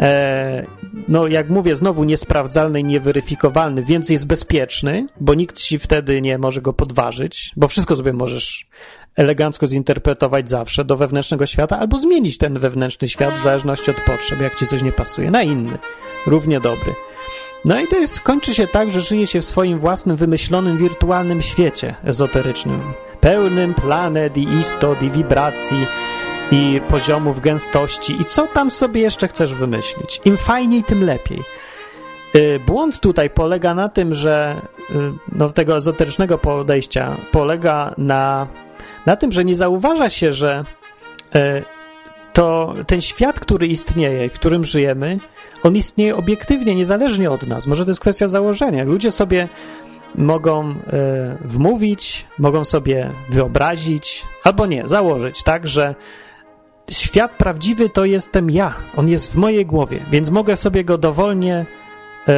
e, 0.00 0.66
no 1.08 1.26
jak 1.26 1.50
mówię, 1.50 1.76
znowu 1.76 2.04
niesprawdzalny 2.04 2.80
i 2.80 2.84
nieweryfikowalny, 2.84 3.82
więc 3.82 4.08
jest 4.08 4.26
bezpieczny, 4.26 5.06
bo 5.20 5.34
nikt 5.34 5.56
ci 5.56 5.78
wtedy 5.78 6.20
nie 6.20 6.38
może 6.38 6.62
go 6.62 6.72
podważyć, 6.72 7.52
bo 7.56 7.68
wszystko 7.68 7.96
sobie 7.96 8.12
możesz 8.12 8.66
elegancko 9.16 9.66
zinterpretować 9.66 10.50
zawsze 10.50 10.84
do 10.84 10.96
wewnętrznego 10.96 11.46
świata, 11.46 11.78
albo 11.78 11.98
zmienić 11.98 12.38
ten 12.38 12.58
wewnętrzny 12.58 13.08
świat 13.08 13.34
w 13.34 13.42
zależności 13.42 13.90
od 13.90 14.00
potrzeb, 14.00 14.40
jak 14.40 14.54
ci 14.54 14.66
coś 14.66 14.82
nie 14.82 14.92
pasuje, 14.92 15.30
na 15.30 15.42
inny, 15.42 15.78
równie 16.26 16.60
dobry. 16.60 16.94
No 17.64 17.80
i 17.80 17.88
to 17.88 17.96
jest, 17.96 18.20
kończy 18.20 18.54
się 18.54 18.66
tak, 18.66 18.90
że 18.90 19.00
żyje 19.00 19.26
się 19.26 19.40
w 19.40 19.44
swoim 19.44 19.78
własnym, 19.78 20.16
wymyślonym, 20.16 20.78
wirtualnym 20.78 21.42
świecie 21.42 21.94
ezoterycznym, 22.04 22.80
pełnym 23.20 23.74
planet 23.74 24.36
i 24.36 24.48
istot 24.48 25.02
i 25.02 25.10
wibracji 25.10 25.86
i 26.52 26.80
poziomów 26.88 27.40
gęstości 27.40 28.20
i 28.20 28.24
co 28.24 28.46
tam 28.46 28.70
sobie 28.70 29.00
jeszcze 29.00 29.28
chcesz 29.28 29.54
wymyślić. 29.54 30.20
Im 30.24 30.36
fajniej, 30.36 30.84
tym 30.84 31.04
lepiej. 31.04 31.42
Y, 32.34 32.60
błąd 32.66 33.00
tutaj 33.00 33.30
polega 33.30 33.74
na 33.74 33.88
tym, 33.88 34.14
że 34.14 34.60
y, 34.90 34.94
no, 35.32 35.50
tego 35.50 35.76
ezoterycznego 35.76 36.38
podejścia 36.38 37.16
polega 37.32 37.94
na, 37.98 38.46
na 39.06 39.16
tym, 39.16 39.32
że 39.32 39.44
nie 39.44 39.54
zauważa 39.54 40.10
się, 40.10 40.32
że 40.32 40.64
y, 41.36 41.64
to 42.32 42.74
ten 42.86 43.00
świat, 43.00 43.40
który 43.40 43.66
istnieje 43.66 44.28
w 44.28 44.34
którym 44.34 44.64
żyjemy, 44.64 45.18
on 45.62 45.76
istnieje 45.76 46.16
obiektywnie, 46.16 46.74
niezależnie 46.74 47.30
od 47.30 47.46
nas. 47.46 47.66
Może 47.66 47.84
to 47.84 47.90
jest 47.90 48.00
kwestia 48.00 48.28
założenia. 48.28 48.84
Ludzie 48.84 49.10
sobie 49.10 49.48
mogą 50.14 50.70
y, 50.70 50.74
wmówić, 51.40 52.26
mogą 52.38 52.64
sobie 52.64 53.10
wyobrazić, 53.28 54.26
albo 54.44 54.66
nie, 54.66 54.88
założyć, 54.88 55.42
tak, 55.42 55.68
że 55.68 55.94
świat 56.90 57.30
prawdziwy 57.30 57.88
to 57.88 58.04
jestem 58.04 58.50
ja. 58.50 58.74
On 58.96 59.08
jest 59.08 59.32
w 59.32 59.36
mojej 59.36 59.66
głowie, 59.66 60.00
więc 60.10 60.30
mogę 60.30 60.56
sobie 60.56 60.84
go 60.84 60.98
dowolnie 60.98 61.66
y, 62.28 62.32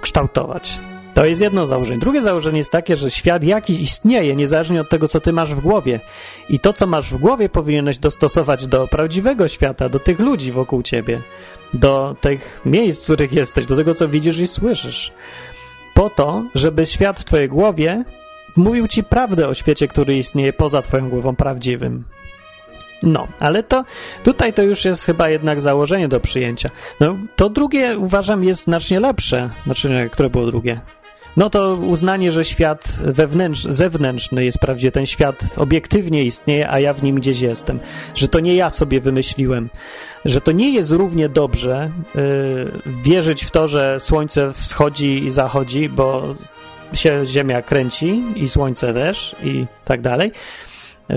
kształtować. 0.00 0.78
To 1.14 1.24
jest 1.24 1.40
jedno 1.40 1.66
założenie. 1.66 2.00
Drugie 2.00 2.22
założenie 2.22 2.58
jest 2.58 2.72
takie, 2.72 2.96
że 2.96 3.10
świat 3.10 3.44
jakiś 3.44 3.80
istnieje, 3.80 4.36
niezależnie 4.36 4.80
od 4.80 4.88
tego, 4.88 5.08
co 5.08 5.20
ty 5.20 5.32
masz 5.32 5.54
w 5.54 5.60
głowie. 5.60 6.00
I 6.48 6.58
to, 6.58 6.72
co 6.72 6.86
masz 6.86 7.10
w 7.10 7.16
głowie, 7.16 7.48
powinieneś 7.48 7.98
dostosować 7.98 8.66
do 8.66 8.88
prawdziwego 8.88 9.48
świata, 9.48 9.88
do 9.88 9.98
tych 9.98 10.18
ludzi 10.18 10.52
wokół 10.52 10.82
ciebie, 10.82 11.20
do 11.74 12.16
tych 12.20 12.60
miejsc, 12.64 13.00
w 13.00 13.04
których 13.04 13.32
jesteś, 13.32 13.66
do 13.66 13.76
tego, 13.76 13.94
co 13.94 14.08
widzisz 14.08 14.38
i 14.38 14.46
słyszysz. 14.46 15.12
Po 15.94 16.10
to, 16.10 16.44
żeby 16.54 16.86
świat 16.86 17.20
w 17.20 17.24
twojej 17.24 17.48
głowie 17.48 18.04
mówił 18.56 18.88
ci 18.88 19.04
prawdę 19.04 19.48
o 19.48 19.54
świecie, 19.54 19.88
który 19.88 20.16
istnieje 20.16 20.52
poza 20.52 20.82
twoją 20.82 21.10
głową 21.10 21.36
prawdziwym. 21.36 22.04
No, 23.02 23.28
ale 23.38 23.62
to 23.62 23.84
tutaj 24.22 24.52
to 24.52 24.62
już 24.62 24.84
jest 24.84 25.04
chyba 25.04 25.28
jednak 25.28 25.60
założenie 25.60 26.08
do 26.08 26.20
przyjęcia. 26.20 26.70
No, 27.00 27.16
to 27.36 27.50
drugie 27.50 27.98
uważam 27.98 28.44
jest 28.44 28.62
znacznie 28.62 29.00
lepsze. 29.00 29.50
Znaczy, 29.64 30.08
które 30.12 30.30
było 30.30 30.46
drugie? 30.46 30.80
No 31.36 31.50
to 31.50 31.74
uznanie, 31.74 32.32
że 32.32 32.44
świat 32.44 32.98
wewnętrzny, 33.04 33.72
zewnętrzny 33.72 34.44
jest 34.44 34.58
prawdziwy, 34.58 34.92
ten 34.92 35.06
świat 35.06 35.44
obiektywnie 35.56 36.24
istnieje, 36.24 36.70
a 36.70 36.80
ja 36.80 36.92
w 36.92 37.02
nim 37.02 37.16
gdzieś 37.16 37.40
jestem. 37.40 37.80
Że 38.14 38.28
to 38.28 38.40
nie 38.40 38.54
ja 38.54 38.70
sobie 38.70 39.00
wymyśliłem. 39.00 39.70
Że 40.24 40.40
to 40.40 40.52
nie 40.52 40.74
jest 40.74 40.92
równie 40.92 41.28
dobrze 41.28 41.92
yy, 42.14 42.22
wierzyć 42.86 43.44
w 43.44 43.50
to, 43.50 43.68
że 43.68 44.00
słońce 44.00 44.52
wschodzi 44.52 45.24
i 45.24 45.30
zachodzi, 45.30 45.88
bo 45.88 46.34
się 46.92 47.26
Ziemia 47.26 47.62
kręci 47.62 48.22
i 48.36 48.48
słońce 48.48 48.94
też 48.94 49.36
i 49.44 49.66
tak 49.84 50.00
dalej. 50.00 50.32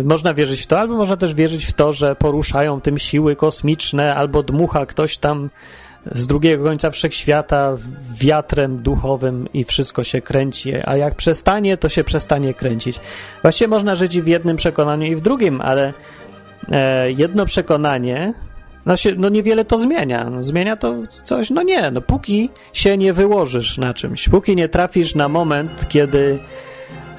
Można 0.04 0.34
wierzyć 0.34 0.62
w 0.62 0.68
to, 0.68 0.80
albo 0.80 0.96
można 0.96 1.18
też 1.18 1.34
wierzyć 1.34 1.66
w 1.66 1.74
to, 1.74 1.94
że 1.94 2.16
poruszają 2.16 2.82
tym 2.82 2.98
siły 2.98 3.36
kosmiczne, 3.36 4.16
albo 4.16 4.44
dmucha 4.44 4.86
ktoś 4.86 5.18
tam 5.18 5.50
z 6.12 6.28
drugiego 6.28 6.64
końca 6.64 6.90
wszechświata 6.90 7.76
wiatrem 8.22 8.78
duchowym 8.78 9.48
i 9.54 9.64
wszystko 9.64 10.04
się 10.04 10.22
kręci, 10.22 10.74
a 10.86 10.98
jak 10.98 11.16
przestanie, 11.16 11.78
to 11.78 11.90
się 11.90 12.04
przestanie 12.04 12.54
kręcić. 12.54 13.00
Właściwie 13.42 13.68
można 13.68 13.96
żyć 13.96 14.16
i 14.16 14.22
w 14.22 14.28
jednym 14.28 14.56
przekonaniu, 14.58 15.06
i 15.06 15.16
w 15.16 15.22
drugim, 15.22 15.62
ale 15.62 15.94
e, 16.72 17.12
jedno 17.12 17.46
przekonanie 17.46 18.34
no, 18.86 18.98
się, 18.98 19.16
no 19.18 19.30
niewiele 19.30 19.66
to 19.66 19.78
zmienia. 19.78 20.30
No, 20.30 20.44
zmienia 20.44 20.76
to 20.76 20.96
coś, 21.08 21.50
no 21.50 21.64
nie, 21.64 21.92
no 21.92 22.02
póki 22.02 22.50
się 22.74 22.98
nie 22.98 23.14
wyłożysz 23.14 23.78
na 23.78 23.94
czymś, 23.94 24.30
póki 24.30 24.56
nie 24.56 24.70
trafisz 24.70 25.16
na 25.16 25.30
moment, 25.30 25.88
kiedy 25.90 26.40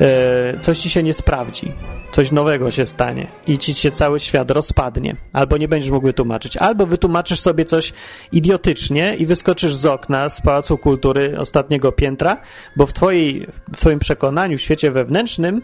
e, 0.01 0.61
coś 0.61 0.79
ci 0.79 0.91
się 0.91 1.03
nie 1.03 1.13
sprawdzi, 1.13 1.73
coś 2.17 2.33
nowego 2.33 2.71
się 2.71 2.87
stanie 2.87 3.27
i 3.47 3.59
ci 3.59 3.75
się 3.75 3.91
cały 3.91 4.21
świat 4.21 4.51
rozpadnie, 4.51 5.17
albo 5.33 5.57
nie 5.57 5.69
będziesz 5.69 5.91
mógł 5.91 6.07
wytłumaczyć, 6.07 6.57
albo 6.57 6.87
wytłumaczysz 6.87 7.41
sobie 7.41 7.65
coś 7.65 7.93
idiotycznie 8.33 9.17
i 9.17 9.27
wyskoczysz 9.27 9.75
z 9.75 9.87
okna 9.87 10.29
z 10.29 10.41
Pałacu 10.41 10.79
Kultury 10.79 11.39
ostatniego 11.39 11.93
piętra, 11.93 12.37
bo 12.77 12.87
w, 12.87 12.93
twojej, 12.93 13.47
w 13.73 13.77
twoim 13.77 13.99
przekonaniu, 13.99 14.59
w 14.59 14.61
świecie 14.61 14.91
wewnętrznym 14.91 15.63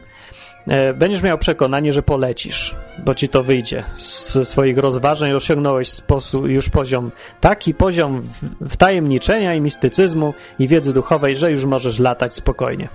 e, 0.66 0.94
będziesz 0.94 1.22
miał 1.22 1.38
przekonanie, 1.38 1.92
że 1.92 2.02
polecisz, 2.02 2.76
bo 3.04 3.14
ci 3.14 3.28
to 3.28 3.42
wyjdzie 3.42 3.84
ze 4.32 4.44
swoich 4.44 4.78
rozważań, 4.78 5.32
osiągnąłeś 5.32 5.88
sposób, 5.88 6.46
już 6.46 6.68
poziom, 6.68 7.10
taki 7.40 7.74
poziom 7.74 8.22
wtajemniczenia 8.68 9.54
i 9.54 9.60
mistycyzmu 9.60 10.34
i 10.58 10.68
wiedzy 10.68 10.92
duchowej, 10.92 11.36
że 11.36 11.50
już 11.50 11.64
możesz 11.64 11.98
latać 11.98 12.34
spokojnie. 12.34 12.88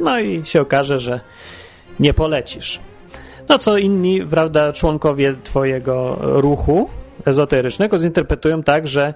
No 0.00 0.20
i 0.20 0.46
się 0.46 0.60
okaże, 0.60 0.98
że 0.98 1.20
nie 2.00 2.14
polecisz. 2.14 2.80
No 3.52 3.58
co 3.58 3.78
inni, 3.78 4.26
prawda, 4.30 4.72
członkowie 4.72 5.34
twojego 5.42 6.18
ruchu 6.20 6.88
ezoterycznego 7.24 7.98
zinterpretują 7.98 8.62
tak, 8.62 8.86
że 8.86 9.14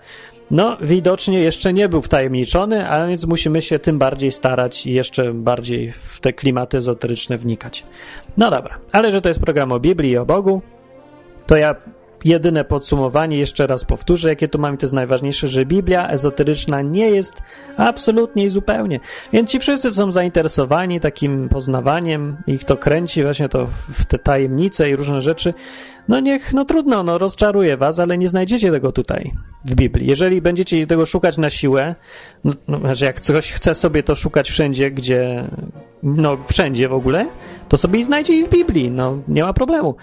no 0.51 0.77
widocznie 0.81 1.41
jeszcze 1.41 1.73
nie 1.73 1.89
był 1.89 2.03
wtajemniczony, 2.03 2.89
a 2.89 3.07
więc 3.07 3.27
musimy 3.27 3.63
się 3.63 3.79
tym 3.79 3.99
bardziej 3.99 4.31
starać 4.31 4.87
i 4.87 4.93
jeszcze 4.93 5.33
bardziej 5.33 5.93
w 5.93 6.21
te 6.21 6.33
klimaty 6.33 6.77
ezoteryczne 6.77 7.37
wnikać. 7.37 7.85
No 8.37 8.51
dobra, 8.51 8.79
ale 8.93 9.13
że 9.13 9.21
to 9.21 9.29
jest 9.29 9.41
program 9.41 9.73
o 9.73 9.81
Biblii 9.81 10.11
i 10.11 10.19
o 10.19 10.27
Bogu, 10.27 10.63
to 11.47 11.57
ja 11.57 11.75
jedyne 12.25 12.65
podsumowanie, 12.65 13.39
jeszcze 13.39 13.67
raz 13.67 13.85
powtórzę, 13.85 14.29
jakie 14.29 14.49
tu 14.49 14.59
mamy, 14.59 14.77
to 14.77 14.87
jest 14.87 14.95
najważniejsze, 14.95 15.49
że 15.49 15.67
Biblia 15.67 16.09
ezoteryczna 16.09 16.83
nie 16.83 17.11
jest 17.11 17.43
absolutnie 17.77 18.45
i 18.45 18.49
zupełnie. 18.49 19.01
Więc 19.33 19.51
ci 19.51 19.59
wszyscy 19.59 19.93
są 19.93 20.13
zainteresowani 20.13 21.01
takim 21.01 21.49
poznawaniem, 21.49 22.37
ich 22.47 22.65
to 22.65 22.77
kręci 22.77 23.23
właśnie 23.23 23.49
to 23.49 23.67
w 23.67 24.05
te 24.05 24.19
tajemnice 24.19 24.91
i 24.91 24.97
różne 24.97 25.21
rzeczy. 25.21 25.55
No 26.09 26.21
niech, 26.21 26.53
no 26.53 26.65
trudno, 26.65 27.03
no 27.03 27.19
rozczaruje 27.19 27.77
was, 27.77 27.99
ale 27.99 28.19
nie 28.19 28.29
znajdziecie 28.29 28.71
tego 28.71 28.93
tutaj 28.93 29.33
w 29.65 29.75
Biblii. 29.75 30.07
Jeżeli 30.07 30.43
będziecie 30.43 30.87
tego 30.87 31.07
szukać 31.07 31.39
na 31.39 31.51
siłę, 31.51 31.95
no, 32.45 32.53
no 32.69 32.79
znaczy 32.79 33.05
jak 33.05 33.17
ktoś 33.17 33.53
chce 33.53 33.75
sobie 33.75 34.03
to 34.03 34.15
szukać 34.15 34.51
wszędzie, 34.51 34.91
gdzie, 34.91 35.51
no 36.03 36.37
wszędzie 36.47 36.89
w 36.89 36.93
ogóle, 36.93 37.27
to 37.69 37.77
sobie 37.77 38.01
i 38.01 38.05
znajdzie 38.05 38.35
i 38.35 38.45
w 38.45 38.49
Biblii, 38.49 38.91
no 38.91 39.19
nie 39.29 39.45
ma 39.45 39.53
problemu 39.53 39.95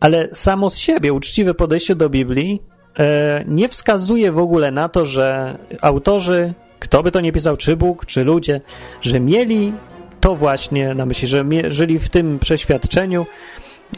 ale 0.00 0.28
samo 0.32 0.70
z 0.70 0.76
siebie 0.76 1.12
uczciwe 1.12 1.54
podejście 1.54 1.94
do 1.94 2.10
Biblii 2.10 2.62
e, 2.98 3.44
nie 3.48 3.68
wskazuje 3.68 4.32
w 4.32 4.38
ogóle 4.38 4.70
na 4.70 4.88
to, 4.88 5.04
że 5.04 5.58
autorzy, 5.82 6.54
kto 6.78 7.02
by 7.02 7.10
to 7.10 7.20
nie 7.20 7.32
pisał, 7.32 7.56
czy 7.56 7.76
Bóg, 7.76 8.06
czy 8.06 8.24
ludzie, 8.24 8.60
że 9.00 9.20
mieli 9.20 9.72
to 10.20 10.34
właśnie 10.34 10.94
na 10.94 11.06
myśli, 11.06 11.28
że 11.28 11.44
żyli 11.68 11.98
w 11.98 12.08
tym 12.08 12.38
przeświadczeniu, 12.38 13.26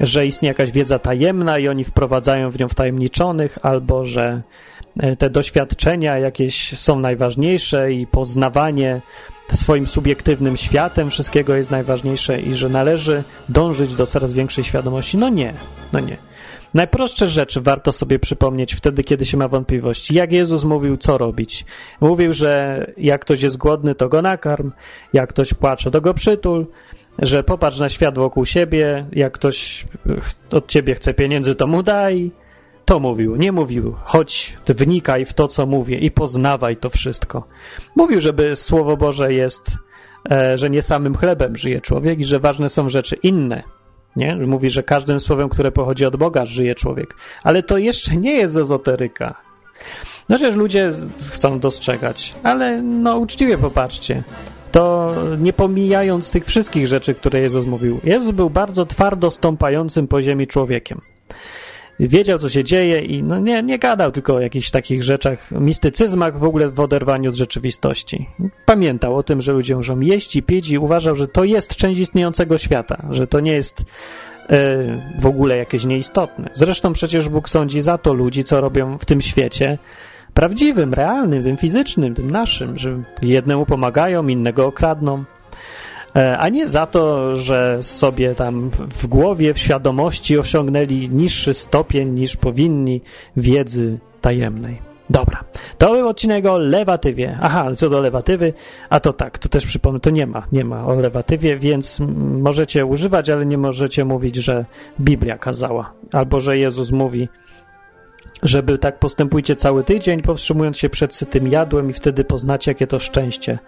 że 0.01 0.27
istnieje 0.27 0.51
jakaś 0.51 0.71
wiedza 0.71 0.99
tajemna 0.99 1.59
i 1.59 1.69
oni 1.69 1.85
wprowadzają 1.85 2.51
w 2.51 2.59
nią 2.59 2.69
wtajemniczonych, 2.69 3.59
albo 3.63 4.05
że 4.05 4.43
e, 5.01 5.17
te 5.17 5.31
doświadczenia 5.31 6.19
jakieś 6.19 6.79
są 6.79 6.99
najważniejsze 6.99 7.93
i 7.93 8.07
poznawanie 8.07 9.01
swoim 9.53 9.87
subiektywnym 9.87 10.57
światem 10.57 11.11
wszystkiego 11.11 11.55
jest 11.55 11.71
najważniejsze 11.71 12.41
i 12.41 12.55
że 12.55 12.69
należy 12.69 13.23
dążyć 13.49 13.95
do 13.95 14.07
coraz 14.07 14.33
większej 14.33 14.65
świadomości. 14.65 15.19
No 15.19 15.29
nie, 15.29 15.55
no 15.93 16.01
nie. 16.01 16.17
Najprostsze 16.75 17.27
rzeczy 17.27 17.61
warto 17.61 17.93
sobie 17.93 18.19
przypomnieć 18.19 18.75
wtedy, 18.75 19.05
kiedy 19.05 19.27
się 19.27 19.37
ma 19.37 19.49
wątpliwości. 19.49 20.15
Jak 20.15 20.33
Jezus 20.33 20.65
mówił, 20.65 20.97
co 20.97 21.19
robić? 21.19 21.65
Mówił, 22.01 22.33
że 22.33 22.87
jak 22.97 23.21
ktoś 23.21 23.43
jest 23.43 23.57
głodny, 23.57 23.95
to 23.95 24.09
go 24.09 24.23
nakarm, 24.23 24.73
jak 25.13 25.29
ktoś 25.29 25.55
płacze, 25.55 25.91
to 25.91 26.01
go 26.01 26.15
przytul, 26.15 26.67
że 27.19 27.43
popatrz 27.43 27.79
na 27.79 27.89
świat 27.89 28.19
wokół 28.19 28.45
siebie, 28.45 29.07
jak 29.13 29.33
ktoś 29.33 29.87
od 30.53 30.67
ciebie 30.69 30.95
chce 30.95 31.15
pieniędzy, 31.15 31.55
to 31.55 31.67
mu 31.67 31.83
daj, 31.83 32.31
to 32.85 33.01
mówił, 33.01 33.37
nie 33.37 33.53
mówił, 33.53 33.95
chodź, 34.05 34.57
wnikaj 34.69 35.25
w 35.25 35.35
to, 35.35 35.49
co 35.49 35.67
mówię 35.67 35.99
i 35.99 36.11
poznawaj 36.11 36.77
to 36.77 36.91
wszystko. 36.91 37.47
Mówił, 37.97 38.21
żeby 38.21 38.57
Słowo 38.57 38.97
Boże 38.97 39.33
jest, 39.33 39.77
e, 40.31 40.59
że 40.59 40.71
nie 40.71 40.83
samym 40.83 41.17
chlebem 41.17 41.57
żyje 41.57 41.81
człowiek 41.81 42.21
i 42.21 42.25
że 42.25 42.41
ważne 42.41 42.69
są 42.69 42.89
rzeczy 42.89 43.17
inne. 43.23 43.63
Nie? 44.17 44.37
Mówi, 44.37 44.71
że 44.71 44.83
każdym 44.83 45.21
słowem, 45.21 45.49
które 45.49 45.73
pochodzi 45.73 46.05
od 46.05 46.17
Boga, 46.17 46.47
żyje 46.47 46.75
człowiek. 46.75 47.15
Ale 47.43 47.63
to 47.63 47.79
jeszcze 47.79 48.17
nie 48.17 48.33
jest 48.33 48.57
ezoteryka. 48.57 49.35
No 50.29 50.37
przecież 50.37 50.57
ludzie 50.57 50.91
chcą 51.31 51.61
dostrzegać, 51.61 52.35
ale 52.43 52.83
no 52.83 53.19
uczciwie 53.19 53.59
popatrzcie. 53.59 54.23
To 54.73 55.15
nie 55.39 55.53
pomijając 55.53 56.31
tych 56.31 56.45
wszystkich 56.45 56.87
rzeczy, 56.87 57.15
które 57.15 57.41
Jezus 57.41 57.67
mówił. 57.67 58.01
Jezus 58.05 58.31
był 58.31 58.51
bardzo 58.51 58.87
twardo 58.87 59.31
stąpającym 59.31 60.09
po 60.09 60.23
ziemi 60.23 60.47
człowiekiem 60.47 61.01
wiedział, 62.09 62.39
co 62.39 62.49
się 62.49 62.65
dzieje 62.65 63.01
i 63.01 63.23
no 63.23 63.41
nie, 63.41 63.63
nie 63.63 63.79
gadał 63.79 64.13
tylko 64.13 64.35
o 64.35 64.41
jakichś 64.41 64.71
takich 64.71 65.03
rzeczach, 65.03 65.51
mistycyzmach 65.51 66.39
w 66.39 66.45
ogóle 66.45 66.69
w 66.69 66.81
oderwaniu 66.81 67.31
od 67.31 67.37
rzeczywistości. 67.37 68.29
Pamiętał 68.67 69.17
o 69.17 69.23
tym, 69.23 69.41
że 69.41 69.53
ludzie 69.53 69.77
muszą 69.77 70.01
jeść 70.01 70.37
i 70.37 70.43
pić 70.43 70.71
i 70.71 70.79
uważał, 70.79 71.17
że 71.17 71.29
to 71.29 71.45
jest 71.45 71.77
część 71.77 72.01
istniejącego 72.01 72.59
świata, 72.59 73.07
że 73.11 73.27
to 73.27 73.41
nie 73.41 73.53
jest 73.53 73.85
e, 74.49 74.77
w 75.21 75.27
ogóle 75.27 75.57
jakieś 75.57 75.85
nieistotne. 75.85 76.51
Zresztą 76.55 76.93
przecież 76.93 77.29
Bóg 77.29 77.49
sądzi 77.49 77.81
za 77.83 77.99
to 77.99 78.13
ludzi, 78.15 78.45
co 78.45 78.61
robią 78.61 78.99
w 78.99 79.05
tym 79.05 79.21
świecie, 79.21 79.79
prawdziwym, 80.35 80.95
realnym, 80.95 81.43
tym 81.43 81.57
fizycznym, 81.57 82.15
tym 82.15 82.31
naszym, 82.31 82.79
że 82.79 83.03
jednemu 83.23 83.67
pomagają, 83.67 84.29
innego 84.29 84.67
okradną. 84.67 85.25
E, 86.17 86.39
a 86.39 86.49
nie 86.49 86.67
za 86.67 86.87
to, 86.87 87.37
że 87.37 87.79
sobie 87.83 88.35
tam 88.35 88.71
w 88.71 89.07
głowie, 89.07 89.55
w 89.55 89.59
świadomości 89.59 90.39
osiągnęli 90.39 91.09
niższy 91.09 91.55
stopień 91.55 92.09
niż 92.09 92.37
powinni 92.37 93.01
wiedzy 93.37 93.99
tajemnej. 94.21 94.91
Dobra, 95.11 95.45
to 95.79 95.93
był 95.93 96.09
odcinek 96.09 96.47
o 96.47 96.59
lewatywie. 96.59 97.39
Aha, 97.41 97.75
co 97.75 97.89
do 97.89 98.01
lewatywy, 98.01 98.53
a 98.91 99.01
to 99.01 99.13
tak, 99.13 99.39
to 99.39 99.49
też 99.49 99.67
przypomnę, 99.67 100.01
to 100.01 100.11
nie 100.11 100.27
ma, 100.27 100.47
nie 100.53 100.65
ma 100.65 100.87
o 100.87 100.95
lewatywie, 100.95 101.57
więc 101.57 102.01
możecie 102.41 102.87
używać, 102.87 103.31
ale 103.31 103.47
nie 103.47 103.59
możecie 103.59 104.05
mówić, 104.05 104.37
że 104.37 104.65
Biblia 105.01 105.39
kazała, 105.39 105.93
albo 106.13 106.41
że 106.41 106.59
Jezus 106.59 106.91
mówi, 106.91 107.29
żeby 108.43 108.79
tak 108.79 108.99
postępujcie 108.99 109.57
cały 109.57 109.85
tydzień, 109.85 110.23
powstrzymując 110.23 110.79
się 110.79 110.89
przed 110.89 111.15
sytym 111.15 111.49
jadłem 111.49 111.91
i 111.91 111.93
wtedy 111.93 112.25
poznacie, 112.25 112.71
jakie 112.71 112.87
to 112.87 112.99
szczęście 112.99 113.59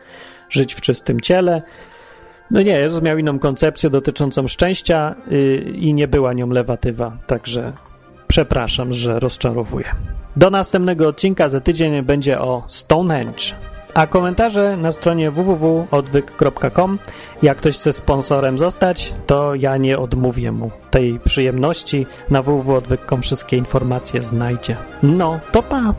żyć 0.51 0.75
w 0.75 0.81
czystym 0.81 1.21
ciele. 1.21 1.63
No 2.53 2.63
nie, 2.63 2.73
Jezus 2.73 3.03
miał 3.03 3.19
inną 3.19 3.39
koncepcję 3.39 3.91
dotyczącą 3.91 4.49
szczęścia 4.49 5.15
yy, 5.31 5.57
i 5.57 5.95
nie 5.95 6.09
była 6.09 6.33
nią 6.33 6.51
lewatywa, 6.51 7.17
także 7.27 7.73
przepraszam, 8.29 8.93
że 8.93 9.21
rozczarowuję. 9.21 9.87
Do 10.37 10.51
następnego 10.51 11.09
odcinka 11.09 11.49
za 11.49 11.61
tydzień 11.61 12.03
będzie 12.03 12.41
o 12.41 12.63
Stonehenge. 12.67 13.45
A 13.95 14.07
komentarze 14.07 14.77
na 14.77 14.93
stronie 14.93 15.31
www.odwyk.com. 15.31 16.99
Jak 17.43 17.59
ktoś 17.59 17.75
chce 17.75 17.93
sponsorem 17.93 18.59
zostać, 18.59 19.15
to 19.27 19.55
ja 19.55 19.77
nie 19.77 19.99
odmówię 19.99 20.53
mu 20.53 20.71
tej 20.91 21.21
przyjemności. 21.21 22.07
Na 22.31 22.43
www.odwyk.com 22.43 23.23
wszystkie 23.23 23.57
informacje 23.57 24.23
znajdzie. 24.23 24.77
No, 25.03 25.41
to 25.53 25.63
pa! 25.63 25.95